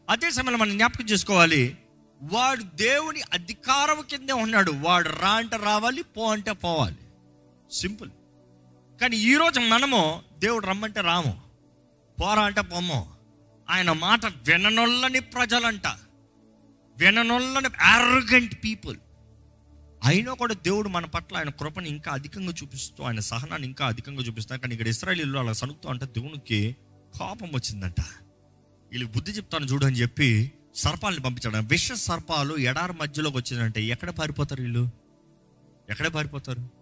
అదే 0.09 0.32
సమయంలో 0.32 0.57
మనం 0.57 0.78
జ్ఞాపకం 0.78 1.05
చేసుకోవాలి 1.05 1.78
వాడు 2.22 2.63
దేవుని 2.63 3.22
అధికారం 3.34 4.01
కిందే 4.09 4.34
ఉన్నాడు. 4.34 4.72
వాడు 4.72 5.09
రా 5.09 5.30
అంటే 5.30 5.57
రావాలి 5.57 6.03
పో 6.03 6.32
అంటే 6.32 6.51
పోవాలి. 6.51 6.97
సింపుల్ 7.72 8.09
కానీ 9.01 9.18
ఈరోజు 9.18 9.59
మనము 9.59 10.22
దేవుడు 10.39 10.66
రమ్మంటే 10.66 11.01
రాము. 11.01 11.41
పోరా 12.22 12.41
అంటే 12.41 12.61
పొమ్మో 12.61 13.07
ఆయన 13.70 13.91
మాట 13.91 14.26
విననొల్లని 14.26 15.20
ప్రజలంట. 15.20 15.88
విననొల్లని 16.97 17.70
ఆరోగెంట్ 17.82 18.63
పీపుల్ 18.63 18.97
అయినా 20.03 20.34
కూడా 20.34 20.53
దేవుడు 20.53 20.89
మన 20.89 21.05
పట్ల 21.05 21.38
ఆయన 21.38 21.49
కృపను 21.49 21.88
ఇంకా 21.88 22.11
అధికంగా 22.11 22.53
చూపిస్తూ 22.63 23.03
ఆయన 23.03 23.20
సహనాన్ని 23.20 23.68
ఇంకా 23.68 23.86
అధికంగా 23.86 24.22
చూపిస్తాను 24.22 24.61
కానీ 24.61 24.74
ఇక్కడ 24.74 24.88
ఇస్రాయలీలో 24.88 25.39
అలా 25.39 25.53
సనుకుతూ 25.53 25.89
అంటే 25.89 26.05
దేవునికి 26.05 26.76
కోపం 27.20 27.47
వచ్చిందంట. 27.47 28.01
వీళ్ళు 28.91 29.07
బుద్ధి 29.07 29.32
చెప్తాను 29.32 29.66
చూడు 29.66 29.86
అని 29.86 29.95
చెప్పి 29.95 30.51
సర్పాలని 30.76 31.20
పంపించాడు. 31.20 31.68
విష 31.68 31.91
సర్పాలు 31.91 32.57
ఎడారి 32.57 32.93
మధ్యలోకి 32.93 33.38
వచ్చిందంటే 33.38 33.84
ఎక్కడ 33.84 34.09
పారిపోతారు 34.09 34.61
వీళ్ళు? 34.61 34.89
ఎక్కడ 35.89 36.07
పారిపోతారు? 36.07 36.74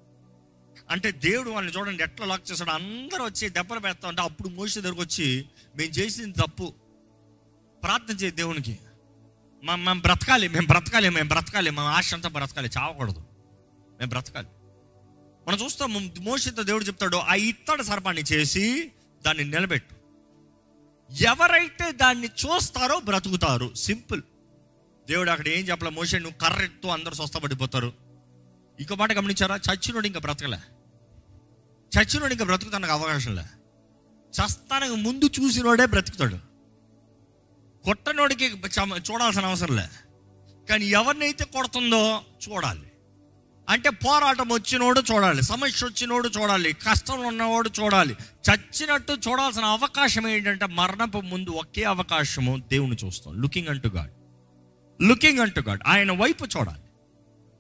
అంటే 0.90 1.12
దేవుడు 1.12 1.50
వాళ్ళని 1.50 1.78
చూడండి 1.78 2.04
ఎట్లా 2.04 2.26
లాక్ 2.26 2.52
చేస్తాడు 2.52 2.70
అందరూ 2.70 3.26
వచ్చి 3.26 3.50
దెబ్బలు 3.50 3.80
పెడతా 3.80 4.08
ఉంటే 4.08 4.22
అప్పుడు 4.22 4.50
మోసే 4.50 4.82
దగ్గరకు 4.82 5.02
వచ్చి 5.02 5.46
మేము 5.76 5.92
చేసింది 5.92 6.32
తప్పు. 6.32 6.74
ప్రార్థన 7.84 8.16
చేయ 8.16 8.32
దేవునికి. 8.32 8.80
మా 9.64 9.76
మేము 9.76 10.02
బ్రతకాలి 10.02 10.48
మేము 10.48 10.68
బ్రతకాలి 10.68 11.10
మేము 11.10 11.28
బ్రతకాలి. 11.28 11.70
మా 11.70 11.84
ఆశ 11.84 12.14
అంతా 12.14 12.30
బ్రతకాలి. 12.30 12.70
చావకూడదు. 12.78 13.20
మేము 14.00 14.10
బ్రతకాలి. 14.10 14.48
మనం 15.48 15.58
చూస్తాం 15.66 16.12
మోసతో 16.20 16.64
దేవుడు 16.64 16.84
చెప్తాడు 16.84 17.18
ఆ 17.18 17.34
ఇత్తడి 17.34 17.84
సర్పాన్ని 17.84 18.22
చేసి 18.22 18.92
దాన్ని 19.26 19.44
నిలబెట్టు. 19.44 19.96
ఎవరైతే 21.24 21.92
దాన్ని 21.92 22.28
చూస్తారో 22.28 23.00
బ్రతుకుతారు. 23.00 23.74
సింపుల్. 23.74 24.22
దేవుడు 25.08 25.30
అక్కడ 25.30 25.48
ఏం 25.48 25.66
చెప్పలే? 25.66 25.92
మోసే 25.92 26.20
నువ్వు 26.20 26.38
కర్రెత్తు 26.38 26.88
అందరూ 26.88 27.14
స్వస్థపడిపోతారు. 27.14 27.94
ఇంకో 28.80 28.96
మాట 28.96 29.12
గమనించారా? 29.12 29.56
చచ్చినోడు 29.56 30.08
ఇంకా 30.08 30.20
బ్రతకలే. 30.20 30.58
చచ్చినోడు 31.98 32.34
ఇంకా 32.34 32.46
బ్రతుకుతానికి 32.46 32.92
అవకాశం 32.92 33.36
లే 33.36 33.42
చస్తానికి 34.32 34.96
ముందు 34.96 35.26
చూసినోడే 35.26 35.86
బ్రతుకుతాడు. 35.86 36.36
కొట్టనోడికి 37.84 38.46
చూడాల్సిన 39.12 39.46
అవసరం 39.46 39.76
లే 39.76 39.84
కానీ 40.70 40.86
ఎవరినైతే 40.86 41.46
కొడుతుందో 41.46 42.22
చూడాలి. 42.50 42.92
అంటే 43.70 43.90
పోరాటం 43.90 44.50
వచ్చినోడు 44.52 45.04
చూడాలి. 45.12 45.42
సమస్య 45.42 45.88
వచ్చినోడు 45.88 46.30
చూడాలి. 46.30 46.74
కష్టం 46.74 47.22
ఉన్నవాడు 47.22 47.70
చూడాలి. 47.82 48.18
చచ్చినట్టు 48.50 49.12
చూడాల్సిన 49.12 49.66
అవకాశం 49.66 50.28
ఏంటంటే 50.28 50.66
మరణపు 50.66 51.22
ముందు 51.22 51.50
ఒకే 51.50 51.84
అవకాశము 51.84 52.64
దేవుని 52.72 52.98
చూస్తాం. 53.06 53.42
Looking 53.42 53.68
unto 53.68 53.88
God 53.88 54.12
looking 55.04 55.40
unto 55.40 55.60
God 55.60 55.82
ఆయన 55.88 56.12
వైపు 56.12 56.46
చూడాలి. 56.46 56.84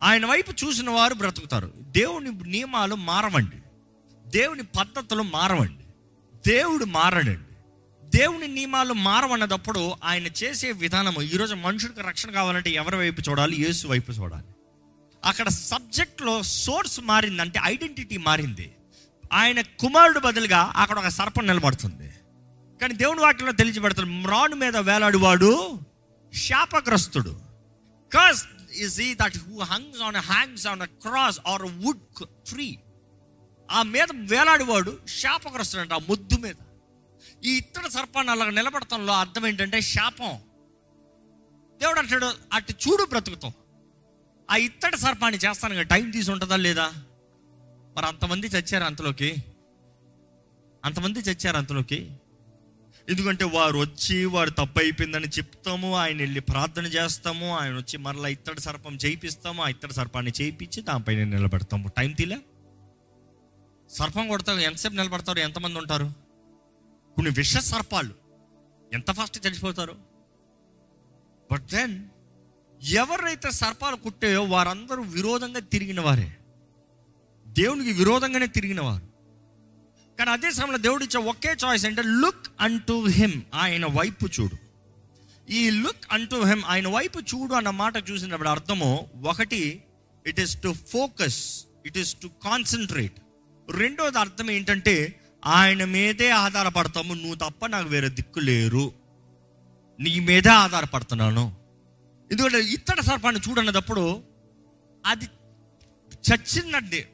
ఆయన 0.03 0.25
వైపు 0.25 0.51
చూసిన 0.51 0.89
వారు 0.89 1.13
బ్రతుకుతారు. 1.13 1.73
దేవుని 1.77 2.31
నియమాలు 2.31 2.95
మారవండి. 2.95 3.62
దేవుని 4.33 4.63
పద్ధతులు 4.63 5.23
మారవండి. 5.23 5.83
దేవుడు 6.49 6.85
మారడండి. 6.85 7.55
దేవుని 8.17 8.47
నియమాలు 8.47 8.93
మారవన్నదప్పుడు 8.93 9.93
ఆయన 10.03 10.27
చేసే 10.27 10.71
విధానము 10.71 11.21
ఈరోజు 11.21 11.55
మనుషుడికి 11.55 12.01
రక్షణ 12.01 12.31
కావాలంటే 12.31 12.69
ఎవరి 12.69 12.97
వైపు 12.97 13.21
చూడాలి? 13.21 13.65
యేసు 13.65 13.87
వైపు 13.87 14.11
చూడాలి. 14.11 14.43
అక్కడ 15.25 15.47
సబ్జెక్ట్లో 15.47 16.43
సోర్స్ 16.43 16.99
మారిందంటే 16.99 17.59
ఐడెంటిటీ 17.63 18.17
మారింది. 18.17 18.75
ఆయన 19.33 19.61
కుమారుడు 19.61 20.19
బదులుగా 20.19 20.73
అక్కడ 20.75 20.99
ఒక 20.99 21.07
సర్పం 21.07 21.47
నిలబడుతుంది. 21.47 22.13
కానీ 22.81 22.93
దేవుని 22.93 23.19
వాక్యంలో 23.19 23.53
తెలియజబడుతుంది 23.53 24.09
మ్రాను 24.09 24.55
మీద 24.55 24.77
వేలాడువాడు 24.77 25.79
శాపగ్రస్తుడు. 26.33 27.41
Cursed 28.17 28.45
is 28.75 29.01
he 29.01 29.13
that 29.13 29.37
who 29.37 29.59
hangs 29.59 30.01
on 30.01 30.15
hangs 30.15 30.67
on 30.67 30.81
a 30.81 30.85
cross 30.85 31.39
or 31.47 31.61
wood 31.63 32.25
tree 32.25 32.79
ఆ 33.71 33.83
మీద 33.83 34.07
వేలాడివాడు 34.15 34.99
శాపగ్రస్తుడంట 35.07 35.93
ఆ 35.93 35.97
ముద్దు 35.97 36.37
మీద. 36.37 36.55
ఈ 37.45 37.57
ఇత్తడి 37.57 37.91
సర్పాన్ని 37.91 38.31
అలాగా 38.31 38.49
నిలబడటంలో 38.49 39.13
అర్థం 39.13 39.47
ఏంటంటే 39.47 39.81
శాపం. 39.81 40.39
దేవుడు 41.81 41.99
అంటాడు 41.99 42.31
అటు 42.53 42.71
చూడు 42.71 43.03
బ్రతుకుతాం. 43.03 43.53
ఆ 44.51 44.55
ఇత్తడి 44.55 44.97
సర్పాన్ని 44.97 45.39
చేస్తాను 45.45 45.73
కదా 45.73 45.83
టైం 45.83 46.11
తీసి 46.11 46.31
ఉంటుందా 46.31 46.55
లేదా? 46.55 46.91
మరి 47.97 48.05
అంతమంది 48.05 48.47
చచ్చారు 48.47 48.83
అంతలోకి. 48.83 49.35
అంతమంది 50.85 51.19
చచ్చారు 51.19 51.57
అంతలోకి. 51.57 52.11
ఎందుకంటే 53.09 53.45
వారు 53.45 53.77
వచ్చి 53.77 54.25
వారు 54.25 54.49
తప్పు 54.49 54.79
అయిపోయిందని 54.79 55.27
చెప్తాము 55.27 55.95
ఆయన 55.95 56.17
వెళ్ళి 56.17 56.39
ప్రార్థన 56.39 56.85
చేస్తాము 56.85 57.57
ఆయన 57.57 57.73
వచ్చి 57.73 57.97
మరలా 57.97 58.27
ఇత్తడి 58.27 58.61
సర్పం 58.61 58.95
చేయిస్తాము 58.95 59.63
ఆ 59.63 59.69
ఇత్తడి 59.69 59.93
సర్పాన్ని 59.93 60.31
చేయించి 60.41 60.81
దానిపైన 60.81 61.23
నిలబెడతాము. 61.23 61.87
టైం 61.87 62.11
తీలే 62.11 62.37
సర్పం 63.93 64.27
కొడతారు 64.27 64.59
ఎంతసేపు 64.59 64.93
నిలబడతారు 64.93 65.39
ఎంతమంది 65.39 65.79
ఉంటారు? 65.79 66.13
కొన్ని 67.15 67.33
విష 67.37 67.57
సర్పాలు. 67.57 68.09
ఎంత 68.93 69.11
ఫాస్ట్ 69.11 69.47
చనిపోతారు? 69.47 69.95
బట్ 71.51 71.65
దెన్ 71.65 72.05
ఎవరైతే 72.83 73.51
సర్పాలు 73.51 73.95
కుట్టాయో 73.95 74.43
వారందరూ 74.43 75.03
విరోధంగా 75.03 75.59
తిరిగిన 75.59 76.01
వారే. 76.01 76.37
దేవునికి 77.47 77.91
విరోధంగానే 77.91 78.47
తిరిగిన 78.47 78.81
వారు. 78.81 79.05
కానీ 80.19 80.31
అదే 80.31 80.51
సమయంలో 80.51 80.77
దేవుడు 80.77 81.03
ఇచ్చే 81.03 81.19
ఒకే 81.19 81.55
చాయిస్ 81.65 81.85
అంటే 81.85 82.01
లుక్ 82.05 82.47
అంటూ 82.59 83.07
హిమ్ 83.07 83.41
ఆయన 83.53 83.85
వైపు 83.85 84.27
చూడు. 84.41 84.57
ఈ 85.51 85.69
లుక్ 85.69 86.07
అంటూ 86.11 86.43
హిమ్ 86.43 86.63
ఆయన 86.65 86.87
వైపు 86.87 87.19
చూడు 87.19 87.53
అన్న 87.53 87.69
మాట 87.69 88.09
చూసినప్పుడు 88.09 88.49
అర్థము 88.49 89.09
ఒకటి 89.23 89.83
it 90.27 90.39
is 90.39 90.61
to 90.61 90.73
focus 90.73 91.65
it 91.85 91.97
is 91.97 92.15
to 92.15 92.27
concentrate 92.43 93.19
రెండోది 93.71 94.19
అర్థం 94.19 94.51
ఏంటంటే 94.51 95.19
ఆయన 95.45 95.85
మీదే 95.85 96.29
ఆధారపడతాము 96.29 97.13
నువ్వు 97.13 97.35
తప్ప 97.35 97.65
నాకు 97.65 97.89
వేరే 97.89 98.09
దిక్కు 98.09 98.39
లేరు. 98.39 98.93
నీ 99.99 100.19
మీదే 100.19 100.49
ఆధారపడుతున్నాను. 100.49 101.55
ఎందుకంటే 102.31 102.63
ఇత్తడి 102.63 103.05
సర్పాన్ని 103.05 103.49
చూడన్నప్పుడు 103.49 104.23
అది 105.05 105.25
చచ్చిందండి 106.11 107.05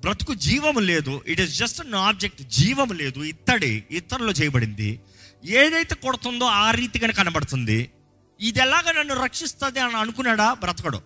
బ్రతుకు 0.00 0.34
జీవము 0.34 0.80
లేదు. 0.80 1.22
It 1.26 1.40
is 1.40 1.58
just 1.58 1.80
an 1.80 1.94
object 1.94 2.42
జీవము 2.42 2.92
లేదు. 2.92 3.20
ఇత్తడి 3.20 3.84
ఇత్తడిలో 3.90 4.32
చేయబడింది. 4.32 5.00
ఏదైతే 5.44 5.94
కొడుతుందో 5.94 6.44
ఆ 6.44 6.70
రీతిగానే 6.70 7.12
కనబడుతుంది. 7.12 7.90
ఇది 8.40 8.58
ఎలాగ 8.58 8.90
నన్ను 8.90 9.22
రక్షిస్తుంది 9.22 9.80
అని 9.80 9.96
అనుకున్నాడా? 9.96 10.54
బ్రతకడు. 10.54 10.98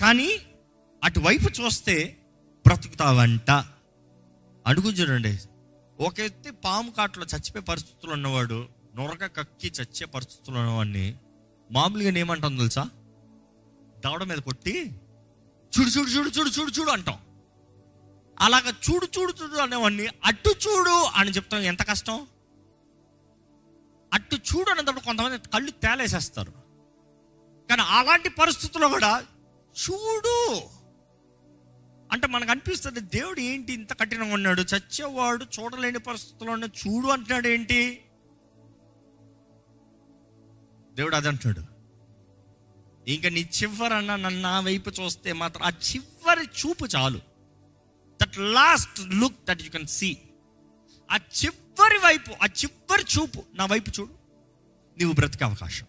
కానీ 0.00 0.30
అటువైపు 1.04 1.62
చూస్తే 1.62 2.18
బ్రతుకుతావంట. 2.66 3.50
అడుగు 4.66 4.90
చూడండి. 4.90 5.38
ఒక 6.00 6.20
ఎత్తి 6.20 6.50
పాము 6.50 6.90
కాట్లో 6.90 7.24
చచ్చిపోయే 7.24 7.62
పరిస్థితులు 7.62 8.12
ఉన్నవాడు 8.12 8.68
నొరక 8.94 9.36
కక్కి 9.36 9.68
చచ్చే 9.68 10.06
పరిస్థితులు 10.06 10.58
ఉన్నవాడిని 10.58 11.14
మామూలుగా 11.72 12.18
ఏమంటాం 12.18 12.56
తెలుసా? 12.56 12.90
దవడ 14.04 14.22
మీద 14.22 14.38
కొట్టి 14.38 15.00
చూడు 15.74 15.88
చూడు 15.88 16.10
చూడు 16.10 16.28
చూడు 16.28 16.48
చూడు 16.48 16.70
చూడు 16.70 16.90
అంటాం. 16.90 17.18
అలాగ 18.40 18.70
చూడు 18.70 19.08
చూడు 19.18 19.32
చూడు 19.42 19.58
అనేవాడిని 19.58 20.08
అట్టు 20.24 20.50
చూడు 20.50 20.90
అని 20.90 21.30
చెప్తాం. 21.30 21.60
ఎంత 21.60 21.82
కష్టం? 21.82 22.26
అట్టు 24.12 24.36
చూడు 24.36 24.70
అనేటప్పుడు 24.70 25.04
కొంతమంది 25.04 25.38
కళ్ళు 25.38 25.70
తేలేసేస్తారు. 25.70 26.52
కానీ 27.70 27.82
అలాంటి 27.82 28.28
పరిస్థితుల్లో 28.28 28.88
కూడా 28.88 29.22
చూడు 29.82 30.60
అంటే 32.12 32.26
మనకు 32.26 32.50
అనిపిస్తుంది 32.50 33.00
దేవుడు 33.00 33.40
ఏంటి 33.40 33.72
ఇంత 33.72 34.00
కఠినంగా 34.00 34.34
ఉన్నాడు? 34.34 34.60
చచ్చేవాడు 34.62 35.44
చూడలేని 35.44 35.98
పరిస్థితుల్లో 35.98 36.52
ఉన్న 36.52 36.64
చూడు 36.64 37.06
అంటున్నాడు 37.06 37.48
ఏంటి? 37.48 38.04
దేవుడు 40.94 41.16
అది 41.16 41.28
అంటున్నాడు. 41.28 41.72
ఇంకా 43.10 43.28
నీ 43.28 43.50
చివరన్న 43.62 44.16
నన్ను 44.16 44.40
నా 44.40 44.60
వైపు 44.60 44.90
చూస్తే 44.90 45.32
మాత్రం 45.32 45.62
ఆ 45.62 45.68
చివరి 45.68 46.44
చూపు 46.44 46.86
చాలు. 46.86 47.18
That 48.22 48.38
last 48.38 49.00
look 49.00 49.36
that 49.48 49.62
you 49.62 49.70
can 49.70 49.86
see 49.86 50.16
ఆ 51.10 51.16
చివరి 51.16 51.98
వైపు 51.98 52.30
ఆ 52.42 52.46
చివరి 52.46 53.04
చూపు 53.18 53.44
నా 53.54 53.66
వైపు 53.66 53.90
చూడు. 54.00 54.14
నీవు 54.98 55.12
బ్రతికే 55.12 55.44
అవకాశం. 55.44 55.86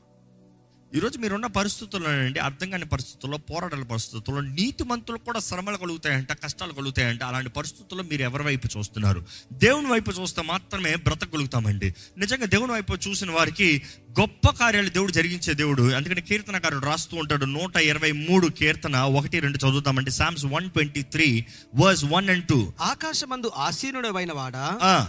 ఈరోజు 0.96 1.18
మీరున్న 1.20 1.48
పరిస్థితుల్లో 1.48 2.10
అండి 2.10 2.40
అర్థం 2.40 2.70
కాని 2.70 2.86
పరిస్థితుల్లో 2.86 3.38
పోరాటాల 3.38 3.84
పరిస్థితుల్లో 3.84 4.42
నీతి 4.42 4.84
మంతులకు 4.84 5.26
కూడా 5.26 5.40
శ్రమలు 5.40 5.78
కలుగుతాయంట 5.78 6.32
కష్టాలు 6.44 6.74
కలుగుతాయంట. 6.74 7.24
అలాంటి 7.24 7.50
పరిస్థితుల్లో 7.50 8.04
మీరు 8.10 8.22
ఎవరి 8.22 8.44
వైపు 8.44 8.68
చూస్తున్నారు? 8.78 9.26
దేవుని 9.54 9.88
వైపు 9.88 10.12
చూస్తే 10.12 10.42
మాత్రమే 10.42 10.96
బ్రతకగలుగుతామండి. 10.96 11.90
నిజంగా 12.18 12.46
దేవుని 12.46 12.72
వైపు 12.72 12.94
చూసిన 13.08 13.32
వారికి 13.32 13.82
గొప్ప 14.20 14.50
కార్యాలు 14.60 14.90
దేవుడు 14.90 15.12
జరిగించే 15.12 15.54
దేవుడు. 15.54 15.84
అందుకని 15.98 16.22
కీర్తనకారుడు 16.22 16.86
రాస్తూ 16.86 17.18
ఉంటాడు 17.18 17.46
నూట 17.46 17.76
ఇరవై 17.90 18.12
మూడు 18.12 18.48
కీర్తన 18.48 18.96
ఒకటి 19.20 19.40
రెండు 19.40 19.58
చదువుతామండి. 19.58 20.12
Psalms 20.12 20.46
one 20.46 20.70
twenty 20.70 21.02
three 21.02 21.46
verse 21.76 22.06
one 22.06 22.30
and 22.30 22.48
two 22.48 22.74
ఆకాశమందు 22.82 23.52
ఆసీనుడమైన 23.68 24.34
వాడా. 24.34 24.66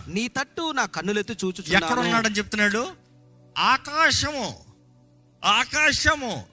నీ 0.09 0.29
తట్టు 0.29 0.73
నా 0.73 0.87
కన్నులెత్తి 0.87 1.33
ఎక్కడ 1.33 1.49
చూచుచున్నాను 1.49 2.01
ఉన్నాడని 2.01 2.35
చెప్తున్నాడు? 2.35 2.85
ఆకాశము. 3.59 4.49
ఆకాశము. 5.45 6.47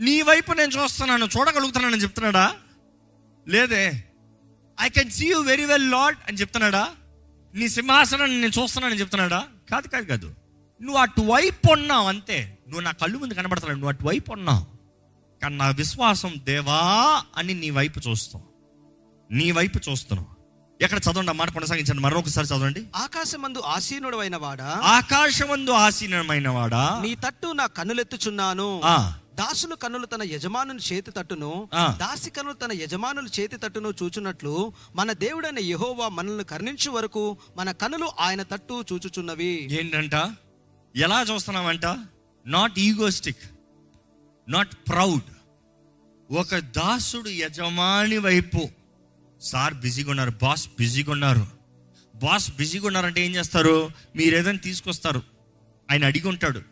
నీ 0.00 0.22
వైపు 0.22 0.52
నేను 0.52 0.72
చూస్తున్నాను 0.82 1.24
చూడగలుగుతున్నానని 1.24 2.02
చెప్తున్నాడా? 2.02 2.54
లేదే. 3.48 4.04
I 4.80 4.88
can 4.88 5.10
see 5.10 5.26
you 5.26 5.40
very 5.40 5.64
well 5.64 5.90
Lord 5.90 6.16
అని 6.28 6.36
చెప్తున్నాడా? 6.36 6.90
నీ 7.54 7.68
సింహాసనాన్ని 7.68 8.40
నేను 8.40 8.62
చూస్తున్నానని 8.62 9.00
చెప్తున్నాడా? 9.00 9.46
కాదు 9.70 9.88
కాదు 9.88 10.04
కాదు. 10.04 10.34
నువ్వు 10.82 10.98
అటువైపు 11.00 11.72
ఉన్నావు 11.72 12.08
అంతే. 12.08 12.58
నువ్వు 12.68 12.80
నా 12.80 12.90
కళ్ళు 12.90 13.18
ముందు 13.18 13.34
కనబడతావు 13.34 13.72
నువ్వు 13.72 13.88
అటువైపు 13.88 14.32
ఉన్నావు. 14.32 14.66
కానీ 15.42 15.56
నా 15.56 15.68
విశ్వాసం 15.68 16.34
దేవా 16.44 17.22
అని 17.36 17.54
నీ 17.54 17.70
వైపు 17.70 18.00
చూస్తావు. 18.08 18.44
నీ 19.32 19.50
వైపు 19.50 19.90
చూస్తున్నావు. 19.90 20.37
ఎక్కడ 20.82 20.98
చదవండి? 20.98 21.32
మాట 21.32 21.52
కొనసాగించండి. 21.52 22.02
మరొకసారి 22.02 22.46
చదవండి. 22.46 22.86
ఆకాశమందు 22.96 23.58
ఆసీనుడమైన 23.58 24.36
వాడా? 24.36 24.80
ఆకాశమందు 24.84 25.70
ఆసీనమైన 25.70 26.48
వాడా? 26.48 26.98
నీ 27.02 27.14
తట్టు 27.14 27.52
నా 27.52 27.66
కన్నులెత్తుచున్నాను. 27.66 28.80
ఆ, 28.84 29.18
దాసులు 29.34 29.74
కన్నులు 29.74 30.06
తన 30.06 30.22
యజమానుని 30.22 30.78
చేతి 30.92 31.10
తట్టును. 31.10 31.68
దాసి 31.74 32.30
కన్నులు 32.30 32.56
తన 32.56 32.72
యజమానుల 32.72 33.28
చేతి 33.40 33.56
తట్టును 33.56 33.94
చూచున్నట్లు 34.02 34.72
మన 34.94 35.12
దేవుడైన 35.12 35.58
యెహోవా 35.58 36.08
మనల్ని 36.08 36.44
కరుణించు 36.44 36.90
వరకు 36.90 37.36
మన 37.56 37.72
కన్నులు 37.72 38.08
ఆయన 38.20 38.42
తట్టు 38.42 38.84
చూచుచున్నవి. 38.92 39.68
ఏంటంట? 39.80 40.14
ఎలా 40.96 41.22
చూస్తున్నామంట 41.22 41.84
నాట్ 42.46 42.78
ఈగోస్టిక్ 42.78 43.42
నాట్ 44.48 44.74
ప్రౌడ్ 44.88 45.22
ఒక 46.34 46.54
దాసుడు 46.54 47.28
యజమాని 47.28 48.18
వైపు 48.18 48.77
సార్ 49.40 49.74
బిజీగా 49.74 50.10
ఉన్నారు 50.10 50.30
బాస్ 50.30 50.68
బిజీగా 50.78 51.12
ఉన్నారు. 51.12 51.46
బాస్ 52.14 52.56
బిజీగా 52.56 52.86
ఉన్నారంటే 52.86 53.26
ఏం 53.26 53.34
చేస్తారు? 53.34 53.90
మీరు 54.16 54.36
ఏదైనా 54.36 54.58
తీసుకొస్తారు. 54.58 55.22
ఆయన 55.90 56.04
అడిగి 56.04 56.28
ఉంటాడు. 56.28 56.62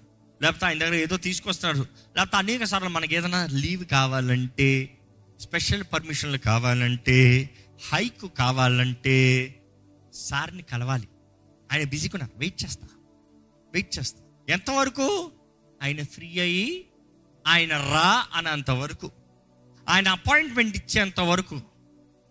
లేకపోతే 0.43 0.67
ఆయన 0.67 0.79
దగ్గర 0.79 0.95
ఏదో 0.95 1.17
తీసుకొస్తాడు. 1.17 1.79
లేకపోతే 2.17 2.37
అనేక 2.37 2.65
సార్లు 2.65 2.89
మనకి 2.89 3.15
ఏదైనా 3.15 3.47
లీవ్ 3.47 3.85
కావాలంటే 3.85 4.99
స్పెషల్ 5.41 5.85
పర్మిషన్లు 5.93 6.39
కావాలంటే 6.39 7.51
హైక్ 7.93 8.39
కావాలంటే 8.39 9.55
సార్ని 10.15 10.63
కలవాలి. 10.63 11.09
ఆయన 11.73 11.85
బిజీగా 11.85 12.11
ఉన్నారు. 12.15 12.39
వెయిట్ 12.39 12.65
చేస్తా. 12.65 12.89
వెయిట్ 13.73 13.99
చేస్తా. 13.99 14.21
ఎంతవరకు? 14.49 15.33
ఆయన 15.83 16.03
ఫ్రీ 16.03 16.39
అయ్యి 16.39 16.87
ఆయన 17.47 17.71
రా 17.71 18.27
అనేంత 18.35 18.71
వరకు. 18.71 19.11
ఆయన 19.89 20.09
అపాయింట్మెంట్ 20.09 20.77
ఇచ్చేంత 20.77 21.21
వరకు. 21.21 21.61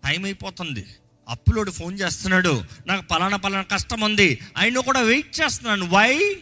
టైం 0.06 0.24
అయిపోతుంది 0.24 0.86
అప్పులోడు 1.28 1.70
ఫోన్ 1.70 2.00
చేస్తున్నాడు. 2.00 2.64
నాకు 2.86 3.06
పలానా 3.06 3.36
పలానా 3.36 3.62
కష్టం 3.62 4.00
ఉంది 4.00 4.38
ఆయన 4.56 4.78
కూడా 4.78 5.00
వెయిట్ 5.00 5.40
చేస్తున్నాను. 5.40 5.88
వై? 5.88 6.36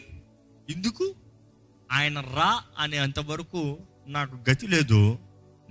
ఎందుకు? 0.69 1.15
ఆయన 1.91 2.19
రా 2.19 2.63
అనే 2.79 2.97
అంతవరకు 2.97 3.77
నాకు 4.07 4.49
గతి 4.49 4.67
లేదు. 4.67 5.19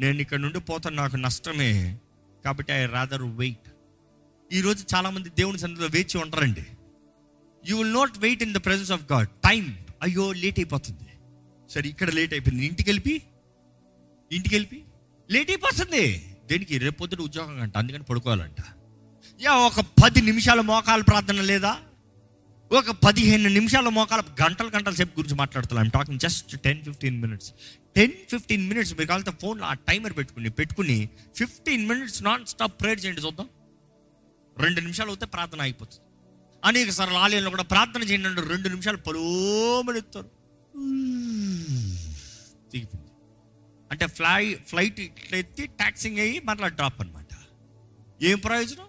నేను 0.01 0.20
ఇక్కడ 0.20 0.38
నుండి 0.38 0.61
పోతాను. 0.61 0.97
నాకు 0.97 1.16
నష్టమే. 1.16 1.99
కాబట్టి 2.45 2.72
ఐ 2.72 2.86
రాదర్ 2.86 3.22
వెయిట్. 3.22 3.68
ఈరోజు 4.53 4.84
చాలామంది 4.95 5.28
దేవుని 5.28 5.59
సన్నిధిలో 5.59 5.88
వేచి 5.88 6.18
ఉంటారండి 6.18 6.66
you 7.66 7.78
will 7.78 7.95
not 7.95 8.18
wait 8.18 8.42
in 8.42 8.55
the 8.55 8.57
presence 8.57 8.92
of 8.92 9.12
God. 9.12 9.28
Time 9.28 9.78
అయ్యో 10.03 10.32
లేట్ 10.32 10.59
అయిపోతుంది. 10.59 11.09
సరే 11.70 11.88
ఇక్కడ 11.88 12.11
లేట్ 12.11 12.32
అయిపోయింది. 12.32 12.66
ఇంటికి 12.66 12.90
వెళ్ళి 12.90 13.22
ఇంటికి 14.32 14.55
వెళ్ళి 14.55 14.82
లేట్ 15.30 15.51
అయిపోతుంది. 15.51 16.34
దేనికి 16.51 16.78
రేపొద్దు 16.78 17.22
ఉద్యోగం 17.22 17.61
అంట 17.62 17.76
అందుకని 17.76 18.03
పడుకోవాలంట. 18.03 18.61
యా 19.42 19.53
ఒక 19.68 19.80
పది 20.03 20.20
నిమిషాల 20.22 20.61
మోకాల 20.61 21.03
ప్రార్థన 21.03 21.40
లేదా? 21.40 21.72
ఒక 22.72 22.90
పదిహేను 22.90 23.49
నిమిషాల 23.49 23.88
మోకాల 23.88 24.22
గంటల 24.42 24.68
గంటల 24.76 24.95
సేపు 24.95 25.18
గురించి 25.18 25.34
మాట్లాడుతున్నాం. 25.34 25.88
Talking 25.88 26.18
just 26.18 26.61
ten 26.61 26.82
fifteen 26.82 27.20
minutes 27.22 27.53
ten 27.97 28.12
fifteen 28.30 28.68
minutes 28.68 28.92
మీరు 28.95 29.07
కావాలంటే 29.07 29.32
ఫోన్లో 29.42 29.66
ఆ 29.66 29.72
టైమర్ 29.72 30.16
పెట్టుకుని 30.16 30.51
పెట్టుకుని 30.51 31.09
fifteen 31.36 31.88
minutes 31.88 32.22
non 32.22 32.47
stop 32.47 32.80
prayer 32.80 33.05
చేయండి 33.05 33.20
చూద్దాం. 33.20 33.49
రెండు 34.59 34.80
నిమిషాలు 34.80 35.09
అవుతే 35.09 35.26
ప్రార్థన 35.26 35.61
అయిపోతుంది. 35.61 36.03
అనేక 36.64 36.90
సార్లు 36.90 37.18
ఆలయంలో 37.24 37.51
కూడా 37.51 37.62
ప్రార్థన 37.62 38.03
చేయండి 38.03 38.49
రెండు 38.49 38.68
నిమిషాలు 38.68 38.97
పలోమనెత్తారు 38.97 40.30
దిగిపోయింది 42.72 43.03
అంటే 43.95 44.07
ఫ్లై 44.16 44.40
ఫ్లైట్ 44.68 45.01
ఇట్లా 45.01 45.38
ఎత్తి 45.38 45.66
ట్యాక్సింగ్ 45.80 46.18
అయ్యి 46.18 46.40
మరలా 46.45 46.68
డ్రాప్ 46.68 47.01
అనమాట 47.01 47.30
ఏం 48.22 48.38
ప్రయోజనం? 48.38 48.88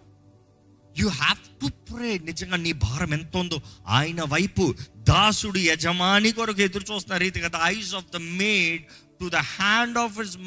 యు 0.96 1.08
హ్యావ్ 1.22 1.40
టు 1.62 1.68
ప్రే 1.88 2.18
నిజంగా 2.24 2.58
నీ 2.58 2.72
భారం 2.84 3.14
ఎంత 3.14 3.38
ఉందో. 3.38 3.58
ఆయన 3.88 4.22
వైపు 4.24 4.66
దాసుడు 5.10 5.60
యజమాని 5.60 6.32
కొరకు 6.32 6.62
ఎదురు 6.62 6.86
చూస్తున్న 6.92 7.18
రీతిగా 7.18 7.48
the 7.48 7.60
eyes 7.64 7.92
of 7.96 8.08
the 8.12 8.18
maid 8.40 8.84
to 9.20 9.30
the 9.30 9.36
hand 9.36 9.98
of 9.98 10.16
his 10.20 10.38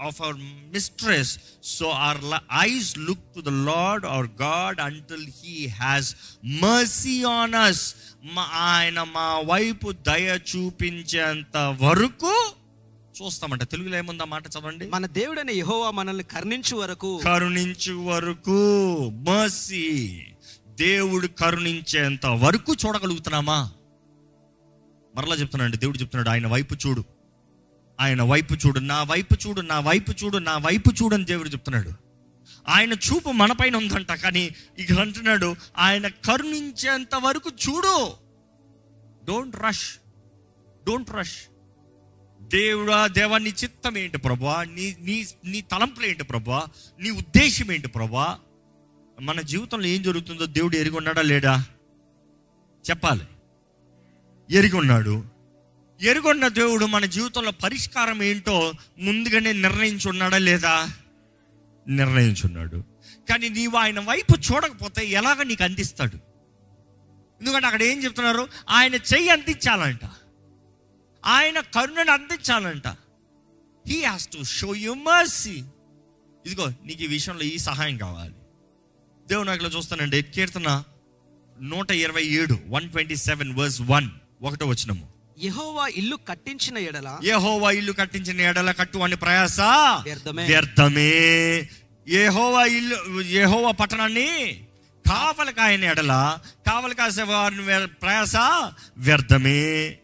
of 0.00 0.20
our 0.22 0.38
mistress 0.74 1.32
so 1.72 1.88
our 2.04 2.20
eyes 2.60 2.98
look 2.98 3.26
to 3.34 3.40
the 3.40 3.52
Lord 3.68 4.06
our 4.06 4.30
God 4.42 4.80
until 4.80 5.26
he 5.40 5.66
has 5.80 6.10
mercy 6.62 7.22
on 7.32 7.54
us 7.64 7.84
ఆయన 8.70 9.02
మా 9.16 9.28
వైపు 9.52 9.92
దయ 10.06 10.38
చూపించేంత 10.50 11.56
వరకు 11.80 12.34
చూస్తామంట. 13.22 13.62
తెలుగులో 13.62 13.98
ఏముందా 13.98 14.24
మాట 14.24 14.46
చదవండి? 14.46 14.88
మన 14.88 15.06
దేవుడైన 15.06 15.50
యెహోవా 15.50 15.90
మనల్ని 15.90 16.24
కరుణించు 16.24 16.76
వరకు. 16.76 17.20
కరుణించు 17.24 17.92
వరకు 17.92 18.58
మర్సీ 19.08 20.22
దేవుడు 20.68 21.26
కరుణించేంత 21.26 22.26
వరకు 22.26 22.74
చూడగలుగుతున్నామా? 22.86 23.70
మరలా 25.16 25.34
చెప్తున్నాడు 25.34 25.76
దేవుడు 25.76 25.98
చెప్తున్నాడు 25.98 26.28
ఆయన 26.28 26.46
వైపు 26.46 26.74
చూడు. 26.74 27.04
ఆయన 28.00 28.22
వైపు 28.22 28.54
చూడు 28.54 28.78
నా 28.78 29.02
వైపు 29.02 29.34
చూడు 29.34 29.60
నా 29.60 29.80
వైపు 29.80 30.12
చూడు 30.24 30.38
నా 30.38 30.58
వైపు 30.58 30.92
చూడు 31.02 31.14
అని 31.14 31.24
దేవుడు 31.24 31.48
చెప్తున్నాడు. 31.48 31.92
ఆయన 32.68 32.92
చూపు 32.92 33.30
మన 33.30 33.52
పైన 33.52 33.76
ఉందంట 33.76 34.12
కానీ 34.12 34.50
ఇక 34.78 34.92
అంటున్నాడు 34.92 35.56
ఆయన 35.78 36.08
కరుణించేంత 36.08 37.14
వరకు 37.14 37.50
చూడు. 37.50 38.12
డోంట్ 39.24 39.56
రష్ 39.56 39.96
డోంట్ 40.86 41.10
రష్ 41.10 41.36
దేవుడా 42.48 43.06
దేవా 43.06 43.38
నీ 43.38 43.50
చిత్తం 43.50 43.98
ఏంటి 43.98 44.18
ప్రభా? 44.18 44.64
నీ 44.64 44.96
నీ 45.00 45.26
నీ 45.44 45.60
తలంపులు 45.60 46.06
ఏంటి 46.06 46.24
ప్రభా? 46.24 46.66
నీ 47.00 47.10
ఉద్దేశం 47.10 47.72
ఏంటి 47.72 47.88
ప్రభా? 47.88 48.38
మన 49.20 49.40
జీవితంలో 49.40 49.86
ఏం 49.86 50.02
జరుగుతుందో 50.02 50.46
దేవుడు 50.46 50.76
ఎరిగి 50.76 50.96
ఉన్నాడా 50.96 51.22
లేడా? 51.22 51.64
చెప్పాలి. 52.90 53.24
ఎరిగి 54.50 54.76
ఉన్నాడు 54.76 55.24
ఎరుగున్న 56.02 56.48
దేవుడు 56.48 56.84
మన 56.84 57.04
జీవితంలో 57.04 57.50
పరిష్కారం 57.50 58.22
ఏంటో 58.22 58.72
ముందుగానే 58.98 59.52
నిర్ణయించున్నాడా 59.52 60.38
లేదా? 60.38 60.90
నిర్ణయించున్నాడు. 61.88 62.84
కానీ 63.28 63.48
నీవు 63.48 63.76
ఆయన 63.76 64.00
వైపు 64.00 64.36
చూడకపోతే 64.36 65.06
ఎలాగ 65.06 65.42
నీకు 65.42 65.64
అందిస్తాడు? 65.64 66.16
ఎందుకంటే 67.40 67.66
అక్కడ 67.66 67.82
ఏం 67.82 68.04
చెప్తున్నారు? 68.04 68.48
ఆయన 68.70 68.94
చెయ్యి 68.94 69.28
అందించాలంట. 69.28 70.00
ఆయన 71.24 71.60
కరుణను 71.60 72.12
అందించాలంట. 72.12 72.88
He 73.86 74.02
has 74.02 74.28
to 74.28 74.42
show 74.42 74.74
you 74.74 74.92
mercy 74.92 75.62
ఇదిగో 76.46 76.66
నీకు 76.84 77.02
ఈ 77.02 77.06
విషయంలో 77.06 77.42
ఈ 77.42 77.58
సహాయం 77.58 77.96
కావాలి. 77.96 78.34
దేవుడు 79.26 79.46
నాకు 79.46 79.64
చూస్తానండి 79.64 80.22
కీర్తన 80.22 80.82
నూట 81.60 81.90
ఇరవై 81.90 82.24
ఏడు 82.24 82.58
one 82.68 82.90
twenty 82.90 83.16
seven 83.16 83.54
verse 83.54 83.80
one 83.80 84.08
ఒకటో 84.42 84.66
వచ్చినము 84.66 85.08
యెహోవా 85.38 85.86
ఇల్లు 85.88 86.16
కట్టించిన 86.28 86.78
ఎడల 86.78 87.18
ఏహోవా 87.24 87.70
ఇల్లు 87.70 87.92
కట్టించిన 87.92 88.40
ఎడల 88.40 88.70
కట్టు 88.70 88.98
అని 88.98 89.16
ప్రయాస? 89.16 89.60
వ్యర్థమే. 90.46 91.68
ఏహోవా 92.08 92.64
ఇల్లు 92.64 93.20
ఏహోవా 93.20 93.70
పట్టణాన్ని 93.70 94.66
కావలి 95.08 95.52
కాయని 95.52 95.86
ఎడల 95.86 96.38
కావలి 96.66 96.94
కాసే 96.94 97.22
వారిని 97.22 97.86
ప్రయాస? 97.86 98.36
వ్యర్థమే. 98.96 99.98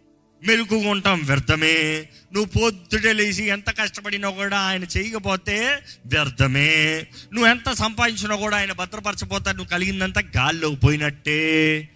మెలుకుగా 0.46 0.90
ఉంటాం 0.90 1.20
వ్యర్థమే. 1.20 2.08
నువ్వు 2.32 2.44
పొద్దుటే 2.44 3.12
లేచి 3.12 3.46
ఎంత 3.46 3.70
కష్టపడినా 3.70 4.30
కూడా 4.30 4.58
ఆయన 4.58 4.84
చేయకపోతే 4.84 5.78
వ్యర్థమే. 6.06 7.06
నువ్వు 7.32 7.50
ఎంత 7.50 7.72
సంపాదించినా 7.72 8.36
కూడా 8.36 8.56
ఆయన 8.56 8.72
భద్రపరచపోతా 8.72 9.52
నువ్వు 9.52 9.70
కలిగిందంతా 9.70 10.22
గాల్లో 10.36 10.70
పోయినట్టే. 10.70 11.88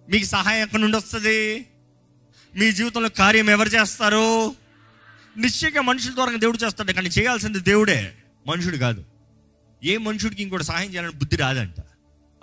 మీకు 0.09 0.26
సహాయం 0.26 0.63
ఎక్కడి 0.63 0.82
నుండి 0.82 0.97
వస్తుంది? 0.97 1.65
మీ 2.57 2.72
జీవితంలో 2.72 3.09
కార్యం 3.09 3.49
ఎవరు 3.49 3.69
చేస్తారు? 3.69 4.55
నిశ్చయంగా 5.38 5.82
మనుషుల 5.82 6.15
ద్వారా 6.15 6.36
దేవుడు 6.36 6.57
చేస్తాడు 6.57 6.91
కానీ 6.91 7.09
చేయాల్సింది 7.09 7.59
దేవుడే. 7.59 8.13
మనుషుడు 8.47 8.78
కాదు. 8.78 9.03
ఏ 9.84 9.97
మనుషుడికి 9.97 10.43
ఇంకోటి 10.43 10.63
సహాయం 10.63 10.91
చేయాలని 10.91 11.13
బుద్ధి 11.13 11.36
రాదంట. 11.36 11.80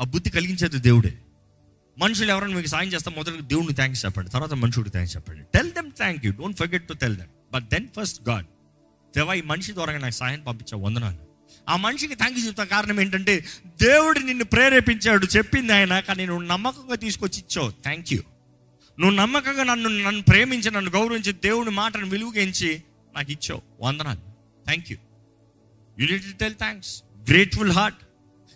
ఆ 0.00 0.04
బుద్ధి 0.04 0.30
కలిగించేది 0.30 0.78
దేవుడే. 0.78 1.18
మనుషులు 1.98 2.30
ఎవరైనా 2.30 2.54
మీకు 2.56 2.66
సాయం 2.66 2.88
చేస్తే 2.88 3.10
మొదటి 3.16 3.42
దేవుడిని 3.42 3.74
థ్యాంక్స్ 3.74 4.04
చెప్పండి. 4.04 4.30
తర్వాత 4.30 4.54
మనుషుడికి 4.54 4.90
థ్యాంక్స్ 4.90 5.16
చెప్పండి. 5.16 5.44
Tell 5.54 5.72
them 5.72 5.90
thank 5.92 6.26
you 6.26 6.32
don't 6.32 6.58
forget 6.58 6.88
to 6.88 6.92
tell 6.92 7.16
them 7.16 7.28
but 7.52 7.64
then 7.68 7.88
first 7.96 8.28
God 8.28 8.46
దేవా 9.16 9.34
ఈ 9.34 9.42
మనిషి 9.42 9.72
ద్వారా 9.72 9.98
నాకు 9.98 10.14
సాయం 10.14 10.40
పంపించే 10.40 10.78
వందనాలు. 10.78 11.18
ఆ 11.68 11.76
మనిషికి 11.76 12.14
థ్యాంక్ 12.14 12.38
యూ 12.38 12.46
చెప్తా 12.46 12.64
కారణం 12.64 13.00
ఏంటంటే 13.00 13.44
దేవుడు 13.82 14.18
నిన్ను 14.18 14.44
ప్రేరేపించాడు 14.44 15.26
చెప్పింది 15.36 15.72
ఆయన 15.72 16.00
కానీ 16.00 16.26
నువ్వు 16.26 16.42
నమ్మకంగా 16.42 16.94
తీసుకొచ్చి 16.94 17.38
ఇచ్చావు. 17.38 17.70
థ్యాంక్ 17.70 18.12
యూ 18.12 18.20
నువ్వు 19.00 19.16
నమ్మకంగా 19.16 19.64
నన్ను 19.64 19.88
నన్ను 19.88 20.22
ప్రేమించి 20.22 20.70
నన్ను 20.70 20.90
గౌరవించి 20.90 21.32
దేవుని 21.32 21.70
మాటను 21.70 22.06
విలువగించి 22.06 22.82
నాకు 23.14 23.30
ఇచ్చావు. 23.32 23.62
వందనాలు. 23.80 24.22
Thank 24.64 24.92
you 24.92 24.98
you 25.98 26.06
need 26.12 26.38
tell 26.38 26.54
thanks 26.54 27.02
grateful 27.30 27.72
heart 27.72 28.02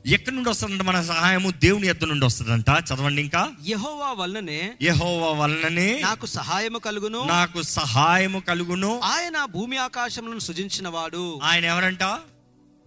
ఎక్కడి 0.07 0.37
నుండి 0.37 0.51
వస్తుందంట? 0.51 0.83
మన 0.83 1.03
సహాయము 1.03 1.51
దేవుని 1.51 1.87
ఎద్దు 1.87 2.05
నుండి 2.05 2.27
వస్తుందంట. 2.27 2.65
చదవండి 2.71 3.23
ఇంకా. 3.23 3.51
యెహోవా 3.67 4.13
వల్లనే 4.13 4.77
యెహోవా 4.83 5.33
వలననే 5.33 6.01
నాకు 6.01 6.27
సహాయము 6.27 6.79
కలుగును. 6.79 7.25
నాకు 7.25 7.63
సహాయము 7.63 8.41
కలుగును. 8.41 9.01
ఆయన 9.01 9.45
భూమి 9.45 9.77
ఆకాశములను 9.77 10.39
సృజించిన 10.39 10.89
వాడు 10.89 11.41
ఆయన 11.43 11.65
ఎవరంట? 11.65 12.03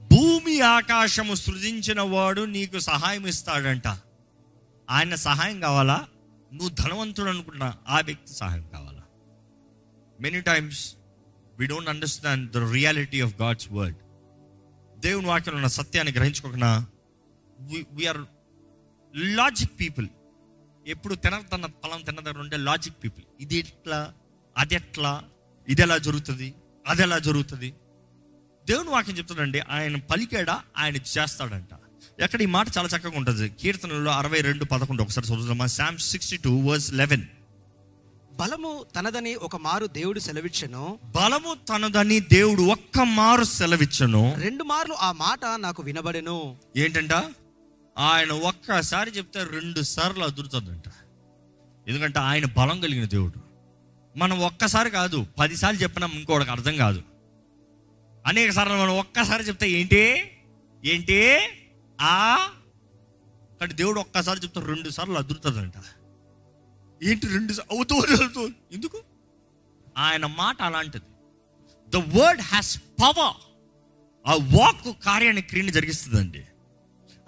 భూమి 0.01 0.61
ఆకాశము 0.61 1.36
సృజించిన 1.36 2.01
వాడు 2.01 2.41
నీకు 2.41 2.80
సహాయం 2.80 3.28
ఇస్తాడంట. 3.28 3.88
ఆయన 4.89 5.16
సహాయం 5.16 5.59
కావాలా? 5.59 6.05
నువ్వు 6.53 6.70
ధనవంతుడు 6.70 7.30
అనుకున్నా 7.30 7.74
ఆ 7.88 7.99
వ్యక్తి 7.99 8.34
సహాయం 8.34 8.66
కావాలా? 8.74 9.01
Many 10.22 10.41
times 10.41 10.93
we 11.59 11.66
don't 11.66 11.89
understand 11.89 12.51
the 12.51 12.57
reality 12.57 13.22
of 13.22 13.41
God's 13.41 13.68
word 13.72 13.95
దేవుని 14.99 15.28
వాక్యంలో 15.28 15.57
ఉన్న 15.57 15.68
సత్యాన్ని 15.68 16.13
గ్రహించుకోకుండా 16.13 16.86
వీఆర్ 17.91 18.18
లాజిక్ 19.16 19.72
పీపుల్ 19.80 20.08
ఎప్పుడు 20.88 21.16
తినదన్న 21.16 21.66
ఫలం 21.66 22.24
దగ్గర 22.24 22.39
ఉంటే 22.39 22.58
లాజిక్ 22.58 22.95
పీపుల్ 23.03 23.26
ఇది 23.41 23.56
ఎట్లా? 23.56 24.14
అది 24.58 24.76
ఎట్లా? 24.76 25.24
ఇది 25.70 25.82
ఎలా 25.82 25.97
జరుగుతుంది? 25.97 26.53
అది 26.88 27.01
ఎలా 27.01 27.20
జరుగుతుంది? 27.20 27.74
దేవుని 28.68 28.89
వాక్యం 28.89 29.18
చెప్తాడండి 29.18 29.60
ఆయన 29.60 29.95
పలికాడా? 29.95 30.62
ఆయన 30.78 30.95
చేస్తాడంట. 30.95 31.70
ఎక్కడ 32.20 32.41
ఈ 32.41 32.45
మాట 32.45 32.68
చాలా 32.78 32.89
చక్కగా 32.97 33.18
ఉంటుంది. 33.18 33.49
కీర్తనలో 33.49 34.12
అరవై 34.12 34.41
రెండు 34.41 34.66
పదకొండు 34.66 35.03
ఒకసారి 35.03 35.28
చదువుదామా? 35.28 35.66
Psalm 35.66 35.97
sixty 35.97 36.38
two 36.38 36.58
verse 36.58 36.93
eleven 36.93 37.22
బలము 38.32 38.86
తనదని 38.95 39.36
ఒక 39.36 39.56
మారు 39.56 39.86
దేవుడు 39.86 40.20
సెలవిచ్చెను. 40.20 40.99
బలము 41.03 41.56
తనదని 41.70 42.20
దేవుడు 42.20 42.62
ఒక్క 42.62 42.99
మారు 42.99 43.43
సెలవిచ్చను. 43.43 44.36
రెండు 44.39 44.64
మార్లు 44.64 44.93
ఆ 44.93 45.12
మాట 45.12 45.39
నాకు 45.58 45.84
వినబడెను. 45.84 46.58
ఏంటంట? 46.78 47.14
ఆయన 47.98 48.32
ఒక్కసారి 48.32 49.12
చెప్తే 49.12 49.43
రెండు 49.43 49.82
సార్లు 49.82 50.24
అదురుతుందంట. 50.24 50.84
ఎందుకంటే 51.88 52.20
ఆయన 52.20 52.46
బలం 52.46 52.82
కలిగిన 52.82 53.06
దేవుడు. 53.06 53.46
మనం 54.18 54.39
ఒక్కసారి 54.39 54.89
కాదు 54.89 55.28
పదిసార్లు 55.39 55.80
చెప్పినా 55.80 56.08
ఇంకోటికి 56.08 56.52
అర్థం 56.52 56.78
కాదు. 56.78 57.04
అనేక 58.28 58.52
సార్లు 58.52 58.74
మనం 58.74 59.00
ఒక్కసారి 59.00 59.43
చెప్తే 59.43 59.70
ఏంటి? 59.70 60.32
ఏంటి? 60.86 61.39
ఆ? 62.02 62.50
కానీ 63.60 63.74
దేవుడు 63.74 64.00
ఒక్కసారి 64.00 64.39
చెప్తే 64.39 64.62
రెండు 64.62 64.89
సార్లు 64.89 65.14
అదురుతుందంట. 65.14 65.74
ఏంటి 67.04 67.28
రెండు 67.28 67.54
సా- 67.54 67.78
అవుతూ 67.78 67.96
అవుతూ 67.96 68.50
ఎందుకు? 68.72 69.04
ఆయన 69.98 70.26
మాట 70.26 70.62
అలాంటిది. 70.62 71.06
ద 71.89 71.96
వర్డ్ 71.96 72.41
హ్యాస్ 72.41 72.78
పవర్ 72.78 73.34
ఆ 74.28 74.34
వాక్ 74.34 75.04
కార్యాన్ని 75.04 75.41
క్రియని 75.41 75.72
జరిగిస్తుందండి. 75.72 76.46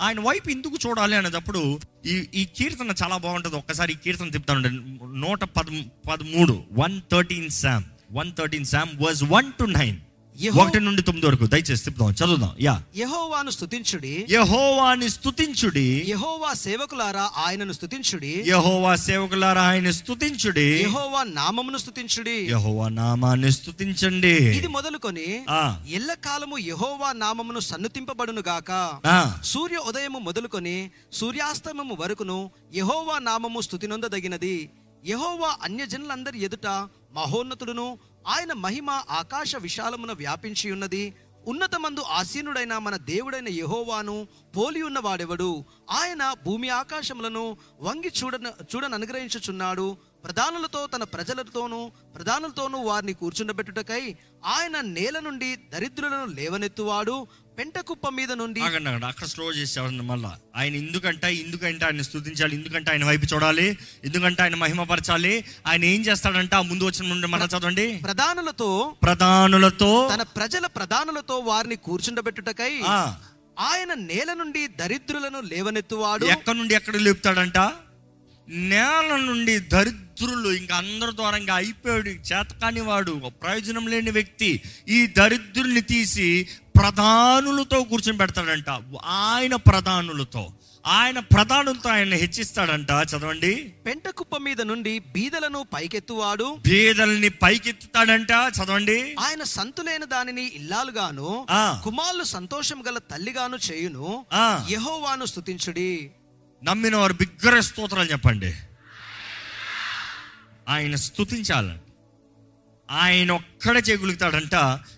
ఆయన 0.01 0.19
వైపు 0.19 0.49
ఎందుకు 0.49 0.77
చూడాలి 0.87 1.15
అనేటప్పుడు 1.15 1.79
ఈ 2.05 2.27
ఈ 2.33 2.45
కీర్తన 2.45 2.93
చాలా 3.03 3.17
బాగుంటుంది. 3.17 3.55
ఒక్కసారి 3.55 3.93
ఈ 3.93 3.95
కీర్తన 3.95 4.29
తిప్పుతాను 4.29 4.69
నూట 5.13 5.43
పద 5.43 5.65
పదమూడు 6.09 6.63
one 6.71 7.01
thirteen 7.11 7.49
Psalm 7.49 7.83
one 8.11 8.31
thirteen 8.33 8.65
Psalm 8.65 8.89
was 8.97 9.23
one 9.23 9.53
to 9.59 9.63
nine. 9.63 9.97
ఒకటి 10.45 10.79
నుండి 10.79 11.01
తొమ్మిది 11.01 11.27
వరకు. 11.27 11.45
దయచేసి 11.45 11.83
తిప్పుదాం 11.83 12.11
చదువుదాం. 12.11 12.55
యా. 12.61 12.81
యెహోవాను 12.95 13.49
స్తుతించుడి. 13.49 14.25
యహోవాని 14.29 15.09
స్తుతించుడి. 15.09 16.05
యెహోవా 16.07 16.53
సేవకులారా 16.53 17.29
ఆయనను 17.37 17.71
స్తుతించుడి. 17.71 18.43
యహోవా 18.47 18.95
సేవకులారా 18.95 19.61
ఆయన 19.61 19.91
స్తుతించుడి. 19.91 20.79
యెహోవా 20.79 21.23
నామమును 21.23 21.77
స్తుతించుడి. 21.77 22.47
యహోవా 22.49 22.89
నామాన్ని 22.89 23.51
స్తుతించండి. 23.51 24.27
ఇది 24.27 24.67
మొదలుకొని 24.67 25.45
ఆ, 25.49 25.81
ఎల్లకాలము 25.89 26.57
యెహోవా 26.57 27.13
నామమును 27.13 27.59
సన్నుతింపబడును 27.59 28.43
గాక. 28.47 28.99
సూర్య 29.43 29.77
ఉదయము 29.77 30.19
మొదలుకొని 30.19 30.91
సూర్యాస్తమము 31.13 31.97
వరకును 31.99 32.51
యెహోవా 32.75 33.19
నామము 33.19 33.61
స్తుతినొందదగినది. 33.61 34.69
యెహోవా 35.05 35.57
అన్యజనులందరి 35.63 36.41
ఎదుట 36.41 36.67
మహోన్నతుడును 37.13 37.97
ఆయన 38.27 38.53
మహిమ 38.53 38.89
ఆకాశ 38.89 39.55
విశాలమున 39.55 40.11
వ్యాపించి 40.11 40.71
ఉన్నది. 40.71 41.13
ఉన్నతమందు 41.47 41.99
ఆసీనుడైన 41.99 42.77
మన 42.77 42.95
దేవుడైన 42.95 43.49
యహోవాను 43.49 44.27
పోలి 44.57 44.81
ఉన్నవాడెవడు? 44.81 45.65
ఆయన 45.89 46.35
భూమి 46.45 46.69
ఆకాశములను 46.69 47.57
వంగి 47.81 48.11
చూడన 48.19 48.47
చూడను 48.75 48.93
అనుగ్రహించుచున్నాడు 48.93 49.97
ప్రధానులతో 50.23 50.87
తన 50.87 51.03
ప్రజలతోనూ 51.03 51.91
ప్రధానులతోనూ 52.15 52.79
వారిని 52.79 53.13
కూర్చుండబెట్టుటకై 53.13 54.15
ఆయన 54.45 54.81
నేల 54.81 55.19
నుండి 55.19 55.55
దరిద్రులను 55.55 56.25
లేవనెత్తువాడు. 56.25 57.27
పెంట 57.57 57.77
కుప్ప 57.79 58.09
మీద 58.09 58.31
నుండి 58.31 58.61
ఆగండి 58.61 59.05
అక్కడ 59.05 59.25
స్లో 59.25 59.45
చేసేవాడిని 59.51 60.01
మళ్ళా. 60.01 60.31
ఆయన 60.55 60.73
ఎందుకంటే 60.75 61.29
ఎందుకంటే 61.35 61.83
ఆయన 61.85 62.01
స్తుతించాలి 62.01 62.53
ఎందుకంటే 62.55 62.91
ఆయన 62.91 63.05
వైపు 63.05 63.25
చూడాలి 63.33 63.67
ఎందుకంటే 64.05 64.41
ఆయన 64.41 64.55
మహిమపరచాలి. 64.55 65.33
ఆయన 65.67 65.83
ఏం 65.83 66.01
చేస్తాడంట? 66.01 66.53
ఆ 66.55 66.61
ముందు 66.61 66.83
వచ్చిన 66.83 67.05
నుండి 67.09 67.27
మన 67.27 67.47
చదవండి. 67.53 67.87
ప్రధానులతో 68.03 68.69
ప్రధానులతో 69.03 69.91
తన 70.13 70.23
ప్రజల 70.37 70.65
ప్రధానులతో 70.77 71.37
వారిని 71.39 71.75
కూర్చుండబెట్టుటకై 71.75 72.71
ఆయన 73.59 73.91
నేల 73.93 74.31
నుండి 74.33 74.67
దరిద్రులను 74.81 75.39
లేవనెత్తువాడు. 75.51 76.25
ఎక్కడి 76.25 76.57
నుండి 76.57 76.75
ఎక్కడ 76.75 76.95
లేపుతాడంట? 76.97 77.57
నేల 78.69 79.15
నుండి 79.29 79.55
దరిద్రులు 80.21 80.49
ఇంకా 80.49 80.75
అందరి 80.75 81.15
ద్వారా 81.15 81.37
ఇంకా 81.37 81.55
అయిపోయాడు. 81.55 82.09
చేతకాని 82.09 82.81
వాడు 82.81 83.11
ఒక 83.11 83.33
ప్రయోజనం 83.43 83.87
లేని 83.87 84.11
వ్యక్తి. 84.11 84.61
ఈ 84.89 85.07
దరిద్రుల్ని 85.07 85.81
తీసి 85.81 86.47
ప్రధానులతో 86.77 87.83
కూర్చొని 87.83 88.17
పెడతాడంట 88.17 88.69
ఆయన 89.05 89.55
ప్రధానులతో. 89.55 90.53
ఆయన 90.87 91.19
ప్రధానులతో 91.19 91.89
ఆయన 91.89 92.13
హెచ్చిస్తాడంట. 92.13 92.87
చదవండి. 92.91 93.73
పెంట 93.85 94.07
కుప్ప 94.07 94.37
మీద 94.37 94.61
నుండి 94.61 94.99
బీదలను 94.99 95.65
పైకెత్తువాడు. 95.73 96.57
బీదల్ని 96.67 97.29
పైకెత్తుతాడంట. 97.29 98.31
చదవండి. 98.31 99.15
ఆయన 99.19 99.43
సంతులైన 99.43 100.05
దానిని 100.05 100.55
ఇల్లాలుగాను. 100.55 101.47
కుమారులు 101.83 102.23
సంతోషం 102.23 102.83
గల 102.87 102.97
తల్లిగాను 102.97 103.57
చేయును. 103.71 104.25
ఆ. 104.33 104.67
యెహోవాను 104.69 105.25
స్తుతించుడి. 105.25 106.11
నమ్మిన 106.63 106.95
వారు 106.95 107.13
బిగ్గర 107.13 107.59
స్తోత్రాలు 107.59 108.11
చెప్పండి. 108.11 108.53
ఆయన 110.67 110.95
స్తుతించాలండి 110.95 111.83
ఆయన 112.89 113.31
ఒక్కడే 113.31 113.79
చేయగలుగుతాడంట 113.79 114.55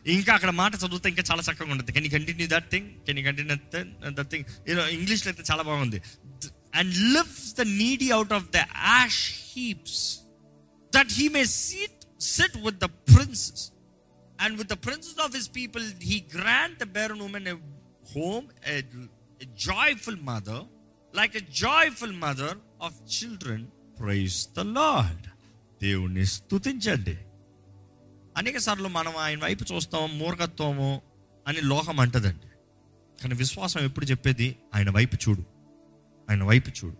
ఇంకా 0.08 0.34
అక్కడ 0.34 0.50
మాట 0.50 0.76
చదివితే 0.76 1.10
ఇంకా 1.10 1.24
చాలా 1.32 1.44
చక్కగా 1.48 1.72
ఉంటుంది. 1.72 1.92
Can 1.92 2.12
continue 2.12 2.48
that 2.52 2.70
thing 2.72 2.90
can 3.08 3.26
continue 3.26 3.56
that 4.10 4.30
thing 4.30 4.46
you know 4.70 4.88
ఇంగ్లీష్లో 4.88 5.32
అయితే 5.32 5.52
చాలా 5.52 5.64
బాగుంది. 5.64 6.02
And 6.76 6.94
lifts 6.96 7.56
the 7.56 7.62
needy 7.62 8.12
out 8.12 8.34
of 8.34 8.46
the 8.52 8.56
ash 8.56 9.32
heaps 9.56 10.20
that 10.96 11.12
he 11.12 11.28
may 11.28 11.46
seat 11.46 12.06
sit 12.20 12.58
with 12.58 12.78
the 12.78 12.84
princes 12.84 13.72
And 14.44 14.58
with 14.58 14.70
the 14.70 14.78
princes 14.78 15.18
of 15.18 15.34
his 15.34 15.50
people, 15.50 15.82
he 16.00 16.22
grant 16.22 16.80
the 16.80 16.86
barren 16.86 17.20
woman 17.20 17.46
a 17.46 17.56
home, 18.14 18.50
a, 18.66 18.78
a 19.42 19.46
joyful 19.56 20.16
mother, 20.16 20.62
like 21.14 21.36
a 21.36 21.42
joyful 21.42 22.14
mother 22.14 22.56
of 22.80 22.94
children. 23.08 23.70
Praise 23.98 24.48
the 24.54 24.64
Lord. 24.64 25.29
దేవుణ్ణి 25.82 26.26
స్థుతించండి 26.26 27.18
అనేక 28.38 28.58
సార్లు 28.58 28.88
మనం 28.88 29.18
ఆయన 29.18 29.44
వైపు 29.44 29.74
చూస్తాం 29.74 30.20
మూర్ఖత్వము 30.20 31.02
అని 31.48 31.62
లోహం 31.62 32.00
అంటదండి. 32.00 32.48
కానీ 33.22 33.36
విశ్వాసం 33.36 33.80
ఎప్పుడు 33.80 34.06
చెప్పేది? 34.06 34.56
ఆయన 34.76 34.90
వైపు 34.90 35.16
చూడు. 35.16 35.44
ఆయన 36.30 36.44
వైపు 36.44 36.70
చూడు. 36.70 36.98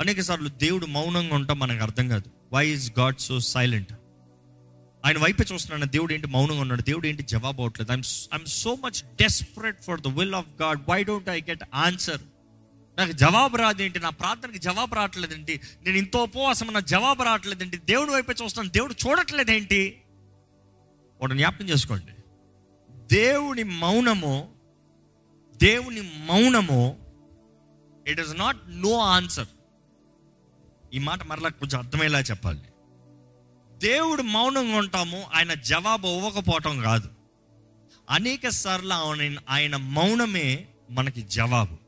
అనేక 0.00 0.20
సార్లు 0.20 0.48
దేవుడు 0.48 0.86
మౌనంగా 0.86 1.34
ఉంటాం 1.34 1.58
మనకు 1.58 1.82
అర్థం 1.82 2.08
కాదు. 2.08 2.30
Why 2.52 2.68
is 2.68 2.92
God 2.98 3.16
so 3.18 3.40
silent 3.40 3.92
ఆయన 5.04 5.18
వైపు 5.18 5.52
చూస్తున్నాడు 5.52 5.90
దేవుడు 5.90 6.14
ఏంటి 6.14 6.26
మౌనంగా 6.26 6.60
ఉన్నాడు? 6.60 6.82
దేవుడు 6.82 7.06
ఏంటి 7.06 7.22
జవాబు 7.22 7.62
అవట్లేదు 7.62 7.92
I'm 7.92 8.34
I'm 8.34 8.46
so 8.46 8.74
much 8.74 9.02
desperate 9.02 9.82
for 9.82 10.00
the 10.00 10.06
will 10.06 10.34
of 10.34 10.62
God 10.62 10.80
why 10.88 11.04
don't 11.04 11.28
I 11.28 11.40
get 11.40 11.64
answer 11.74 12.20
నాకు 12.98 13.12
జవాబు 13.12 13.56
రాదేంటి? 13.56 14.00
నా 14.00 14.10
ప్రార్థనకి 14.10 14.58
జవాబు 14.58 14.94
రావట్లేదేంటి? 14.94 15.60
నేను 15.82 15.96
ఇంత 15.96 16.16
ఉపవాసం 16.16 16.72
నా 16.72 16.80
జవాబు 16.80 17.22
రావట్లేదేంటి? 17.22 17.76
దేవుడి 17.76 18.10
వైపే 18.10 18.34
చూస్తాను 18.44 18.68
దేవుడు 18.68 18.94
చూడట్లేదేంటి? 19.06 20.00
ఒకటి 21.20 21.36
జ్ఞాపకం 21.36 21.64
చేసుకోండి. 21.64 22.12
దేవుని 22.90 23.62
మౌనము 23.62 24.48
దేవుని 25.56 26.00
మౌనము 26.00 26.98
it 28.08 28.20
is 28.20 28.38
not 28.38 28.56
no 28.68 28.98
answer 28.98 29.46
ఈ 30.94 30.98
మాట 30.98 31.22
మరలా 31.22 31.48
కొంచెం 31.48 31.78
అర్థమయ్యేలా 31.78 32.20
చెప్పాలి. 32.20 32.60
దేవుడు 33.78 34.22
మౌనంగా 34.22 34.76
ఉంటాము 34.76 35.26
ఆయన 35.34 35.54
జవాబు 35.54 36.08
ఇవ్వకపోవటం 36.08 36.80
కాదు. 36.80 37.08
అనేక 38.10 38.48
సార్లు 38.48 38.92
ఆయన 38.92 39.38
ఆయన 39.50 39.76
మౌనమే 39.76 40.66
మనకి 40.90 41.22
జవాబు. 41.22 41.85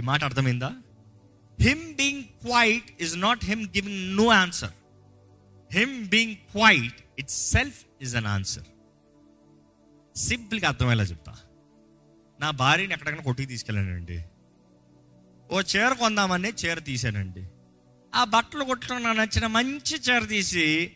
ఈ 0.00 0.02
మాట 0.02 0.24
అర్థమైందా? 0.24 0.72
Him 1.60 1.94
being 1.94 2.22
quiet 2.22 3.02
is 3.02 3.16
not 3.16 3.44
him 3.44 3.62
giving 3.62 4.16
no 4.16 4.26
answer 4.26 4.70
him 5.72 6.06
being 6.06 6.36
quiet 6.36 7.00
itself 7.30 7.84
is 8.02 8.16
an 8.16 8.26
answer 8.26 8.64
సింపుల్గా 10.18 10.68
అర్థమయ్యేలా 10.68 11.02
చెప్తా. 11.02 11.34
నా 12.40 12.50
భార్యని 12.50 12.92
ఎక్కడికైనా 12.92 13.22
కొట్టుకు 13.22 13.48
తీసుకెళ్ళానండి. 13.48 14.24
ఓ 15.52 15.60
చీర 15.60 15.92
కొందామని 15.92 16.48
చీర 16.48 16.78
తీసానండి 16.78 17.46
ఆ 18.14 18.24
బట్టలు 18.24 18.64
కొట్టడం 18.64 19.02
నాకు 19.02 19.18
నచ్చిన 19.18 19.46
మంచి 19.46 19.96
చీర 19.96 20.24
తీసి 20.24 20.92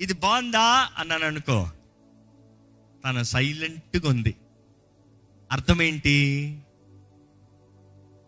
ఇది 0.00 0.12
బాగుందా? 0.12 0.90
అన్నాను 0.98 1.24
అనుకో. 1.24 1.70
తన 3.04 3.22
సైలెంట్గా 3.22 4.08
ఉంది. 4.08 4.34
అర్థమేంటి? 5.52 6.16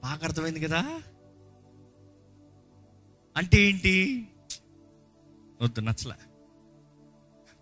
బాగా 0.08 0.20
అర్థమైంది 0.22 0.60
కదా? 0.60 1.02
అంటే 3.36 3.60
ఏంటి? 3.60 4.28
వద్దు 5.62 5.80
నచ్చలే. 5.80 6.14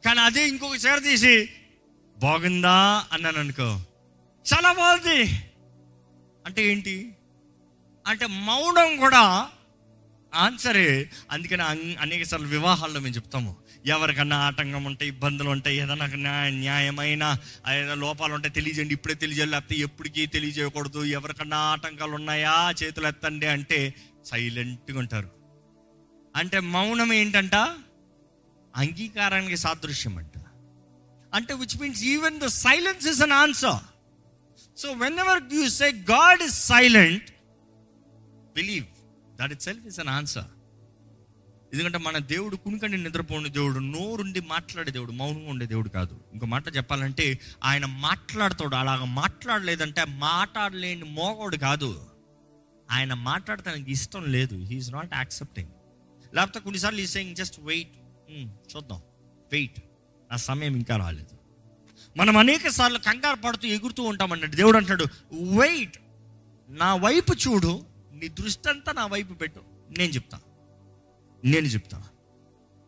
కానీ 0.04 0.20
అదే 0.20 0.48
ఇంకొక 0.48 0.72
చీర 0.72 0.98
తీసి 0.98 1.48
బాగుందా? 2.18 3.06
అన్నాను 3.12 3.38
అనుకో. 3.38 3.80
చాలా 4.54 4.72
బాగుంది. 4.72 5.22
అంటే 6.46 6.66
ఏంటి? 6.66 7.16
అంటే 8.06 8.26
మౌనం 8.26 8.96
కూడా 8.96 9.48
ఆన్సరే 10.34 11.10
అందుకని 11.30 11.62
అన్- 11.62 11.98
అనేక 12.00 12.22
సార్లు 12.22 12.46
వివాహాల్లో 12.46 13.00
మేము 13.00 13.14
చెప్తాము. 13.14 13.56
ఎవరికన్నా 13.86 14.36
ఆటంకం 14.46 14.84
ఉంటాయి 14.84 15.10
ఇబ్బందులు 15.10 15.48
ఉంటాయి 15.48 15.76
ఏదైనా 15.78 16.06
న్యాయ 16.06 16.50
న్యాయమైన 16.50 17.24
ఏదైనా 17.72 17.94
లోపాలు 17.94 18.32
ఉంటాయి 18.34 18.54
తెలియజేయండి. 18.58 18.94
ఇప్పుడే 18.94 19.14
తెలియజేయాలి 19.14 19.52
లేకపోతే 19.52 19.76
ఎప్పటికీ 19.76 20.26
తెలియజేయకూడదు. 20.26 21.04
ఎవరికన్నా 21.18 21.58
ఆటంకాలు 21.72 22.14
ఉన్నాయా 22.14 22.54
చేతులు 22.82 23.06
ఎత్తండి 23.06 23.46
అంటే 23.46 23.78
సైలెంట్గా 24.24 24.98
ఉంటారు. 24.98 25.30
అంటే 26.34 26.58
మౌనం 26.74 27.12
ఏంటంట? 27.12 27.56
అంగీకారానికి 28.74 29.56
సాదృశ్యం 29.56 30.18
అంట 30.18 30.34
అంటే 31.34 31.54
which 31.54 31.76
means 31.80 32.02
even 32.14 32.36
the 32.40 32.46
silence 32.46 33.06
is 33.06 33.22
an 33.22 33.32
answer 33.32 33.80
so 34.76 34.92
whenever 35.18 35.40
you 35.54 35.68
say 35.68 35.88
God 36.10 36.42
is 36.42 36.58
silent 36.66 37.28
believe 38.54 38.86
that 39.40 39.52
itself 39.62 39.86
is 39.86 40.00
an 40.00 40.08
answer 40.08 40.50
ఎందుకంటే 41.72 41.98
మన 41.98 42.18
దేవుడు 42.18 42.56
కునికండి 42.56 42.96
నిద్రపోని 43.02 43.48
దేవుడు 43.48 43.78
నోరుండి 43.78 44.40
మాట్లాడే 44.40 44.90
దేవుడు 44.90 45.12
మౌనంగా 45.12 45.50
ఉండే 45.50 45.66
దేవుడు 45.66 45.88
కాదు. 45.88 46.20
ఇంకో 46.32 46.46
మాట 46.46 46.76
చెప్పాలంటే 46.76 47.40
ఆయన 47.64 47.86
మాట్లాడతాడు. 47.86 48.74
అలాగ 48.74 49.04
మాట్లాడలేదంటే 49.04 50.04
మాట్లాడలేని 50.04 51.04
మోగోడు 51.04 51.56
కాదు. 51.56 52.06
ఆయన 52.90 53.14
మాట్లాడటానికి 53.14 53.92
ఇష్టం 53.92 54.24
లేదు. 54.32 54.56
హీఈస్ 54.56 54.90
నాట్ 54.90 55.14
యాక్సెప్టింగ్ 55.14 55.68
లేకపోతే 56.34 56.60
కొన్నిసార్లు 56.60 57.00
ఈ 57.00 57.06
సెయింగ్ 57.06 57.36
జస్ట్ 57.36 57.60
వెయిట్ 57.60 57.92
చూద్దాం. 58.76 59.00
వెయిట్ 59.52 59.80
నా 60.30 60.36
సమయం 60.36 60.76
ఇంకా 60.76 60.96
రాలేదు. 60.96 61.36
మనం 62.16 62.36
అనేక 62.36 62.68
సార్లు 62.68 62.98
కంగారు 62.98 63.36
పడుతూ 63.36 63.68
ఎగురుతూ 63.68 64.02
ఉంటామన్నట్టు 64.02 64.56
దేవుడు 64.56 64.76
అంటాడు 64.76 65.04
వెయిట్ 65.60 65.98
నా 66.68 66.94
వైపు 66.94 67.32
చూడు. 67.34 67.82
నీ 68.12 68.28
దృష్టి 68.28 68.68
అంతా 68.68 68.92
నా 68.92 69.06
వైపు 69.06 69.34
పెట్టు. 69.34 69.60
నేను 69.98 70.12
చెప్తాను 70.12 70.45
నేను 71.46 71.66
చెప్తా. 71.66 72.02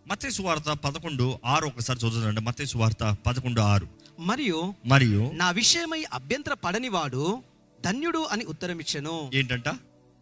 మత్తే 0.09 0.31
సువార్త 0.31 0.63
పదకొండు 0.63 1.39
ఆరు 1.45 1.67
ఒకసారి 1.67 1.99
చదువుతుందండి 1.99 2.41
మత్తే 2.41 2.67
సువార్త 2.67 3.17
పదకొండు 3.27 3.61
ఆరు. 3.61 3.89
మరియు 4.21 4.75
మరియు 4.87 5.31
నా 5.35 5.51
విషయమై 5.51 6.05
అభ్యంతర 6.13 6.55
పడనివాడు 6.55 7.43
ధన్యుడు 7.85 8.19
అని 8.19 8.45
ఉత్తరమిచ్చెను. 8.45 9.31
ఏంటంట? 9.35 9.69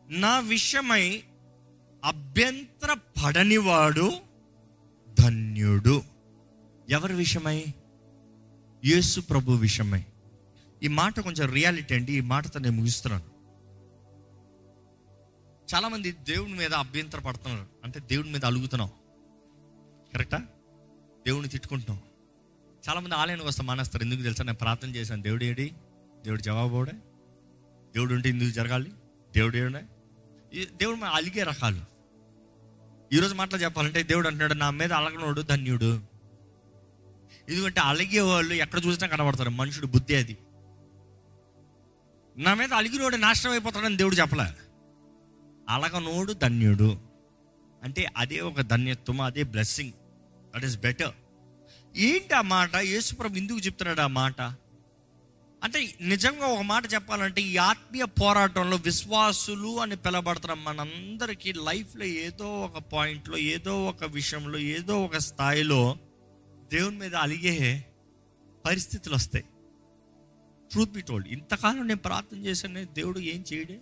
నా 0.08 0.38
విషయమై 0.38 1.22
అభ్యంతర 2.04 2.92
పడనివాడు 2.92 4.12
ధన్యుడు. 5.20 6.02
ఎవరి 6.90 7.14
విషయమై? 7.14 7.64
యేసు 8.84 9.20
ప్రభు 9.20 9.52
విషయమై. 9.52 10.04
ఈ 10.82 10.88
మాట 10.88 11.20
కొంచెం 11.20 11.52
రియాలిటీ 11.52 11.94
అండి. 11.94 12.12
ఈ 12.12 12.20
మాటతో 12.20 12.60
నేను 12.60 12.76
ముగిస్తున్నాను. 12.76 13.35
చాలామంది 15.74 16.12
దేవుని 16.12 16.54
మీద 16.54 16.74
అభ్యంతర 16.74 17.18
పడుతున్నారు 17.20 17.66
అంటే 17.84 18.00
దేవుని 18.00 18.32
మీద 18.32 18.44
అలుగుతున్నాం. 18.44 18.90
కరెక్టా? 20.14 20.38
దేవుని 21.26 21.48
తిట్టుకుంటున్నాం. 21.48 22.02
చాలామంది 22.88 23.14
ఆలయానికి 23.14 23.46
వస్తే 23.46 23.62
మానేస్తారు. 23.62 24.02
ఎందుకు 24.04 24.22
తెలుసా? 24.22 24.44
నేను 24.44 24.58
ప్రార్థన 24.58 24.88
చేశాను. 24.88 25.22
దేవుడు 25.22 25.44
ఏడి? 25.44 25.72
దేవుడు 26.24 26.40
జవాబోడే 26.40 26.92
దేవుడు 27.94 28.14
ఉంటే 28.14 28.28
ఇందుకు 28.28 28.50
జరగాలి? 28.50 28.92
దేవుడు 29.34 29.56
ఏడే 29.56 29.82
ఈ 30.54 30.64
దేవుడు 30.64 30.96
మీద 30.96 31.04
అలిగే 31.04 31.42
రకాలు. 31.42 31.80
ఈరోజు 33.12 33.34
మాటలు 33.34 33.62
చెప్పాలంటే 33.62 34.02
దేవుడు 34.02 34.26
అంటున్నాడు 34.26 34.54
నా 34.54 34.70
మీద 34.70 34.92
అలగనోడు 34.92 35.40
ధన్యుడు. 35.40 36.00
ఎందుకంటే 37.48 37.80
అలిగే 37.80 38.20
వాళ్ళు 38.20 38.54
ఎక్కడ 38.54 38.80
చూసినా 38.86 39.08
కనబడతారు. 39.08 39.50
మనుషుడు 39.50 39.86
బుద్ధి 39.86 40.16
అది. 40.16 40.38
నా 42.36 42.54
మీద 42.54 42.72
అలిగినోడు 42.72 43.16
నాశనం 43.16 43.50
అయిపోతాడని 43.50 43.96
దేవుడు 43.96 44.14
చెప్పలే. 44.14 44.65
అలగనోడు 45.68 46.32
ధన్యుడు. 46.32 46.98
అంటే 47.82 48.06
అదే 48.16 48.40
ఒక 48.40 48.60
ధన్యత్వం 48.60 49.20
అదే 49.20 49.42
బ్లెస్సింగ్ 49.42 49.92
దట్ 50.54 50.64
ఈస్ 50.64 50.78
బెటర్ 50.78 51.12
ఏంటి 51.96 52.34
ఆ 52.34 52.40
మాట? 52.40 52.76
యేసుప్రభు 52.76 53.36
ఎందుకు 53.36 53.58
చెప్తున్నాడు 53.58 54.00
ఆ 54.00 54.06
మాట? 54.06 54.40
అంటే 55.64 55.94
నిజంగా 56.00 56.46
ఒక 56.46 56.60
మాట 56.60 56.92
చెప్పాలంటే 56.94 57.42
ఈ 57.42 57.56
ఆత్మీయ 57.56 58.04
పోరాటంలో 58.04 58.76
విశ్వాసులు 58.76 59.80
అని 59.80 59.96
పిలబడుతున్న 59.96 60.54
మనందరికీ 60.54 61.52
లైఫ్లో 61.52 62.04
ఏదో 62.04 62.60
ఒక 62.60 62.78
పాయింట్లో 62.78 63.38
ఏదో 63.38 63.84
ఒక 63.84 64.04
విషయంలో 64.04 64.58
ఏదో 64.58 65.04
ఒక 65.04 65.16
స్థాయిలో 65.16 65.96
దేవుని 66.72 66.98
మీద 66.98 67.14
అలిగే 67.14 67.86
పరిస్థితులు 68.64 69.14
వస్తాయి. 69.14 69.44
ట్రూత్ 70.70 70.90
బి 70.90 71.00
టోల్డ్ 71.00 71.28
ఇంతకాలం 71.28 71.86
నేను 71.86 72.00
ప్రార్థన 72.00 72.38
చేశాను 72.38 72.84
దేవుడు 72.84 73.18
ఏం 73.18 73.44
చేయడే? 73.52 73.80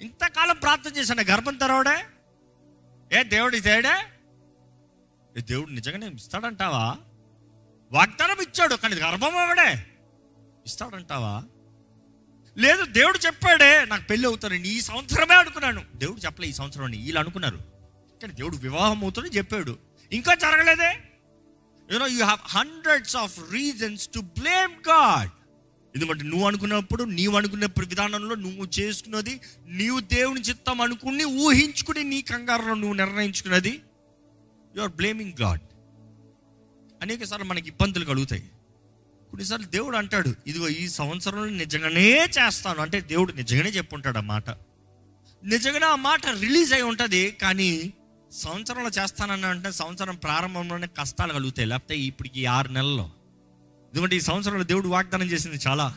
ఇంతకాలం 0.00 0.56
ప్రార్థన 0.56 0.96
చేశాను 0.96 1.22
గర్భం 1.22 1.56
తెరవడే? 1.56 2.04
ఏ 3.18 3.22
దేవుడు 3.22 3.56
ఇదేడే 3.56 3.94
ఏ 5.38 5.40
దేవుడు 5.40 5.70
నిజంగానే 5.70 6.08
ఇస్తాడంటావా? 6.08 6.96
వాగ్దానం 7.92 8.36
ఇచ్చాడు 8.42 8.74
కానీ 8.74 8.94
గర్భం 8.94 9.36
అవడే 9.36 9.86
ఇస్తాడంటావా? 10.66 11.42
లేదు 12.58 12.84
దేవుడు 12.84 13.18
చెప్పాడే 13.18 13.84
నాకు 13.84 14.02
పెళ్ళి 14.02 14.26
అవుతానని 14.26 14.68
ఈ 14.68 14.80
సంవత్సరమే 14.80 15.34
అనుకున్నాను. 15.34 15.84
దేవుడు 15.94 16.20
చెప్పలే 16.20 16.48
ఈ 16.48 16.52
సంవత్సరం 16.52 16.84
అని 16.84 16.96
వీళ్ళు 16.96 17.20
అనుకున్నారు. 17.20 17.56
కానీ 18.22 18.32
దేవుడు 18.32 18.56
వివాహం 18.56 19.02
అవుతుంది 19.02 19.28
చెప్పాడు. 19.28 19.78
ఇంకా 20.12 20.34
జరగలేదే? 20.34 21.02
You know 21.92 22.06
you 22.06 22.24
have 22.24 22.40
hundreds 22.44 23.16
of 23.16 23.52
reasons 23.52 24.08
to 24.08 24.20
blame 24.20 24.72
God 24.88 25.30
ఎందుకంటే 25.94 26.24
నువ్వు 26.24 26.46
అనుకున్నప్పుడు 26.46 27.04
నీవు 27.04 27.36
అనుకున్నప్పుడు 27.36 27.86
విధానంలో 27.86 28.34
నువ్వు 28.34 28.68
చేసుకున్నది 28.80 29.40
నీవు 29.66 30.00
దేవుని 30.00 30.40
చిత్తం 30.40 30.80
అనుకుని 30.80 31.24
ఊహించుకుని 31.24 32.04
నీ 32.04 32.22
కంగారులో 32.22 32.74
నువ్వు 32.74 32.94
నిర్ణయించుకున్నది. 32.94 33.80
యు 34.76 34.82
ఆర్ 34.82 34.92
బ్లేమింగ్ 34.92 35.32
గాడ్ 35.42 35.60
అనేక 37.02 37.24
సార్లు 37.24 37.46
మనకి 37.46 37.68
ఇబ్బందులు 37.68 38.04
కలుగుతాయి. 38.04 38.42
కొన్నిసార్లు 39.30 39.66
దేవుడు 39.66 39.96
అంటాడు 39.96 40.34
ఇదిగో 40.46 40.68
ఈ 40.68 40.88
సంవత్సరంలో 40.88 41.44
నిజంగానే 41.44 42.24
చేస్తాను. 42.24 42.80
అంటే 42.80 43.00
దేవుడు 43.00 43.32
నిజంగానే 43.32 43.70
చెప్పుంటాడు 43.70 44.18
ఆ 44.18 44.20
మాట. 44.20 44.50
నిజంగా 45.44 45.86
ఆ 45.86 45.96
మాట 45.96 46.26
రిలీజ్ 46.26 46.72
అయి 46.72 46.82
ఉంటుంది 46.82 47.30
కానీ 47.30 47.92
సంవత్సరంలో 48.32 49.02
చేస్తానని 49.02 49.46
అంటే 49.46 49.72
సంవత్సరం 49.72 50.16
ప్రారంభంలోనే 50.16 50.86
కష్టాలు 50.86 51.32
కలుగుతాయి. 51.32 51.68
లేకపోతే 51.68 51.98
ఇప్పటికి 51.98 52.46
ఆరు 52.46 52.68
నెలల్లో 52.68 53.10
ఎందుకంటే 53.94 54.16
ఈ 54.16 54.20
సంవత్సరంలో 54.20 54.64
దేవుడు 54.64 54.88
వాగ్దానం 54.88 55.26
చేసింది 55.26 55.56
చాలా. 55.56 55.96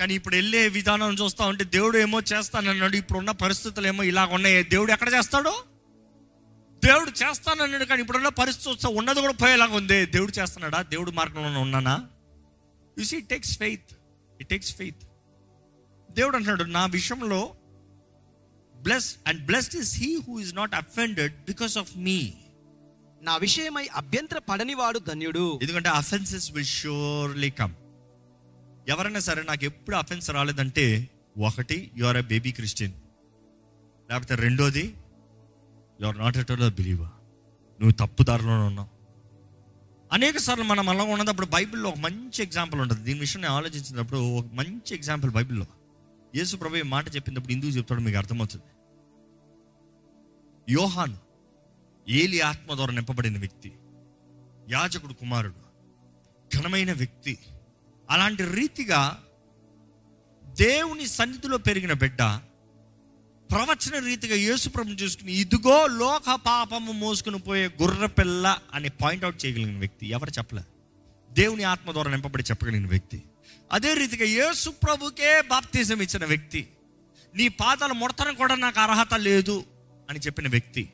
కానీ 0.00 0.14
ఇప్పుడు 0.14 0.34
వెళ్ళే 0.34 0.68
విధానం 0.68 1.14
చూస్తా 1.14 1.46
ఉంటే 1.46 1.64
దేవుడు 1.64 1.98
ఏమో 1.98 2.20
చేస్తానన్నాడు 2.20 2.96
ఇప్పుడున్న 2.96 3.30
పరిస్థితులు 3.30 3.86
ఏమో 3.86 4.02
ఇలా 4.02 4.26
ఉన్నాయి. 4.26 4.64
దేవుడు 4.64 4.92
ఎక్కడ 4.92 5.12
చేస్తాడు? 5.12 5.52
దేవుడు 6.84 7.10
చేస్తానన్నాడు 7.10 7.84
కానీ 7.84 8.00
ఇప్పుడున్న 8.00 8.28
పరిస్థితి 8.28 8.70
చూస్తే 8.70 8.88
ఉన్నది 8.88 9.20
కూడా 9.20 9.32
పోయేలాగా 9.32 9.74
ఉంది. 9.74 10.06
దేవుడు 10.06 10.32
చేస్తున్నాడా? 10.38 10.82
దేవుడు 10.82 11.10
మార్గంలో 11.10 11.60
ఉన్నానా? 11.60 12.08
You 12.98 13.04
see 13.04 13.16
it 13.16 13.28
takes 13.28 13.58
faith 13.58 13.92
it 14.40 14.48
takes 14.48 14.76
faith 14.76 15.02
దేవుడు 16.12 16.36
అంటున్నాడు 16.36 16.64
నా 16.64 16.86
విషయంలో 16.86 17.54
bless 18.82 19.16
and 19.26 19.46
blessed 19.46 19.76
is 19.76 19.94
he 19.94 20.20
who 20.28 20.40
is 20.40 20.54
not 20.54 20.74
offended 20.74 21.34
because 21.36 21.78
of 21.78 21.96
me 21.96 22.34
నా 23.22 23.36
విషయమై 23.36 23.88
అభ్యంతర 23.94 24.38
పడనివాడు 24.38 24.98
ధన్యుడు. 24.98 25.58
ఎందుకంటే 25.62 25.88
అఫెన్సెస్ 25.88 26.52
విల్ 26.52 26.64
షూర్లీ 26.64 27.50
కమ్ 27.50 27.74
ఎవరైనా 28.88 29.20
సరే 29.20 29.42
నాకు 29.42 29.64
ఎప్పుడు 29.64 29.96
అఫెన్స్ 29.96 30.30
రాలేదంటే 30.30 31.08
ఒకటి 31.38 31.90
you 31.96 32.04
are 32.06 32.16
a 32.16 32.24
baby 32.32 32.52
Christian 32.52 32.92
లేకపోతే 34.10 34.34
రెండోది 34.34 34.94
you 36.00 36.06
are 36.06 36.18
not 36.18 36.36
at 36.36 36.50
all 36.50 36.72
believer 36.72 37.12
నువ్వు 37.80 37.94
తప్పుదారిలోనే 37.96 38.64
ఉన్నావు. 38.66 38.88
అనేక 40.12 40.38
సార్లు 40.38 40.64
మనం 40.64 40.88
అలా 40.88 41.04
ఉన్నప్పుడు 41.04 41.46
బైబిల్లో 41.46 41.88
ఒక 41.88 41.98
మంచి 41.98 42.42
ఎగ్జాంపుల్ 42.42 42.80
ఉంటుంది. 42.80 43.02
దీని 43.02 43.20
విషయం 43.20 43.42
నేను 43.42 43.54
ఆలోచించినప్పుడు 43.54 44.20
ఒక 44.38 44.46
మంచి 44.52 44.92
ఎగ్జాంపుల్ 44.94 45.30
బైబిల్లో. 45.30 45.66
యేసు 46.34 46.56
ప్రభు 46.56 46.82
మాట 46.84 47.14
చెప్పినప్పుడు 47.16 47.52
ఎందుకు 47.52 47.70
చెప్తాడు 47.70 48.00
మీకు 48.00 48.18
అర్థమవుతుంది. 48.18 48.68
యోహాన్ 50.68 51.14
ఏలి 52.10 52.40
ఆత్మ 52.40 52.74
ద్వారా 52.74 52.92
నింపబడిన 52.94 53.38
వ్యక్తి 53.38 53.72
యాజకుడు 54.70 55.12
కుమారుడు 55.12 55.70
ఘనమైన 56.56 56.92
వ్యక్తి. 56.92 57.38
అలాంటి 58.10 58.44
రీతిగా 58.44 59.22
దేవుని 60.44 61.08
సన్నిధిలో 61.08 61.58
పెరిగిన 61.58 61.92
బిడ్డ 61.92 62.18
ప్రవచన 63.50 64.04
రీతిగా 64.04 64.36
యేసుప్రభు 64.36 64.88
చూసుకుని 64.88 65.32
ఇదిగో 65.32 65.86
లోక 65.86 66.40
పాపము 66.46 66.92
మోసుకుని 66.92 67.38
పోయే 67.38 67.66
గుర్ర 67.82 68.06
పిల్ల 68.06 68.58
అని 68.74 68.88
పాయింట్అవుట్ 68.88 69.46
చేయగలిగిన 69.46 69.78
వ్యక్తి 69.78 70.06
ఎవరు 70.06 70.30
చెప్పలే? 70.30 70.62
దేవుని 71.32 71.62
ఆత్మ 71.62 71.92
ద్వారా 71.92 72.10
నింపబడి 72.10 72.42
చెప్పగలిగిన 72.42 72.86
వ్యక్తి. 72.86 73.22
అదే 73.72 73.94
రీతిగా 73.94 74.24
యేసు 74.24 74.70
ప్రభుకే 74.70 75.40
బాప్తిజం 75.40 76.02
ఇచ్చిన 76.02 76.24
వ్యక్తి. 76.24 76.68
నీ 77.34 77.48
పాదాలు 77.48 77.94
ముడతను 77.94 78.34
కూడా 78.34 78.54
నాకు 78.54 78.80
అర్హత 78.80 79.14
లేదు 79.14 79.64
అని 80.10 80.18
చెప్పిన 80.18 80.48
వ్యక్తి. 80.48 80.92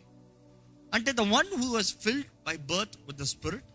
అంటే 0.95 1.13
the 1.13 1.21
one 1.21 1.63
who 1.63 1.75
was 1.75 1.95
filled 1.97 2.27
by 2.47 2.57
birth 2.57 2.97
with 3.07 3.19
the 3.19 3.23
spirit 3.23 3.69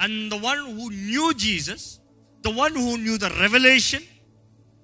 and 0.00 0.34
the 0.34 0.46
one 0.46 0.80
who 0.80 0.88
knew 0.88 1.32
Jesus 1.32 2.00
the 2.44 2.48
one 2.48 2.76
who 2.76 2.96
knew 2.96 3.18
the 3.18 3.24
revolution 3.24 4.06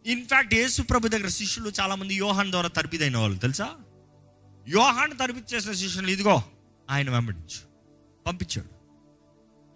in fact 0.07 0.55
Yesu 0.55 0.83
ప్రభు 0.83 1.09
దగ్గర 1.09 1.29
శిష్యులు 1.29 1.73
చాలా 1.81 1.95
మంది 1.95 2.15
యోహాన్ 2.15 2.51
ద్వారా 2.51 2.69
తరబిదైన 2.69 3.17
వాళ్ళు 3.17 3.39
తెలుసా? 3.39 3.77
యోహాన్ 4.69 5.19
తరబిచ్చేసిన 5.19 5.73
శిష్యులు 5.73 6.09
ఇదిగో 6.09 6.43
ఆయన 6.91 7.11
వెంబడించు 7.11 7.61
పంపించాడు. 8.27 8.71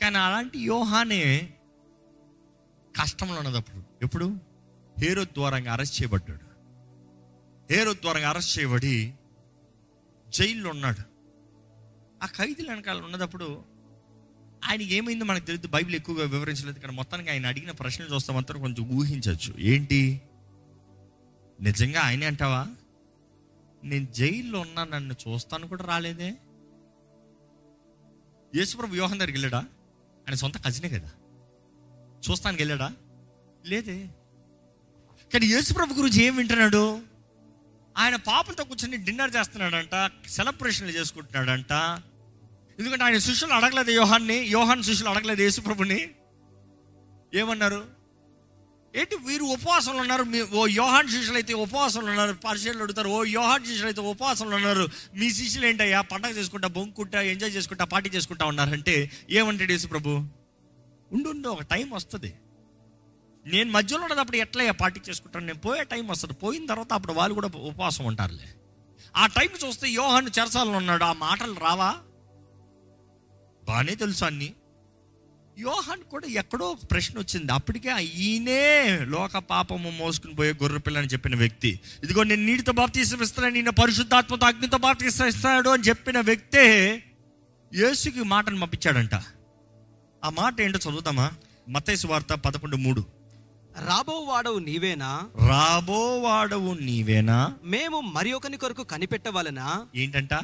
కానీ 0.03 0.17
అలాంటి 0.17 0.59
యోహానే 0.59 1.53
కష్టంలో 3.01 3.39
ఉన్నదప్పుడు 3.39 3.83
ఎప్పుడు? 4.03 4.27
హేరో 4.99 5.25
ద్వారంగా 5.25 5.73
అరెస్ట్ 5.73 6.03
చేయబడ్డాడు. 6.03 6.47
హేరో 7.73 7.93
ద్వారంగా 7.93 8.29
అరెస్ట్ 8.29 8.59
చేయబడి 8.59 9.13
జైల్లో 10.29 10.71
ఉన్నాడు. 10.71 11.18
ఆ 12.23 12.27
ఖైదీల 12.27 12.71
వెనకాల 12.71 13.01
ఉన్నదప్పుడు 13.01 13.65
ఆయనకి 14.65 14.95
ఏమైందో 14.95 15.25
మనకు 15.25 15.45
తెలియదు. 15.45 15.69
బైబిల్ 15.69 15.97
ఎక్కువగా 15.97 16.29
వివరించలేదు. 16.29 16.79
కానీ 16.79 16.97
మొత్తానికి 16.97 17.31
ఆయన 17.31 17.47
అడిగిన 17.47 17.71
ప్రశ్నలు 17.71 18.15
చూస్తే 18.15 18.33
మాత్రం 18.33 18.61
కొంచెం 18.61 18.91
ఊహించవచ్చు. 18.91 19.55
ఏంటి? 19.59 20.21
నిజంగా 21.61 22.01
ఆయనే 22.01 22.27
అంటావా? 22.27 22.67
నేను 23.85 24.07
జైల్లో 24.07 24.61
ఉన్నా 24.61 24.85
నన్ను 24.85 25.13
చూస్తాను 25.13 25.69
కూడా 25.69 25.85
రాలేదే? 25.85 26.35
యేసుప్రభు 28.55 28.91
వ్యూహం 28.91 29.19
దగ్గరికి 29.19 29.33
వెళ్ళాడా? 29.33 29.59
ఆయన 30.29 30.35
సొంత 30.35 30.65
కజినే 30.65 30.89
కదా. 30.89 31.11
చూస్తానికి 32.31 32.63
వెళ్ళాడా? 32.63 32.93
లేదే. 33.67 34.09
కానీ 35.33 35.47
యేసుప్రభు 35.47 35.95
గురించి 35.95 36.25
ఏం 36.25 36.37
వింటున్నాడు? 36.37 37.01
ఆయన 37.99 38.17
పాపలతో 38.17 38.65
కూర్చొని 38.65 38.97
డిన్నర్ 38.97 39.37
చేస్తున్నాడంట 39.37 40.11
సెలబ్రేషన్లు 40.29 40.93
చేసుకుంటున్నాడంట. 40.93 42.03
ఎందుకంటే 42.79 43.05
ఆయన 43.05 43.19
శిష్యులు 43.19 43.53
అడగలేదు 43.53 43.91
యోహాన్ని 43.91 44.37
యోహాన్ 44.37 44.83
శిష్యులు 44.83 45.11
అడగలేదు 45.11 45.43
యేసుప్రభుని. 45.43 46.11
ఏమన్నారు? 47.35 47.85
ఏంటి 48.97 49.17
వీరు 49.17 49.45
ఉపవాసంలో 49.45 50.01
ఉన్నారు? 50.01 50.23
మీ 50.23 50.41
ఓ 50.41 50.67
యోహాన్ 50.67 51.09
శిష్యులు 51.09 51.35
అయితే 51.35 51.55
ఉపవాసంలో 51.55 52.11
ఉన్నారు 52.11 52.33
పరిశీలన 52.33 52.83
అడుగుతారు 52.83 53.09
ఓ 53.09 53.25
యోహాన్ 53.25 53.65
శిష్యులు 53.65 53.87
అయితే 53.87 54.01
ఉపవాసంలో 54.01 54.57
ఉన్నారు. 54.57 54.89
మీ 55.15 55.31
శిష్యులు 55.31 55.67
ఏంటయ్యా? 55.67 56.01
పండగ 56.01 56.31
చేసుకుంటా 56.31 56.69
బొంకుంటా 56.69 57.23
ఎంజాయ్ 57.23 57.53
చేసుకుంటా 57.53 57.85
పార్టీ 57.85 58.11
చేసుకుంటా 58.11 58.45
ఉన్నారంటే 58.45 59.11
ఏమంటాడు 59.31 59.73
యేసు 59.73 59.87
ప్రభు 59.87 60.09
ఉండు 61.13 61.29
ఉండు 61.29 61.49
ఒక 61.49 61.63
టైం 61.63 61.91
వస్తుంది. 61.91 62.35
నేను 63.47 63.71
మధ్యలో 63.71 64.03
ఉన్నప్పుడు 64.03 64.37
ఎట్లా 64.37 64.73
పార్టీ 64.73 65.01
చేసుకుంటాను? 65.09 65.47
నేను 65.47 65.59
పోయే 65.59 65.85
టైం 65.85 66.07
వస్తుంది. 66.07 66.35
పోయిన 66.35 66.67
తర్వాత 66.67 66.93
అప్పుడు 66.93 67.13
వాళ్ళు 67.13 67.35
కూడా 67.35 67.51
ఉపవాసం 67.57 68.05
ఉంటారులే. 68.05 68.49
ఆ 69.17 69.27
టైం 69.27 69.69
చూస్తే 69.69 69.89
యోహాన్ 69.89 70.29
చెరసాలను 70.39 70.77
ఉన్నాడు. 70.77 71.05
ఆ 71.05 71.13
మాటలు 71.13 71.55
రావా? 71.61 71.97
బాగానే 73.69 73.95
తెలుసు 73.95 74.25
అన్ని. 74.25 74.53
యోహాన్ 75.59 76.03
కూడా 76.11 76.27
ఎక్కడో 76.31 76.77
ప్రశ్న 76.91 77.19
వచ్చింది. 77.19 77.53
అప్పటికే 77.53 78.05
ఈయనే 78.05 78.99
లోక 79.05 79.39
పాపము 79.39 79.91
మోసుకుని 79.91 80.35
పోయే 80.35 80.53
గొర్రె 80.53 80.79
పిల్ల 80.79 80.99
అని 80.99 81.07
చెప్పిన 81.07 81.37
వ్యక్తి. 81.37 81.81
ఇదిగో 82.05 82.23
నేను 82.23 82.47
నీటితో 82.47 82.73
బాప్తీసం 82.73 83.23
ఇస్తాను 83.23 83.49
నిన్న 83.49 83.71
పరిశుద్ధాత్మతో 83.71 84.47
అగ్నితో 84.47 84.79
బాప్తీసం 84.79 85.27
ఇస్తాడు 85.27 85.71
అని 85.71 85.83
చెప్పిన 85.83 86.21
వ్యక్తే 86.21 86.67
యేసుకి 87.75 88.23
మాటను 88.23 88.61
పంపించాడంట 88.61 89.15
ఆ 90.25 90.31
మాట 90.31 90.61
ఏంటో 90.61 90.79
చదువుతామా? 90.79 91.31
మతైసు 91.69 92.07
వార్త 92.07 92.33
పదకొండు 92.35 92.77
మూడు. 92.77 93.05
రాబో 93.87 94.13
వాడవు 94.13 94.59
నీవేనా? 94.59 95.11
రాబోవాడవు 95.49 96.75
నీవేనా? 96.75 97.55
మేము 97.65 98.01
మరి 98.01 98.33
ఒకని 98.33 98.57
కొరకు 98.57 98.83
కనిపెట్టవలనా? 98.83 99.87
ఏంటంట? 99.97 100.35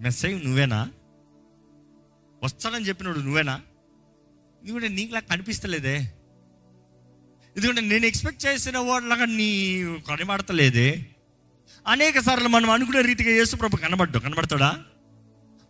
మెస్సై 0.00 0.32
నువ్వేనా? 0.34 0.88
వస్తాడని 2.46 2.88
చెప్పినోడు 2.88 3.18
నువ్వేనా? 3.18 3.60
ఎందుకంటే 4.62 4.88
నీకులా 4.88 5.20
కనిపిస్తలేదే. 5.20 6.12
ఎందుకంటే 7.56 7.80
నేను 7.80 8.06
ఎక్స్పెక్ట్ 8.06 8.46
చేసిన 8.46 8.78
వాడిలాగా 8.78 9.24
నీ 9.24 9.82
కనబడతలేదే. 10.08 11.06
అనేక 11.86 12.18
సార్లు 12.18 12.48
మనం 12.48 12.70
అనుకునే 12.70 13.02
రీతిగా 13.02 13.30
యేసుప్రభు 13.30 13.76
కనబడ్డు 13.76 14.18
కనబడతాడా? 14.18 14.84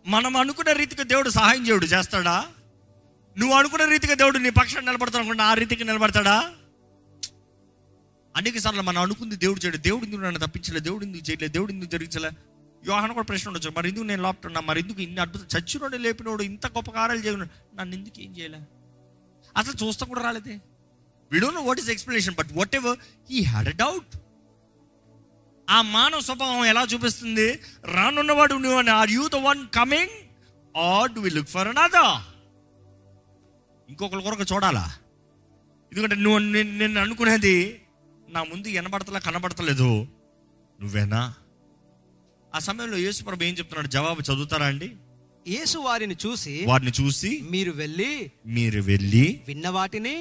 మనం 0.07 0.37
అనుకున్న 0.37 0.71
రీతిగా 0.71 1.03
దేవుడు 1.03 1.29
సహాయం 1.29 1.67
చేయడు. 1.67 1.85
చేస్తాడా? 1.85 2.45
నువ్వు 3.37 3.55
అనుకున్న 3.55 3.85
రీతిగా 3.85 4.13
దేవుడు 4.13 4.37
నీ 4.37 4.49
పక్షాన్ని 4.49 4.91
నిలబడతాడు 4.91 5.17
అనుకుంటే 5.17 5.43
ఆ 5.43 5.53
రీతికి 5.53 5.83
నిలబడతాడా? 5.83 6.51
అనేక 8.35 8.57
సార్లు 8.57 8.81
మనం 8.81 9.01
అనుకుంది 9.01 9.35
దేవుడు 9.35 9.59
చేయడు. 9.59 9.77
దేవుడు 9.77 10.05
ఎందుకు 10.05 10.21
నన్ను 10.21 10.39
తప్పించలే? 10.39 10.79
దేవుడు 10.79 11.05
ఎందుకు 11.05 11.29
చేయలేదు 11.29 11.53
దేవుడు 11.53 11.71
ఎందుకు 11.71 11.89
జరిగించలే? 11.89 12.29
యోహాన్ 12.83 13.13
కూడా 13.17 13.27
ప్రశ్న 13.29 13.49
ఉండొచ్చు. 13.49 13.69
మరి 13.77 13.87
ఎందుకు 13.89 14.05
నేను 14.11 14.21
లోపటున్నా 14.21 14.61
మరి 14.69 14.79
ఎందుకు 14.83 15.01
ఇన్ని 15.05 15.21
అద్భుతం 15.21 15.47
చచ్చినోడు 15.55 15.97
లేపినోడు 16.05 16.43
ఇంత 16.43 16.65
గొప్ప 16.67 16.89
కార్యాలు 16.91 17.23
చేయను 17.25 17.47
నన్ను 17.77 17.93
ఎందుకు 17.95 18.19
ఏం 18.25 18.31
చేయలే? 18.37 18.61
అసలు 19.57 19.75
చూస్తా 19.83 20.05
కూడా 20.05 20.21
రాలేదే. 20.21 20.55
We 21.31 21.39
don't 21.39 21.59
know 21.59 21.63
what 21.69 21.79
is 21.79 21.89
explanation 21.89 22.35
but 22.39 22.51
whatever 22.75 22.97
he 23.31 23.39
had 23.51 23.69
a 23.73 23.75
doubt 23.83 24.13
ఆ 25.67 25.77
మానవ 25.81 26.19
స్వభావం 26.19 26.65
ఎలా 26.65 26.83
చూపిస్తుంది? 26.91 27.47
రానున్నవాడు 27.95 28.55
నువ్వు 28.65 28.91
are 28.99 29.11
you 29.11 29.27
the 29.27 29.39
one 29.47 29.61
coming 29.79 30.15
or 30.75 31.09
do 31.15 31.21
we 31.25 31.29
look 31.29 31.51
for 31.55 31.67
another 31.67 32.15
ఇంకొకరి 33.89 34.21
కొరకు 34.21 34.45
చూడాలా? 34.53 34.85
ఎందుకంటే 35.91 36.15
నువ్వు 36.15 36.39
నిన్ను 36.39 36.77
నేను 36.77 37.01
అనుకునేది 37.01 37.57
నా 38.29 38.39
ముందు 38.43 38.67
వినబడతలా 38.67 39.19
కనబడతలేదు. 39.19 39.91
నువ్వేనా? 40.81 41.21
ఆ 42.57 42.59
సమయంలో 42.59 42.97
యేసుప్రభు 42.97 43.43
ఏం 43.43 43.53
చెప్తున్నాడు? 43.53 43.87
జవాబు 43.87 44.21
చదువుతారా 44.21 44.65
అండి? 44.65 44.89
యేసు 45.47 45.77
వారిని 45.77 46.15
చూసి 46.25 46.53
వారిని 46.65 46.93
చూసి 47.01 47.31
మీరు 47.51 47.71
వెళ్ళి 47.71 48.11
మీరు 48.45 48.79
వెళ్ళి 48.81 49.25
విన్న 49.47 49.67
వాటిని 49.69 50.15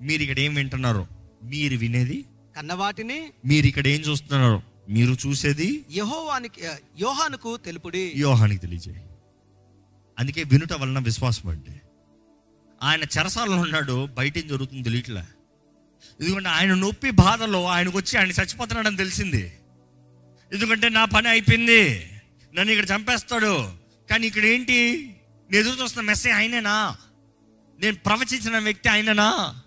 మీరు 0.00 0.22
ఇక్కడ 0.22 0.38
ఏం 0.38 0.52
వింటున్నారు? 0.54 1.02
మీరు 1.42 1.76
వినేది? 1.76 2.18
కన్న 2.56 2.72
వాటిని 2.72 3.18
మీరు 3.44 3.66
ఇక్కడ 3.66 3.86
ఏం 3.86 4.00
చూస్తున్నారు? 4.00 4.58
మీరు 4.88 5.12
చూసేది? 5.24 5.68
యహోవానికి 5.90 6.60
యోహానుకు 7.00 7.50
తెలుపుడి. 7.66 8.04
యోహానికి 8.16 8.60
తెలియజేయి 8.60 9.02
అందుకే 10.18 10.42
వినుట 10.52 10.72
వలన 10.72 10.98
విశ్వాసం 10.98 11.46
అంటే 11.48 11.74
ఆయన 12.80 13.04
చెరసాలలో 13.14 13.56
ఉన్నాడు 13.56 13.96
బయట 14.18 14.34
ఏం 14.38 14.46
జరుగుతుందో 14.48 14.84
తెలియట్లే. 14.88 15.24
ఎందుకంటే 16.20 16.48
ఆయన 16.48 16.72
నొప్పి 16.74 17.10
బాధలో 17.24 17.60
ఆయనకు 17.74 17.96
వచ్చి 17.98 18.14
ఆయన 18.18 18.32
చచ్చిపోతున్నాడని 18.38 18.96
తెలిసింది. 18.96 19.42
ఎందుకంటే 20.52 20.88
నా 20.88 21.04
పని 21.04 21.28
అయిపోయింది. 21.28 22.12
నన్ను 22.54 22.72
ఇక్కడ 22.72 22.96
చంపేస్తాడు. 22.96 23.72
కానీ 24.10 24.26
ఇక్కడ 24.26 24.44
ఏంటి? 24.44 25.06
నేను 25.50 25.68
ఎదురు 25.68 25.82
చూస్తున్న 25.82 26.06
మెస్సేజ్ 26.06 26.34
ఆయనేనా? 26.34 26.96
నేను 27.80 27.96
ప్రవచించిన 27.96 28.58
వ్యక్తి 28.58 28.88
ఆయననా? 28.88 29.60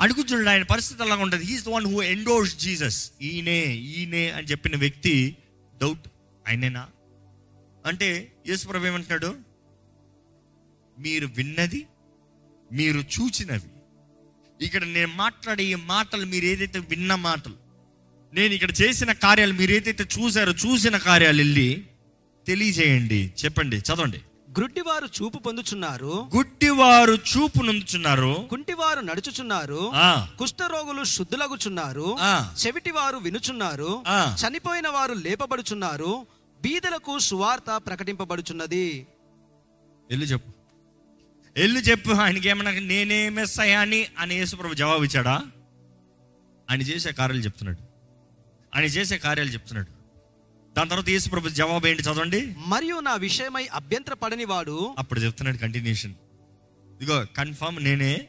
అడుగు 0.00 0.48
ఆయన 0.48 0.62
పరిస్థితి 0.62 1.02
అలాగా 1.02 1.22
ఉంటుంది? 1.22 1.44
He's 1.44 1.68
one 1.68 1.86
who 1.86 2.02
endorse 2.02 2.56
Jesus 2.56 3.10
ఈయనే 3.22 3.66
ఈయనే 3.74 4.30
అని 4.30 4.46
చెప్పిన 4.46 4.76
వ్యక్తి 4.76 5.36
డౌట్ 5.80 6.08
ఆయనేనా? 6.48 6.88
అంటే 7.86 8.32
యేసుప్రభు 8.48 8.86
ఏమంటున్నాడు? 8.86 9.36
మీరు 10.98 11.26
విన్నది 11.26 11.86
మీరు 12.72 12.98
చూచినవి. 12.98 13.68
ఇక్కడ 14.64 14.84
నేను 14.84 15.08
మాట్లాడే 15.08 15.64
ఈ 15.64 15.74
మాటలు 15.74 16.26
మీరు 16.26 16.44
ఏదైతే 16.44 16.78
విన్న 16.78 17.14
మాటలు 17.14 17.63
నేను 18.34 18.54
ఇక్కడ 18.54 18.70
చేసిన 18.82 19.12
కార్యాలు 19.12 19.52
మీరు 19.52 19.72
ఏదైతే 19.72 20.06
చూసారో 20.18 20.52
చూసిన 20.52 20.96
కార్యాలు 20.96 21.36
వెళ్ళి 21.36 21.84
తెలియజేయండి. 22.46 23.32
చెప్పండి 23.44 23.76
చదవండి. 23.76 24.20
గ్రుడ్డివారు 24.58 25.04
చూపు 25.04 25.38
పొందుచున్నారు. 25.38 26.26
గుడ్డివారు 26.36 27.12
చూపు 27.12 27.62
నొందుచున్నారు. 27.62 28.46
కుంటివారు 28.50 29.00
నడుచుచున్నారు. 29.00 29.92
కుష్ఠరోగులు 30.38 31.04
శుద్ధులగుచున్నారు. 31.04 32.16
చెవిటివారు 32.66 33.16
వినుచున్నారు. 33.16 34.02
చనిపోయిన 34.34 34.88
వారు 34.88 35.12
లేపబడుచున్నారు. 35.12 36.26
బీదలకు 36.62 37.18
సువార్త 37.18 37.82
ప్రకటింపబడుచున్నది. 37.86 39.06
ఎల్లు 40.10 40.24
చెప్పు. 40.24 40.52
ఎల్లు 41.56 41.78
చెప్పు 41.78 42.10
ఆయనకి 42.10 42.48
ఏమన్నా 42.48 42.72
నేనే 42.72 43.28
మెస్ 43.28 43.60
అయ్యాని 43.60 44.06
అని 44.18 44.34
యేసుప్రభు 44.34 44.74
జవాబు 44.74 45.04
ఇచ్చాడా 45.04 45.42
ఆయన 46.70 46.82
చేసే 46.82 47.12
కార్యాలు 47.12 47.42
చెప్తున్నాడు. 47.44 47.93
ఆయన 48.76 48.84
చేసే 48.84 49.18
కార్యాలు 49.18 49.50
చెప్తున్నాడు. 49.50 50.04
దాని 50.76 50.90
తర్వాత 50.90 51.08
యేసుప్రభు 51.08 51.48
జవాబు 51.48 51.86
ఏంటి 51.86 52.02
చదవండి? 52.02 52.54
మరియు 52.66 53.00
నా 53.00 53.14
విషయమై 53.14 53.66
అభ్యంతర 53.66 54.14
పడని 54.14 54.44
వాడు 54.44 54.94
అప్పుడు 54.98 55.20
చెప్తున్నాడు 55.20 55.56
కంటిన్యూషన్ 55.56 56.14
ఇదిగో 57.00 57.26
కన్ఫర్మ్ 57.36 57.84
నేనే 57.84 58.28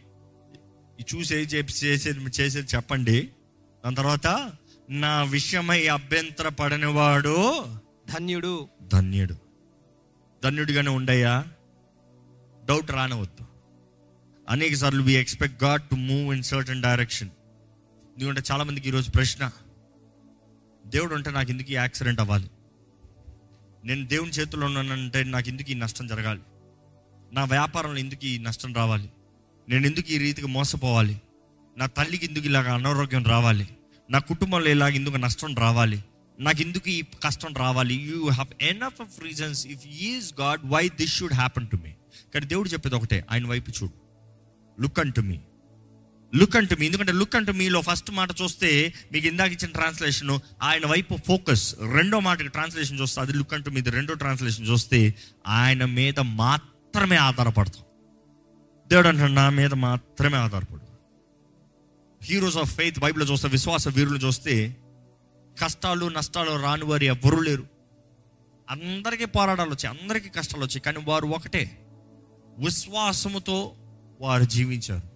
చూసేది 1.16 1.56
చేసేది 1.56 2.20
చేసేది 2.20 2.68
చెప్పండి. 2.76 3.30
దాని 3.86 3.96
తర్వాత 3.96 4.52
నా 4.90 5.24
విషయమై 5.24 5.88
అభ్యంతర 5.88 6.50
పడనివాడు 6.50 7.66
ధన్యుడు. 8.14 8.70
ధన్యుడు. 8.94 9.36
ధన్యుడిగానే 10.44 10.90
ఉండయ్యా. 10.90 11.46
డౌట్ 12.66 12.92
రానవద్దు. 12.92 13.46
అనేక 14.50 14.74
సార్లు 14.74 15.04
we 15.04 15.14
expect 15.14 15.64
God 15.64 15.82
to 15.82 15.96
move 15.96 16.36
in 16.36 16.44
certain 16.44 16.84
direction 16.84 17.30
ఎందుకంటే 18.18 18.42
చాలా 18.52 18.64
మందికి 18.64 18.90
ఈరోజు 18.90 19.12
ప్రశ్న 19.12 19.52
దేవుడు 20.96 21.16
అంటే 21.16 21.32
నాకు 21.32 21.52
ఎందుకు 21.52 21.72
ఈ 21.72 21.74
యాక్సిడెంట్ 21.74 22.20
అవ్వాలి? 22.20 22.50
నేను 23.86 24.08
దేవుని 24.08 24.32
చేతుల్లో 24.32 24.68
ఉన్నానంటే 24.68 25.24
నాకు 25.24 25.50
ఎందుకు 25.50 25.72
ఈ 25.72 25.74
నష్టం 25.74 26.08
జరగాలి? 26.08 26.40
నా 27.34 27.44
వ్యాపారంలో 27.44 27.98
ఎందుకు 27.98 28.26
ఈ 28.26 28.38
నష్టం 28.38 28.74
రావాలి? 28.74 29.10
నేను 29.70 29.86
ఎందుకు 29.86 30.12
ఈ 30.12 30.18
రీతికి 30.18 30.48
మోసపోవాలి? 30.48 31.22
నా 31.78 31.86
తల్లికి 31.86 32.26
ఎందుకు 32.26 32.46
ఇలాగ 32.46 32.70
అనారోగ్యం 32.70 33.24
రావాలి? 33.24 33.70
నా 34.10 34.20
కుటుంబంలో 34.20 34.70
ఇలాగ 34.70 34.90
ఎందుకు 34.90 35.16
నష్టం 35.16 35.56
రావాలి? 35.56 36.04
నాకు 36.40 36.62
ఎందుకు 36.62 36.90
ఈ 36.90 37.02
కష్టం 37.24 37.54
రావాలి? 37.54 37.96
You 37.96 38.30
have 38.30 38.64
enough 38.64 39.02
of 39.02 39.24
reasons 39.24 39.68
if 39.68 39.88
is 39.88 40.34
God 40.42 40.62
why 40.66 40.90
this 40.90 41.16
should 41.16 41.34
happen 41.34 41.68
to 41.68 41.76
me 41.76 41.92
కానీ 42.34 42.46
దేవుడు 42.46 42.70
చెప్పేది 42.70 42.96
ఒకటే 42.96 43.26
ఆయన 43.32 43.48
వైపు 43.48 43.70
చూడు. 43.70 43.94
Look 44.82 45.00
unto 45.00 45.22
me 45.22 45.40
look 46.36 46.56
unto 46.56 46.76
మీ 46.76 46.86
ఎందుకంటే 46.86 47.12
లుక్ 47.12 47.36
అంటు 47.36 47.52
మీలో 47.52 47.82
ఫస్ట్ 47.82 48.12
మాట 48.12 48.30
చూస్తే 48.42 48.94
మీకు 49.12 49.28
ఇందాక 49.28 49.52
ఇచ్చిన 49.52 49.72
ట్రాన్స్లేషన్ 49.72 50.40
ఆయన 50.62 50.86
వైపు 50.86 51.18
ఫోకస్ 51.28 51.76
రెండో 51.94 52.20
మాటకి 52.20 52.48
ట్రాన్స్లేషన్ 52.48 53.00
చూస్తే 53.00 53.22
అది 53.22 53.34
లుక్ 53.34 53.54
అంటు 53.54 53.70
మీది 53.70 53.90
రెండో 53.90 54.14
ట్రాన్స్లేషన్ 54.14 54.68
చూస్తే 54.68 55.16
ఆయన 55.48 55.86
మీద 55.86 56.20
మాత్రమే 56.20 57.16
ఆధారపడతాం. 57.16 57.84
దేవుడు 58.88 59.08
అంటున్నాడు 59.08 59.34
నా 59.34 59.50
మీద 59.50 59.74
మాత్రమే 59.74 60.38
ఆధారపడు 60.38 60.86
హీరోస్ 62.24 62.58
ఆఫ్ 62.58 62.76
ఫెయిత్ 62.76 63.00
బైబిల్లో 63.00 63.32
చూస్తే 63.32 63.48
విశ్వాస 63.48 63.88
వీరులు 63.88 64.18
చూస్తే 64.18 64.78
కష్టాలు 65.64 66.06
నష్టాలు 66.06 66.62
రాని 66.62 66.86
వారు 66.86 67.04
ఎవ్వరూ 67.04 67.42
లేరు. 67.42 67.68
అందరికీ 68.70 69.26
పోరాటాలు 69.26 69.70
వచ్చాయి 69.70 70.00
అందరికీ 70.02 70.30
కష్టాలు 70.30 70.64
వచ్చాయి 70.64 70.82
కానీ 70.82 70.98
వారు 71.04 71.28
ఒకటే. 71.28 71.86
విశ్వాసముతో 72.58 73.74
వారు 74.22 74.44
జీవించారు. 74.44 75.15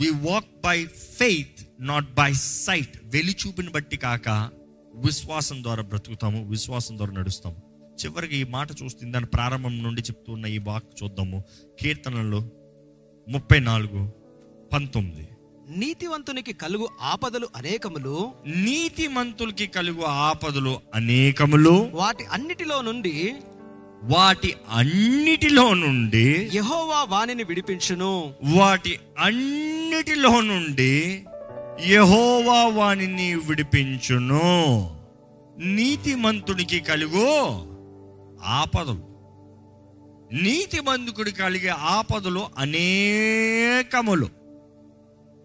We 0.00 0.10
walk 0.10 0.62
by 0.64 0.86
faith 0.86 1.66
not 1.80 2.14
by 2.14 2.32
sight 2.32 2.98
వెలి 3.04 3.36
చూపిని 3.46 3.70
బట్టి 3.70 3.96
కాక 3.96 4.50
విశ్వాసం 4.94 5.62
ద్వారా 5.62 5.82
బ్రతుకుతాము 5.82 6.48
విశ్వాసం 6.48 6.96
ద్వారా 6.96 7.12
నడుస్తాము. 7.12 7.56
చివరికి 8.04 8.36
ఈ 8.36 8.44
మాట 8.44 8.68
చూస్తుంది 8.82 9.12
దాని 9.12 9.26
ప్రారంభం 9.26 9.82
నుండి 9.82 10.02
చెప్తున్న 10.02 10.46
ఈ 10.46 10.58
వాక్ 10.58 10.84
చూద్దాము. 11.02 11.44
కీర్తనలో 11.80 12.50
ముప్పై 13.28 13.58
నాలుగు 13.58 14.12
పంతొమ్మిది. 14.72 15.28
నీతివంతునికి 15.68 16.52
కలుగు 16.52 16.88
ఆపదలు 17.00 17.48
అనేకములు 17.56 18.32
నీతిమంతులకి 18.46 19.66
కలుగు 19.66 20.02
ఆపదలు 20.02 20.80
అనేకములు. 20.94 21.90
వాటి 21.92 22.24
అన్నిటిలో 22.24 22.82
నుండి 22.82 23.34
వాటి 24.04 24.54
అన్నిటిలో 24.70 25.74
నుండి 25.74 26.50
యెహోవా 26.54 27.04
వాణిని 27.04 27.44
విడిపించును. 27.44 28.34
వాటి 28.44 28.98
అన్నిటిలో 29.18 30.40
నుండి 30.40 31.24
యహోవా 31.86 32.64
వాణిని 32.64 33.34
విడిపించును. 33.34 34.40
నీతిమంతునికి 35.58 36.80
కలుగు 36.80 37.28
ఆపదలు. 38.44 39.12
నీతిమంతుడికి 40.32 41.36
కలిగే 41.36 41.68
ఆపదలు 41.68 42.42
అనేకములు. 42.58 44.28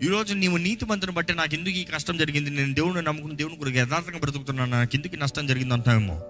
ఈరోజు 0.03 0.33
నీవు 0.33 0.57
నీతిమంతుని 0.57 1.11
బట్టి 1.11 1.33
నాకు 1.33 1.55
ఎందుకు 1.55 1.75
ఈ 1.75 1.83
కష్టం 1.83 2.17
జరిగింది? 2.17 2.49
నేను 2.49 2.73
దేవుడిని 2.73 3.01
నమ్ముకుని 3.01 3.35
దేవుని 3.35 3.55
గురికి 3.55 3.77
యథార్థంగా 3.77 4.19
బ్రతుకుతున్నాను. 4.19 4.71
నాకు 4.71 4.95
ఎందుకు 4.95 5.15
నష్టం 5.15 5.47
జరిగింది 5.47 5.73
అంటామేమో 5.73 6.21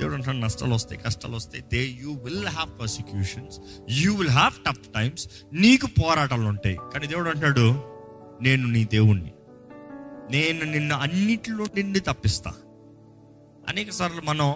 దేవుడు 0.00 0.14
అంటాడు 0.14 0.36
నష్టాలు 0.36 0.74
వస్తాయి 0.74 1.00
కష్టాలు 1.00 1.36
వస్తాయి 1.36 1.64
they 1.72 1.84
you 1.84 2.12
will 2.12 2.46
have 2.46 2.80
persecutions 2.80 3.60
you 3.90 4.16
will 4.16 4.28
have 4.28 4.52
tough 4.66 4.88
times 4.94 5.28
నీకు 5.52 5.86
పోరాటాలు 5.86 6.42
ఉంటాయి. 6.42 6.78
కానీ 6.94 7.06
దేవుడు 7.06 7.30
అంటాడు 7.30 7.84
నేను 8.42 8.66
నీ 8.66 8.84
దేవుణ్ణి. 8.84 9.32
నేను 10.30 10.64
నిన్ను 10.64 10.96
అన్నిటిలో 10.96 11.66
నిండి 11.74 12.00
తప్పిస్తా. 12.00 12.54
అనేక 13.68 13.90
సార్లు 13.90 14.20
మనం 14.20 14.54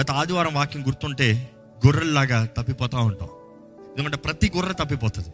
గత 0.00 0.10
ఆదివారం 0.10 0.54
వాక్యం 0.54 0.86
గుర్తుంటే 0.86 1.50
గొర్రెల్లాగా 1.86 2.44
తప్పిపోతూ 2.44 2.98
ఉంటాం. 2.98 3.28
ఎందుకంటే 3.90 4.16
ప్రతి 4.16 4.52
గొర్రె 4.56 4.72
తప్పిపోతుంది. 4.72 5.28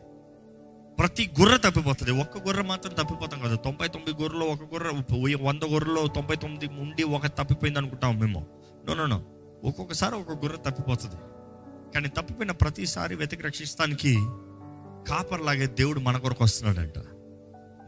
ప్రతి 0.99 1.31
గొర్రె 1.41 1.71
తప్పిపోతుంది. 1.71 2.11
ఒక్క 2.11 2.39
గొర్రె 2.39 2.63
మాత్రం 2.63 2.93
తప్పిపోతాం 2.93 3.41
కదా. 3.41 3.55
తొంభై 3.55 3.89
తొమ్మిది 3.89 4.23
గొర్రెలో 4.23 4.47
ఒక 4.47 4.63
గొర్రె 4.63 5.35
వంద 5.35 5.63
గొర్రెలో 5.65 6.07
తొంభై 6.07 6.37
తొమ్మిది 6.37 6.67
ఉండి 6.67 7.03
ఒక 7.03 7.27
తప్పిపోయింది 7.27 7.79
అనుకుంటాం 7.79 8.21
మేము. 8.21 8.47
నో 8.95 9.23
ఒక్కొక్కసారి 9.65 10.15
ఒక్కొక్క 10.15 10.45
గుర్ర 10.45 10.57
తప్పిపోతుంది. 10.57 11.15
కానీ 11.95 12.09
తప్పిపోయిన 12.09 12.53
ప్రతిసారి 12.53 13.15
వెతికి 13.15 13.43
రక్షిస్తానికి 13.43 14.15
కాపర్లాగే 15.09 15.67
దేవుడు 15.67 16.01
మన 16.01 16.17
కొరకు 16.17 16.45
వస్తున్నాడంట. 16.45 16.99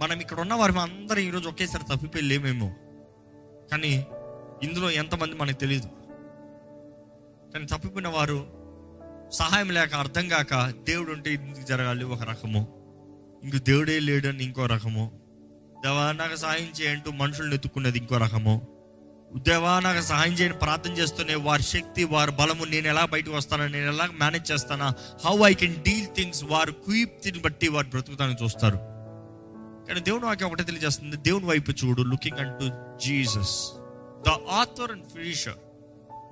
మనం 0.03 0.21
ఇక్కడ 0.21 0.41
ఉన్న 0.41 0.55
వారి 0.55 0.79
అందరం 0.79 1.19
ఈరోజు 1.19 1.49
ఒకేసారి 1.49 1.97
తప్పిపోయి 1.97 2.25
లేమేమో. 2.25 2.75
కానీ 3.71 4.07
ఇందులో 4.63 4.91
ఎంతమంది 4.91 5.35
మనకు 5.35 5.57
తెలియదు 5.57 5.89
కానీ 7.53 7.67
తప్పిపోయిన 7.67 8.09
వారు 8.09 8.47
సహాయం 9.31 9.71
లేక 9.71 9.95
అర్థం 9.95 10.29
కాక 10.29 10.71
దేవుడు 10.71 11.13
ఉంటే 11.13 11.35
ఇందుకు 11.35 11.63
జరగాలి 11.63 12.05
ఒక 12.05 12.23
రకము. 12.23 12.69
ఇంక 13.45 13.57
దేవుడే 13.57 14.01
లేడని 14.01 14.45
ఇంకో 14.45 14.67
రకము. 14.67 15.21
దేవా 15.85 16.13
నాకు 16.13 16.37
సహాయం 16.37 16.73
చేయంటూ 16.81 17.11
మనుషుల్ని 17.11 17.55
ఎత్తుకున్నది 17.55 17.99
ఇంకో 17.99 18.17
రకము. 18.17 18.78
దేవా 19.37 19.81
నాకు 19.81 20.01
సహాయం 20.01 20.33
చేయని 20.33 20.55
ప్రార్థన 20.55 20.93
చేస్తూనే 20.93 21.35
వారి 21.35 21.63
శక్తి 21.63 22.05
వారి 22.05 22.31
బలము 22.31 22.65
నేను 22.65 22.89
ఎలా 22.89 23.05
బయటకు 23.05 23.33
వస్తానా 23.33 23.67
నేను 23.67 23.93
ఎలా 23.93 24.09
మేనేజ్ 24.21 24.53
చేస్తానా 24.53 24.95
how 25.25 25.39
I 25.45 25.55
can 25.55 25.75
deal 25.75 26.07
things 26.17 26.45
వారు 26.45 26.73
కుయిప్తిని 26.73 27.39
బట్టి 27.39 27.69
వారు 27.69 27.87
బ్రతుకుతానికి 27.87 28.45
చూస్తారు. 28.45 28.77
కానీ 29.89 30.01
దేవుని 30.01 30.25
నాకు 30.25 30.45
ఒకటే 30.45 30.63
తెలియజేస్తుంది 30.63 31.17
దేవుని 31.17 31.47
వైపు 31.47 31.71
చూడు 31.71 32.03
looking 32.03 32.39
unto 32.39 32.69
Jesus 33.05 33.73
the 34.27 34.51
author 34.51 34.91
and 34.91 35.05
finisher 35.05 35.55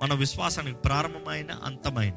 మన 0.01 0.13
విశ్వాసానికి 0.13 0.77
ప్రారంభమైన 0.77 1.51
అంతమైన. 1.65 2.13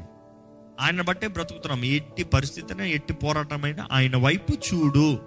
ఆయన 0.81 1.01
బట్టే 1.01 1.29
బ్రతుకుతున్నాం 1.29 1.85
ఎట్టి 1.85 2.25
పరిస్థితిన 2.25 2.81
ఎట్టి 2.81 3.13
పోరాటమైన 3.13 3.87
ఆయన 3.93 4.17
వైపు 4.17 4.53
చూడు. 4.53 5.19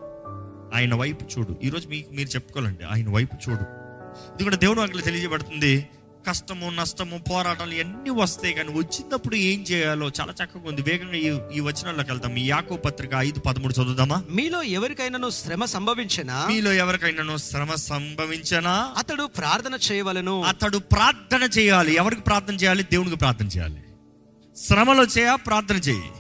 ఆయన 0.76 0.96
వైపు 0.96 1.40
చూడు. 1.40 1.60
ఈరోజు 1.64 1.88
మీకు 1.88 2.14
మీరు 2.14 2.30
చెప్పుకోవాలండి 2.30 2.84
ఆయన 2.84 3.10
వైపు 3.10 3.50
చూడు. 3.50 3.83
ఎందుకంటే 4.18 4.56
దేవుడు 4.56 4.82
అక్కడ 4.82 5.04
తెలియజేయబడుతుంది. 5.04 5.90
కష్టము 6.28 6.70
నష్టము 6.70 7.24
పోరాటాలు 7.32 7.72
ఇవన్నీ 7.72 8.10
వస్తాయి 8.10 8.54
కానీ 8.54 8.70
వచ్చినప్పుడు 8.74 9.36
ఏం 9.36 9.62
చేయాలో 9.62 10.12
చాలా 10.22 10.34
చక్కగా 10.34 10.68
ఉంది. 10.68 10.82
వేగంగా 10.82 11.14
ఈ 11.14 11.58
ఈ 11.58 11.60
వచనాల్లోకి 11.60 12.12
వెళ్తాం 12.12 12.36
ఈ 12.36 12.48
యాకో 12.48 12.78
పత్రిక 12.78 13.10
ఐదు 13.18 13.40
పదమూడు 13.40 13.74
చదువుదామా? 13.74 14.24
మీలో 14.30 14.64
ఎవరికైనాను 14.64 15.30
శ్రమ 15.30 15.66
సంభవించినా? 15.66 16.46
మీలో 16.48 16.74
ఎవరికైనాను 16.74 17.38
శ్రమ 17.38 17.74
సంభవించనా? 17.76 18.94
అతడు 18.98 19.24
ప్రార్థన 19.24 19.78
చేయవలెను. 19.92 20.44
అతడు 20.44 20.78
ప్రార్థన 20.78 21.44
చేయాలి. 21.44 21.96
ఎవరికి 21.96 22.22
ప్రార్థన 22.22 22.54
చేయాలి? 22.54 22.84
దేవునికి 22.84 23.16
ప్రార్థన 23.16 23.46
చేయాలి. 23.46 23.84
శ్రమలో 24.58 25.04
చేయ 25.04 25.38
ప్రార్థన 25.46 25.76
చేయి. 25.76 26.12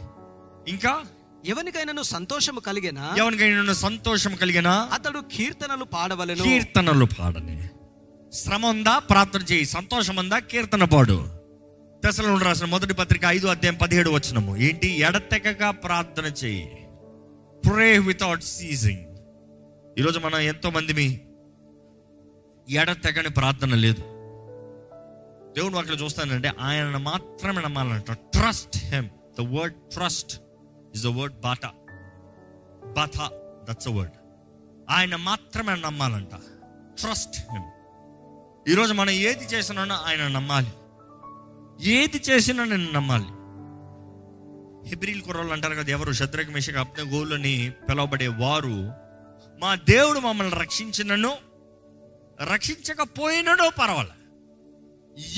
ఇంకా? 0.68 1.02
ఎవనికైనాను 1.46 2.02
సంతోషము 2.02 2.60
కలిగిన? 2.60 3.16
ఎవరికైనా 3.18 3.74
సంతోషం 3.74 4.36
కలిగిన? 4.36 4.68
అతడు 4.68 5.20
కీర్తనలు 5.20 5.84
పాడవలెను. 5.84 6.44
కీర్తనలు 6.44 7.06
పాడని. 7.06 7.70
శ్రమ 8.34 8.66
ఉందా 8.66 9.00
ప్రార్థన 9.00 9.42
చేయి. 9.52 9.66
సంతోషం 9.66 10.16
ఉందా 10.16 10.40
కీర్తన 10.40 10.84
పాడు 10.84 11.18
దశలో 12.06 12.38
రాసిన 12.38 12.66
మొదటి 12.66 12.94
పత్రిక 12.94 13.24
ఐదు 13.26 13.48
అధ్యాయం 13.48 13.76
పదిహేడు 13.76 14.10
వచ్చినము 14.10 14.58
ఏంటి? 14.58 14.88
ఎడతెగక 14.88 15.70
ప్రార్థన 15.84 16.26
చేయి. 16.26 16.66
ప్రే 17.64 18.00
వితౌట్ 18.00 18.44
సీజింగ్ 18.44 19.06
ఈరోజు 20.00 20.20
మనం 20.20 20.40
ఎంతో 20.40 20.70
మందిమి 20.70 21.08
ఎడతెగని 22.70 23.30
ప్రార్థన 23.30 23.76
లేదు. 23.76 24.04
దేవుడు 25.56 25.78
అక్కడ 25.78 25.96
చూస్తానంటే 26.02 26.52
ఆయన 26.60 26.98
మాత్రమే 26.98 27.62
నమ్మాలంట. 27.62 28.12
Trust 28.12 28.78
him 28.78 29.10
the 29.40 29.42
word 29.56 29.78
trust 29.94 30.34
is 30.96 31.04
the 31.04 31.08
word 31.08 31.36
Bata 31.36 31.72
బాథా 32.98 33.28
దట్స్ 33.70 33.88
అ 33.88 33.92
వర్డ్ 33.92 34.18
ఆయన 34.90 35.16
మాత్రమే 35.16 35.76
నమ్మాలంట. 35.76 36.34
ట్రస్ట్ 37.02 37.38
హెమ్ 37.52 37.70
ఈరోజు 38.70 38.94
మనం 38.94 39.10
ఏది 39.10 39.46
చేసినానో 39.46 39.96
ఆయన 39.96 40.28
నమ్మాలి. 40.28 40.72
ఏది 41.90 42.18
చేసినా 42.18 42.64
నేను 42.64 42.92
నమ్మాలి. 42.92 43.30
హెబ్రిల్ 44.90 45.22
కుర్రోళ్ళు 45.22 45.54
అంటారు 45.54 45.74
కదా 45.74 45.92
ఎవరు 45.92 46.12
శత్రుఘ్ 46.12 46.50
మిషక్ 46.50 46.78
అప్న 46.78 47.04
గోలని 47.04 47.72
పిలువబడే 47.90 48.28
వారు 48.28 48.92
మా 49.60 49.76
దేవుడు 49.76 50.20
మమ్మల్ని 50.20 50.56
రక్షించినను 50.56 51.34
రక్షించకపోయినను 52.52 53.70
పర్వాలే. 53.70 54.18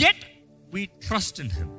Yet 0.08 0.26
we 0.74 0.86
trust 0.86 1.40
in 1.40 1.52
him 1.52 1.70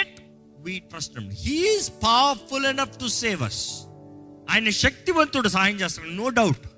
yet 0.00 0.20
we 0.58 0.78
trust 0.78 1.18
him 1.18 1.32
he's 1.32 1.90
powerful 1.90 2.66
enough 2.66 2.98
to 2.98 3.06
save 3.06 3.42
us 3.42 3.68
ఆయన 4.50 4.70
శక్తివంతుడు 4.70 5.48
సహాయం 5.48 5.76
చేస్తాడు 5.76 6.08
నో 6.08 6.28
డౌట్ 6.28 6.68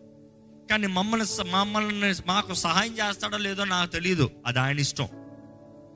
కానీ 0.70 0.86
మమ్మల్ని 0.86 1.50
మమ్మల్ని 1.50 2.14
మాకు 2.26 2.54
సహాయం 2.54 2.92
చేస్తాడో 2.92 3.36
లేదో 3.36 3.64
నాకు 3.64 3.92
తెలియదు 3.92 4.30
అది 4.46 4.58
ఆయన 4.58 4.78
ఇష్టం. 4.78 5.08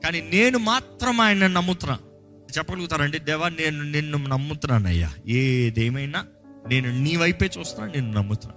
కానీ 0.03 0.21
నేను 0.21 0.57
మాత్రం 0.57 1.21
ఆయన 1.21 1.47
నమ్ముతున్నా. 1.47 1.99
చెప్పగలుగుతారండి? 2.57 3.19
దేవా 3.19 3.49
నేను 3.49 3.83
నిన్ను 3.83 4.17
నమ్ముతున్నానయ్యా. 4.17 5.13
ఏదేమైనా 5.27 6.25
నేను 6.67 6.99
నీ 6.99 7.15
వైపే 7.15 7.49
చూస్తున్నాను 7.59 7.93
నేను 7.93 8.11
నమ్ముతున్నా. 8.11 8.55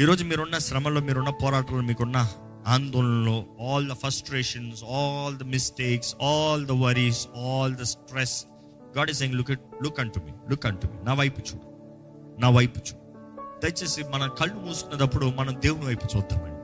ఈరోజు 0.00 0.24
మీరున్న 0.24 0.58
శ్రమలో 0.58 1.00
మీరున్న 1.00 1.30
పోరాటంలో 1.30 1.82
మీకున్న 1.82 2.28
ఆందోళనలో 2.66 3.44
all 3.68 3.88
the 3.88 3.92
frustrations 3.92 4.84
all 4.84 5.36
the 5.36 5.42
mistakes 5.42 6.16
all 6.22 6.66
the 6.66 6.70
worries 6.70 7.28
all 7.36 7.74
the 7.74 7.82
stress 7.82 8.44
God 8.98 9.10
is 9.10 9.18
saying 9.18 9.36
look 9.36 9.50
look 9.50 10.00
unto 10.00 10.18
me 10.18 10.32
look 10.50 10.66
unto 10.66 10.86
me 10.86 11.04
నా 11.04 11.14
వైపు 11.14 11.40
చూడు. 11.40 11.72
నా 12.40 12.50
వైపు 12.50 12.78
చూడు. 12.78 13.01
దయచేసి 13.62 14.02
మన 14.02 14.26
కళ్ళు 14.40 14.54
మూసుకునేటప్పుడు 14.54 15.26
మనం 15.26 15.54
దేవుని 15.54 15.86
వైపు 15.86 16.16
చూద్దామండి. 16.16 16.58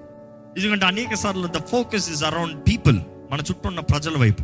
ఎందుకంటే 0.61 0.87
అనేక 0.87 1.15
సార్లు 1.15 1.47
the 1.47 1.61
focus 1.73 2.11
is 2.11 2.25
around 2.25 2.63
people 2.69 2.99
మన 3.31 3.41
చుట్టూ 3.41 3.69
ఉన్న 3.69 3.81
ప్రజల 3.81 4.19
వైపు 4.19 4.43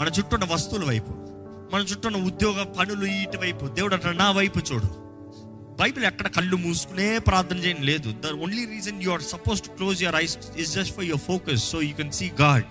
మన 0.00 0.06
చుట్టూ 0.06 0.36
ఉన్న 0.36 0.54
వస్తువుల 0.54 0.84
వైపు 0.88 1.12
మన 1.72 1.80
చుట్టూ 1.80 2.08
ఉన్న 2.08 2.26
ఉద్యోగ 2.26 2.62
పనులు 2.62 3.06
ఇటు 3.06 3.38
వైపు. 3.38 3.66
దేవుడు 3.66 3.94
అంటాడు 3.94 4.16
నా 4.16 4.30
వైపు 4.30 4.58
చూడు. 4.58 4.88
బైబిల్ 5.80 6.04
ఎక్కడ 6.04 6.26
కళ్ళు 6.26 6.56
మూసుకునే 6.56 7.18
ప్రార్థన 7.18 7.56
చేయడం 7.56 7.82
లేదు. 7.82 8.14
The 8.24 8.42
only 8.42 8.64
reason 8.64 9.02
you 9.02 9.10
are 9.10 9.22
suppose 9.22 9.62
to 9.62 9.68
close 9.68 10.02
your 10.02 10.22
eyes 10.22 10.38
is 10.56 10.74
just 10.74 10.94
for 10.94 11.04
your 11.04 11.20
focus 11.20 11.70
so 11.70 11.82
you 11.82 11.94
can 11.94 12.12
see 12.12 12.30
God 12.40 12.64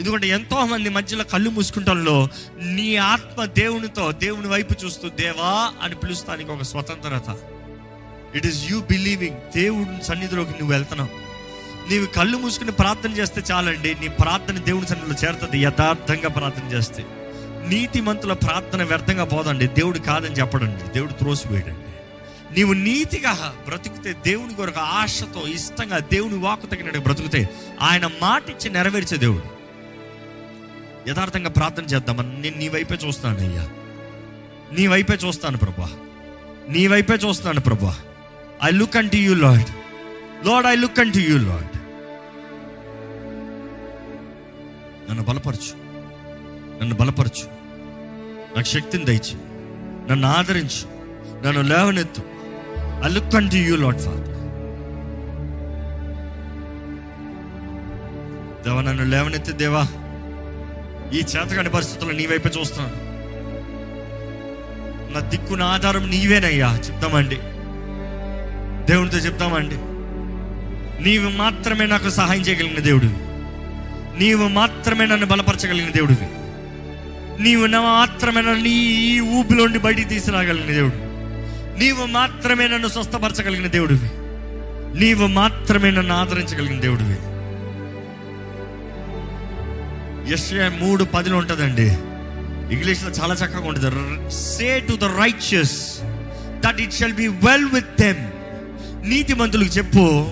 ఎందుకంటే 0.00 0.28
ఎంతో 0.28 0.66
మంది 0.66 0.88
మధ్యలో 0.88 1.24
కళ్ళు 1.24 1.50
మూసుకుంటంలో 1.50 2.28
నీ 2.62 2.96
ఆత్మ 2.96 3.44
దేవునితో 3.44 4.12
దేవుని 4.12 4.48
వైపు 4.48 4.74
చూస్తూ 4.84 5.08
దేవా 5.08 5.72
అని 5.82 5.94
పిలుస్తానికి 5.94 6.50
ఒక 6.50 6.62
స్వతంత్రత. 6.62 7.30
ఇట్ 8.34 8.46
ఈస్ 8.46 8.72
యూ 8.72 8.80
బిలీవింగ్ 8.80 9.36
దేవుని 9.36 10.04
సన్నిధిలోకి 10.04 10.50
నువ్వు 10.50 10.70
వెళ్తున్నావు. 10.70 11.32
నీవు 11.90 12.06
కళ్ళు 12.06 12.38
మూసుకుని 12.38 12.72
ప్రార్థన 12.72 13.10
చేస్తే 13.10 13.42
చాలండి. 13.52 13.94
నీ 13.94 14.08
ప్రార్థన 14.08 14.58
దేవుని 14.58 14.86
సన్నిధిలో 14.86 15.28
చేరుతుంది. 15.28 15.58
యథార్థంగా 15.58 16.28
ప్రార్థన 16.28 16.76
చేస్తే. 16.76 17.04
నీతిమంతుల 17.68 18.32
ప్రార్థన 18.32 18.82
వ్యర్థంగా 18.82 19.24
పోదండి. 19.24 19.66
దేవుడు 19.66 19.98
కాదని 19.98 20.34
చెప్పడండి. 20.34 20.92
దేవుడు 20.92 21.12
త్రోసివేయడండి. 21.12 21.92
నీవు 22.56 22.72
నీతిగా 22.72 23.54
బ్రతికితే 23.68 24.12
దేవుని 24.12 24.54
కొరకు 24.54 24.80
ఆశతో 24.80 25.48
ఇష్టంగా 25.48 25.98
దేవుని 25.98 26.38
వాకు 26.38 26.66
తగినట్టు 26.66 26.98
బ్రతికితే 26.98 27.48
ఆయన 27.80 28.06
మాట 28.06 28.48
ఇచ్చి 28.48 28.70
నెరవేర్చే 28.70 29.16
దేవుడు. 29.16 29.62
యథార్థంగా 31.10 31.48
ప్రార్థన 31.48 31.84
చేద్దామని 31.84 32.40
నేను 32.40 32.56
నీ 32.56 32.68
వైపే 32.68 32.94
చూస్తాను 32.94 33.38
అయ్యా 33.38 33.68
నీ 34.72 34.86
వైపే 34.86 35.14
చూస్తాను 35.14 35.58
ప్రభా. 35.58 35.90
నీ 36.68 36.86
వైపే 36.86 37.14
చూస్తాను 37.14 37.60
ప్రభా. 37.60 37.96
I 38.64 38.70
look 38.70 38.96
unto 38.96 39.16
you 39.16 39.34
Lord 39.34 39.66
Lord 40.46 40.68
I 40.68 40.74
look 40.76 41.00
unto 41.00 41.18
you 41.18 41.38
Lord 41.38 41.78
నన్ను 45.10 45.22
బలపరచు. 45.22 45.76
నన్ను 46.80 46.94
బలపరచు. 46.94 47.46
నాకు 48.56 48.66
శక్తిని 48.66 49.04
దయచి. 49.04 49.34
నన్ను 50.10 50.28
ఆదరించు. 50.28 50.88
నన్ను 51.46 51.62
లేవనెత్తు. 51.62 52.22
I 53.04 53.08
look 53.08 53.34
unto 53.34 53.54
you 53.54 53.76
Lord 53.76 53.98
Father 53.98 54.28
దేవా 58.64 58.82
నన్ను 58.82 59.04
లేవనెత్తి 59.04 59.52
దేవా. 59.52 59.88
ఈ 61.12 61.18
చేతకాని 61.18 61.70
పరిస్థితుల్లో 61.70 62.16
నీ 62.16 62.26
వైపే 62.26 62.50
చూస్తున్నాను. 62.60 62.96
నా 65.12 65.20
దిక్కున 65.20 65.62
ఆధారం 65.62 66.10
నీవేనయ్యా. 66.10 66.76
చెప్తామండి 66.76 67.38
దేవునితో 68.84 69.18
చెప్తామండి. 69.18 69.74
నీవు 71.08 71.30
మాత్రమే 71.30 71.86
నాకు 71.86 72.10
సహాయం 72.10 72.40
చేయగలిగిన 72.40 72.78
దేవుడివి. 72.78 73.16
నీవు 74.24 74.48
మాత్రమే 74.48 75.06
నన్ను 75.06 75.26
బలపరచగలిగిన 75.26 75.90
దేవుడివి. 75.90 76.26
నీవు 77.42 77.66
నా 77.66 77.82
మాత్రమే 77.82 78.40
నన్ను 78.40 78.68
ఈ 78.68 79.20
ఊపిలోండి 79.20 79.78
బయటికి 79.78 80.08
తీసుకురాగలిగిన 80.08 80.72
దేవుడు 80.72 81.12
నీవు 81.78 82.06
మాత్రమే 82.06 82.68
నన్ను 82.68 82.88
స్వస్థపరచగలిగిన 82.88 83.66
దేవుడివి. 83.66 84.10
నీవు 84.98 85.26
మాత్రమే 85.26 85.90
నన్ను 85.90 86.14
ఆదరించగలిగిన 86.14 86.80
దేవుడివి. 86.80 87.16
యెషయా 90.30 90.68
మూడు 90.80 91.04
పదిలో 91.04 91.36
ఉంటుందండి. 91.36 91.86
ఇంగ్లీష్లో 92.74 93.10
చాలా 93.10 93.34
చక్కగా 93.34 93.68
ఉంటుంది. 93.68 94.30
Say 94.30 94.80
to 94.80 94.96
the 94.96 95.04
righteous 95.04 95.98
that 96.66 96.80
it 96.80 96.94
shall 96.94 97.12
be 97.12 97.26
well 97.26 97.64
with 97.64 98.00
them 98.00 98.31
నీతిమంతులకు 99.04 99.70
చెప్పు 99.70 100.26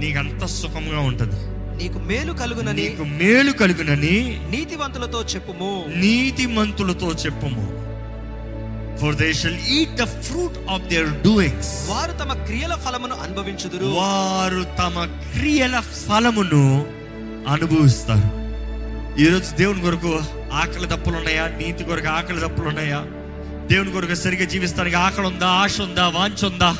నీకంత 0.00 0.46
సుఖంగా 0.46 1.00
ఉంటుంది. 1.00 1.34
నీకు 1.82 1.98
మేలు 1.98 2.32
కలుగునని 2.32 2.82
నీకు 2.82 3.02
మేలు 3.02 3.52
కలుగునని 3.52 4.46
నీతివంతులతో 4.50 5.22
చెప్పుము. 5.22 5.84
నీతిమంతులతో 5.88 7.12
చెప్పుము. 7.12 7.86
For 8.96 9.14
they 9.14 9.32
shall 9.32 9.56
eat 9.68 9.94
the 9.94 10.04
fruit 10.04 10.70
of 10.70 10.82
their 10.82 11.06
doings 11.06 11.90
వారు 11.90 12.12
తమ 12.12 12.32
క్రియల 12.32 12.74
ఫలమును 12.74 13.14
అనుభవించుదురు. 13.14 13.84
వారు 13.84 14.66
తమ 14.78 15.20
క్రియల 15.38 15.80
ఫలమును 15.80 16.86
అనుభవిస్తారు. 17.48 18.46
ఈరోజు 19.20 19.56
దేవుని 19.56 19.80
కొరకు 19.80 20.20
ఆకలి 20.52 20.86
దప్పులు 20.86 21.16
ఉన్నాయా? 21.16 21.48
నీతి 21.48 21.84
కొరకు 21.84 22.08
ఆకలి 22.08 22.40
దప్పులు 22.40 22.68
ఉన్నాయా? 22.68 23.06
దేవుని 23.70 23.92
కొరకు 23.92 24.14
సరిగా 24.14 24.44
జీవిస్తానికి 24.44 24.96
ఆకలి 24.96 25.26
ఉందా? 25.26 25.46
ఆశ 25.46 25.80
ఉందా? 25.80 26.08
వాంఛ 26.08 26.52
ఉందా? 26.52 26.76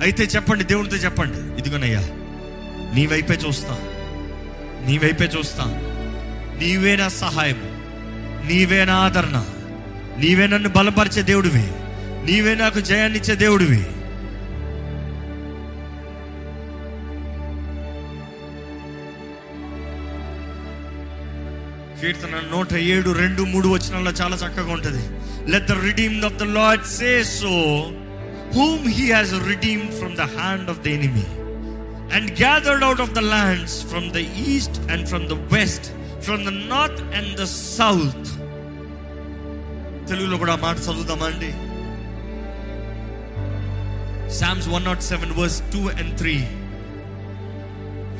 అయితే 0.00 0.24
చెప్పండి 0.24 0.64
దేవునితో 0.64 0.96
చెప్పండి. 0.96 1.58
ఇదిగోనయ్యా 1.58 2.00
నీ 2.94 3.06
వైపే 3.06 3.34
చూస్తా. 3.34 3.78
నీ 4.86 4.98
వైపే 4.98 5.24
చూస్తా. 5.24 5.64
నీవే 6.58 6.96
నా 6.96 7.08
సహాయం. 7.08 7.74
నీవే 8.48 8.84
నా 8.84 8.94
ఆదరణ. 8.94 9.44
నీవే 10.18 10.46
నన్ను 10.46 10.68
బలపరిచే 10.68 11.22
దేవుడివి. 11.22 11.62
నీవే 12.32 12.54
నాకు 12.54 12.80
జయాన్నిచ్చే 12.80 13.34
దేవుడివి. 13.34 13.86
కీర్తన 22.00 22.40
నూట 22.50 22.74
ఏడు 22.74 23.10
రెండు 23.10 23.42
మూడు 23.42 23.68
వచనాల్లో 23.68 24.10
చాలా 24.10 24.36
చక్కగా 24.36 24.72
ఉంటుంది. 24.72 25.08
Let 25.50 25.66
the 25.66 25.72
redeem 25.72 26.24
of 26.24 26.34
the 26.34 26.42
Lord 26.42 26.84
say 26.84 27.24
so 27.24 27.86
whom 28.54 28.86
he 28.96 29.06
has 29.12 29.32
redeemed 29.48 29.92
from 29.98 30.14
the 30.16 30.26
hand 30.34 30.70
of 30.70 30.80
the 30.80 30.90
enemy 30.94 31.26
and 32.16 32.30
gathered 32.40 32.84
out 32.84 33.02
of 33.04 33.12
the 33.12 33.22
lands 33.28 33.76
from 33.90 34.08
the 34.12 34.20
east 34.46 34.78
and 34.92 35.04
from 35.08 35.26
the 35.28 35.36
west 35.52 35.88
from 36.22 36.42
the 36.44 36.54
north 36.68 37.02
and 37.18 37.32
the 37.36 37.46
south 37.76 38.28
తెలుగులో 40.08 40.36
కూడా 40.40 40.54
మాట 40.62 40.76
చదువుదామా 40.86 41.26
అండి? 41.26 41.50
Psalms 44.38 44.68
one 44.68 44.84
nought 44.84 45.02
seven 45.04 45.32
verse 45.38 45.58
two 45.72 45.82
and 45.92 46.12
three 46.18 46.34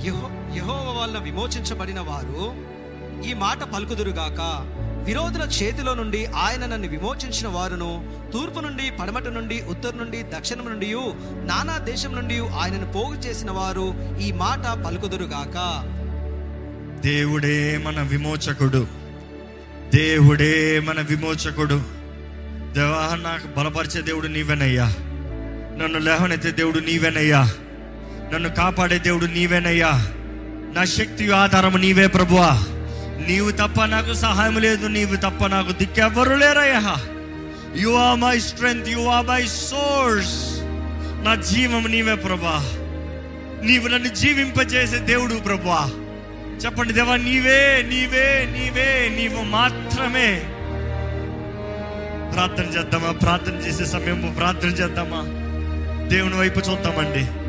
యహో 0.07 0.29
యహోవ 0.57 0.87
వల్ల 0.99 1.17
విమోచించబడిన 1.19 2.01
వారు 2.09 2.43
ఈ 3.25 3.33
మాట 3.43 3.61
పలుకుదురుగాక 3.73 4.41
విరోధుల 5.05 5.43
చేతిలో 5.43 5.95
నుండి 5.95 6.27
ఆయన 6.27 6.67
నన్ను 6.67 6.89
విమోచించిన 6.89 7.49
వారును 7.49 8.17
తూర్పు 8.33 8.61
నుండి 8.61 8.93
పడమటి 9.01 9.31
నుండి 9.31 9.63
ఉత్తరం 9.69 9.99
నుండి 9.99 10.23
దక్షిణం 10.23 10.65
నుండి 10.65 10.95
నానా 11.47 11.79
దేశం 11.79 12.15
నుండి 12.15 12.39
ఆయనను 12.39 12.93
పోగు 12.93 13.15
చేసిన 13.15 13.51
వారు 13.51 14.19
ఈ 14.21 14.33
మాట 14.33 14.85
పలుకుదురుగాక. 14.87 15.85
దేవుడే 17.03 17.81
మన 17.85 18.03
విమోచకుడు. 18.03 18.87
దేవుడే 19.95 20.81
మన 20.81 21.01
విమోచకుడు. 21.01 21.83
దేవా 22.73 23.17
నాకు 23.17 23.47
బలపరిచే 23.57 24.03
దేవుడు 24.03 24.27
నీవేనయ్యా. 24.27 24.85
నన్ను 25.81 25.99
లేవనైతే 25.99 26.51
దేవుడు 26.51 26.79
నీవేనయ్యా. 26.79 27.51
నన్ను 28.35 28.49
కాపాడే 28.49 28.99
దేవుడు 28.99 29.27
నీవేనయ్యా. 29.27 29.91
నా 30.75 30.85
శక్తి 30.85 31.33
ఆధారము 31.33 31.77
నీవే 31.77 32.07
ప్రభువా. 32.07 32.63
నీవు 33.27 33.51
తప్ప 33.51 33.85
నాకు 33.85 34.15
సహాయం 34.15 34.59
లేదు 34.59 34.87
నీవు 34.87 35.17
తప్ప 35.17 35.47
నాకు 35.47 35.73
దిక్కెవ్వరు 35.73 36.35
లేరయ్యా. 36.35 36.97
You 37.77 37.95
are 37.95 38.19
my 38.19 38.39
strength 38.39 38.89
you 38.89 39.07
are 39.07 39.27
my 39.27 39.47
source 39.47 40.61
నా 41.25 41.35
జీవం 41.35 41.91
నీవే 41.91 42.15
ప్రభా. 42.15 42.59
నీవు 43.65 43.89
నన్ను 43.89 44.09
జీవింపజేసే 44.09 44.99
దేవుడు 44.99 45.35
ప్రభా. 45.35 45.91
చెప్పండి 46.65 46.93
దేవా 46.93 47.17
నీవే 47.17 47.87
నీవే 47.89 48.49
నీవే 48.59 49.17
నీవు 49.17 49.43
మాత్రమే. 49.43 50.45
ప్రార్థన 52.35 52.65
చేద్దామా? 52.65 53.13
ప్రార్థన 53.13 53.53
చేసే 53.53 53.85
సమయము 53.85 54.35
ప్రార్థన 54.35 54.69
చేద్దామా? 54.69 55.23
దేవుని 56.09 56.37
వైపు 56.37 56.61
చూద్దామండి. 56.61 57.44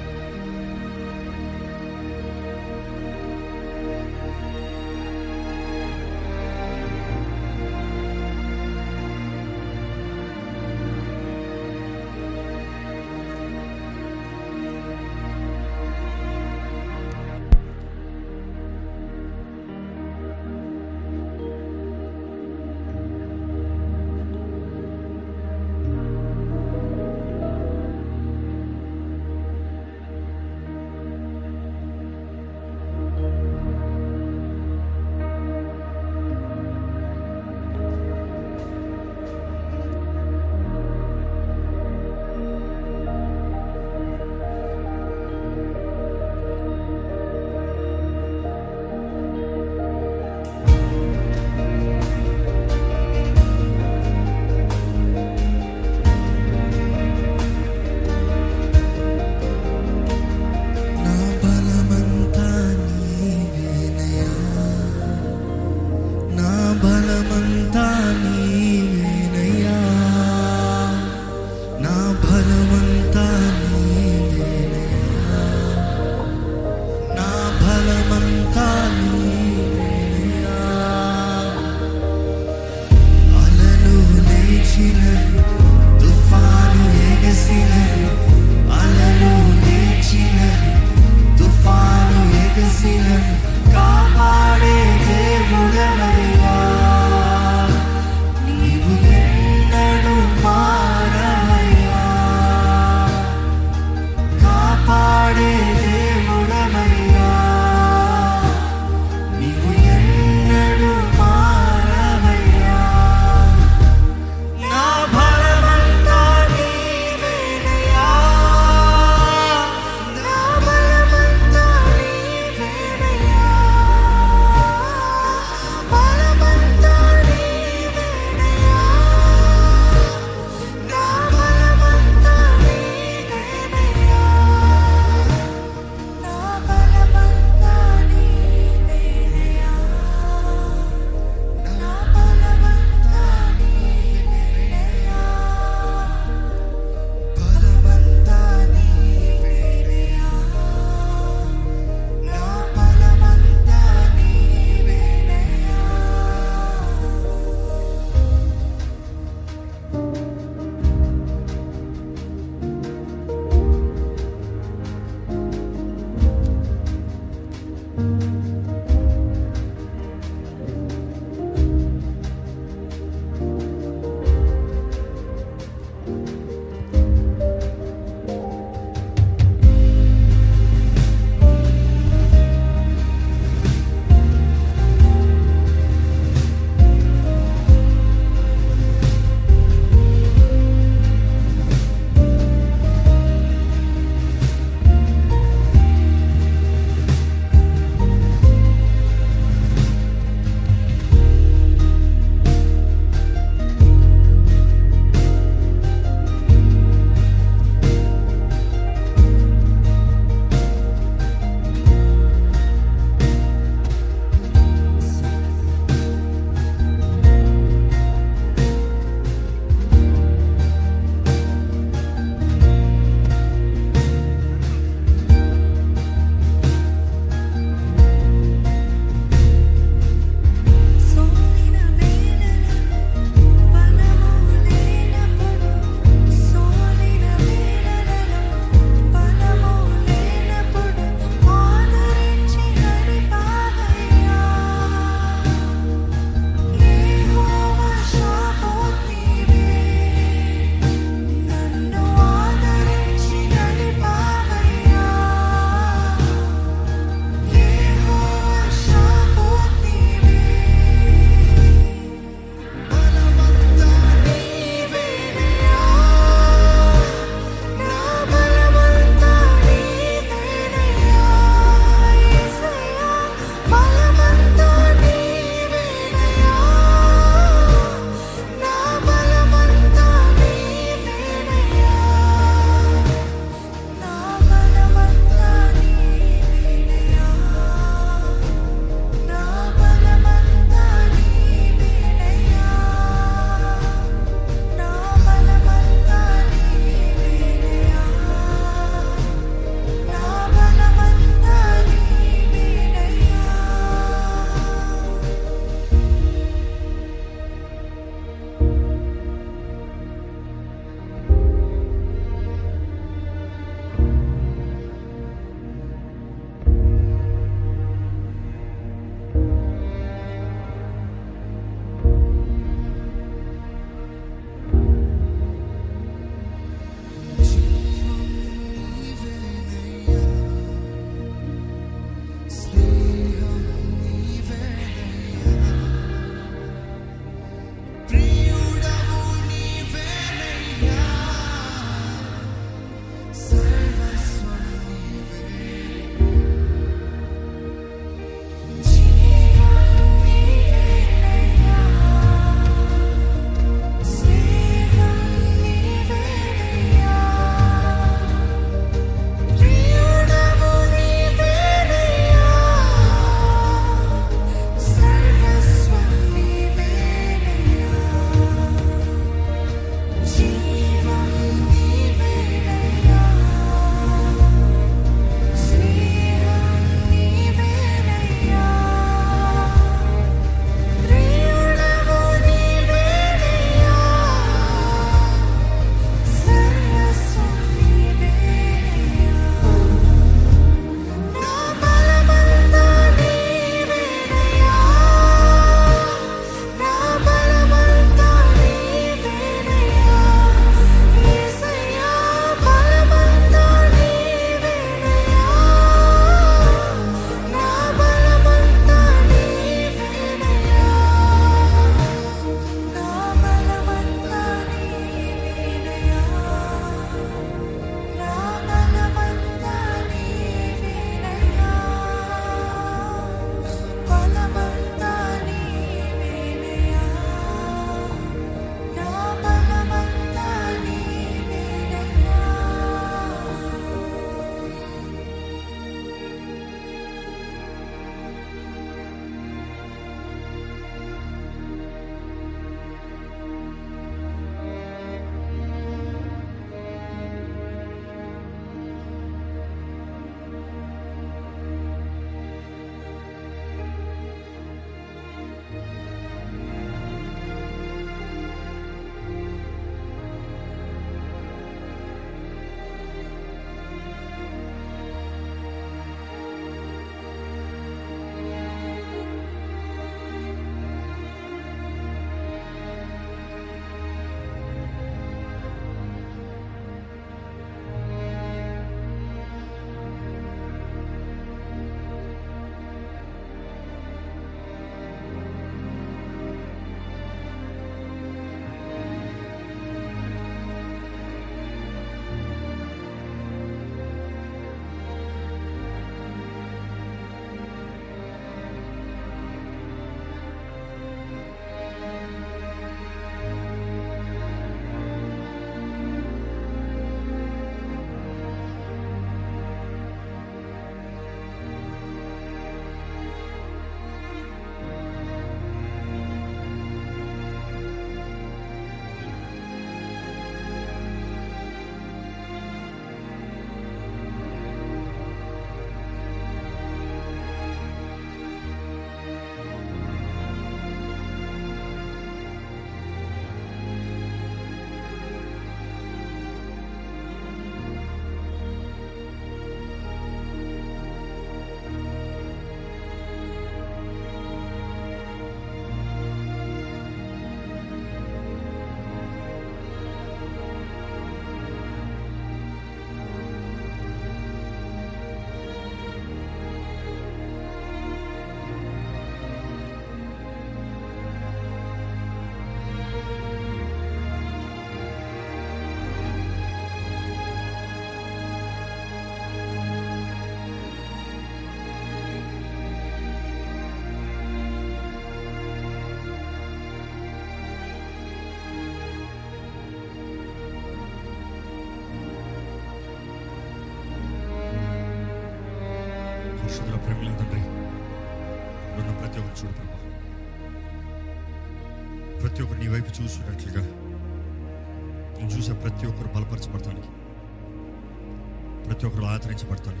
ప్రతి 599.44 599.66
ఒక్కరు 599.66 600.00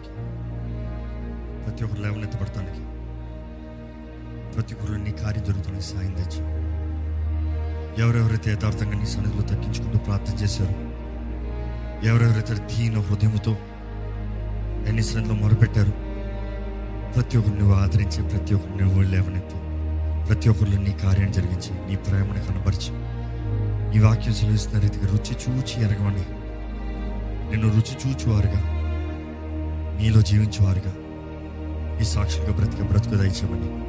ప్రతి 1.64 1.84
ఒక్కరు 1.84 2.00
లేవనెత్తబడతానికి 2.02 2.82
ప్రతి 4.54 4.74
ఒక్కరు 4.74 4.98
నీ 5.04 5.12
కార్యం 5.12 5.44
జరుగుతానికి 5.44 5.82
సాయం 5.82 6.12
తెచ్చు 6.12 6.42
ఎవరెవరైతే 8.02 8.50
యథార్థంగా 8.52 8.96
నీ 8.98 9.06
సన్నిధిలో 9.06 9.42
తగ్గించుకుంటూ 9.42 9.98
ప్రార్థన 9.98 10.34
చేశారు 10.42 10.74
ఎవరెవరైతే 12.08 12.54
దీన 12.54 12.98
హృదయముతో 12.98 13.56
ఎన్ని 14.86 15.02
సన్నిధిలో 15.02 15.34
మొరపెట్టారు 15.34 15.92
ప్రతి 17.14 17.38
ఒక్కరు 17.38 17.54
నువ్వు 17.54 17.74
ఆదరించి 17.74 18.22
ప్రతి 18.22 18.54
ఒక్కరు 18.54 18.76
నువ్వు 18.76 19.02
లేవనెత్తి 19.02 19.58
ప్రతి 20.26 20.48
ఒక్కరిలో 20.48 20.82
నీ 20.82 20.92
కార్యాన్ని 20.92 21.34
జరిగించి 21.34 21.72
నీ 21.88 21.96
ప్రేమను 21.96 22.42
కనపరిచి 22.46 22.92
నీ 23.90 23.98
వాక్యం 23.98 24.34
సెలవిస్తున్న 24.34 24.82
రీతిగా 24.82 25.06
రుచి 25.06 25.34
చూచి 25.42 25.84
ఎరగమని 25.84 26.24
నిన్ను 27.50 27.68
రుచి 27.76 27.94
చూచువారుగా. 28.02 28.60
నీలో 29.96 30.20
జీవించేవారుగా. 30.20 30.92
ఈ 32.00 32.04
సాక్షులుగా 32.04 32.52
బ్రతికి 32.52 32.82
బ్రతుకు 32.82 33.14
దయచేయమని 33.14 33.84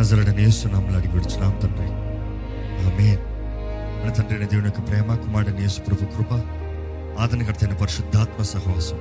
నజరడని 0.00 0.44
నేస్తున్నాములు 0.44 0.96
అడిగి 0.96 1.12
విడుచున్నాం 1.12 1.50
తండ్రి. 1.50 1.88
ఆమె 2.86 3.16
మన 4.04 4.12
తండ్రి 4.12 4.34
అయిన 4.34 4.46
దేవుని 4.46 4.66
యొక్క 4.66 4.90
ప్రేమ 4.90 5.14
కుమారుడు 5.14 5.50
నేసు 5.50 5.80
ప్రభు 5.80 6.04
కృప 6.04 6.32
ఆదరణకర్తైన 7.20 7.74
పరిశుద్ధాత్మ 7.74 8.42
సహవాసం. 8.42 8.96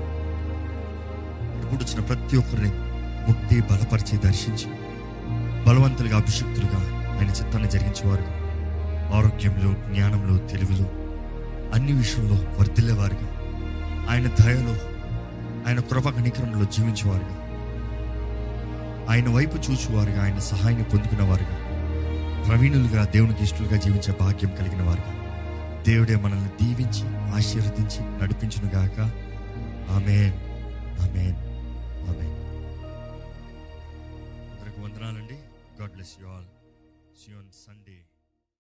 కూర్చున్న 1.69 2.05
ప్రతి 2.05 2.37
ఒక్కరిని 2.37 2.71
ముట్టి 3.27 3.61
బలపరిచి 3.61 4.17
దర్శించి 4.17 4.65
బలవంతులుగా 5.67 6.17
అభిషక్తులుగా 6.17 6.79
ఆయన 7.17 7.29
చిత్తాన్ని 7.29 7.69
జరిగించేవారు 7.69 8.45
ఆరోగ్యంలో 9.15 9.73
జ్ఞానంలో 9.73 10.37
తెలివిలో 10.37 10.85
అన్ని 11.73 11.91
విషయంలో 11.91 12.35
వర్ధిల్లేవారుగా 12.59 13.27
ఆయన 14.11 14.27
దయలో 14.27 14.94
ఆయన 15.65 15.79
కృప 15.79 16.09
కనికరంలో 16.09 16.65
జీవించేవారుగా. 16.65 17.45
ఆయన 19.09 19.29
వైపు 19.29 19.71
చూచువారుగా 19.71 20.23
ఆయన 20.23 20.39
సహాయాన్ని 20.39 20.89
పొందుకున్నవారుగా. 20.89 21.65
ప్రవీణులుగా 22.43 23.05
దేవునికి 23.05 23.43
ఇష్టలుగా 23.43 23.77
జీవించే 23.77 24.13
భాగ్యం 24.21 24.55
కలిగిన 24.55 24.81
వారుగా 24.81 25.25
దేవుడే 25.87 26.15
మనల్ని 26.15 26.49
దీవించి 26.49 27.17
ఆశీర్వదించి 27.17 28.21
నడిపించునుగాక. 28.21 28.99
ఆమెన్. 29.91 30.33
ఆమెన్. 31.01 31.35
ఆమెన్. 32.09 32.35
అందరికి 34.51 34.81
వందనాలండి. 34.81 35.33
God 35.81 35.91
bless 35.91 36.09
you 36.21 36.27
all. 36.27 36.45
Zion 37.25 37.43
on 37.43 37.51
Sunday 37.67 37.84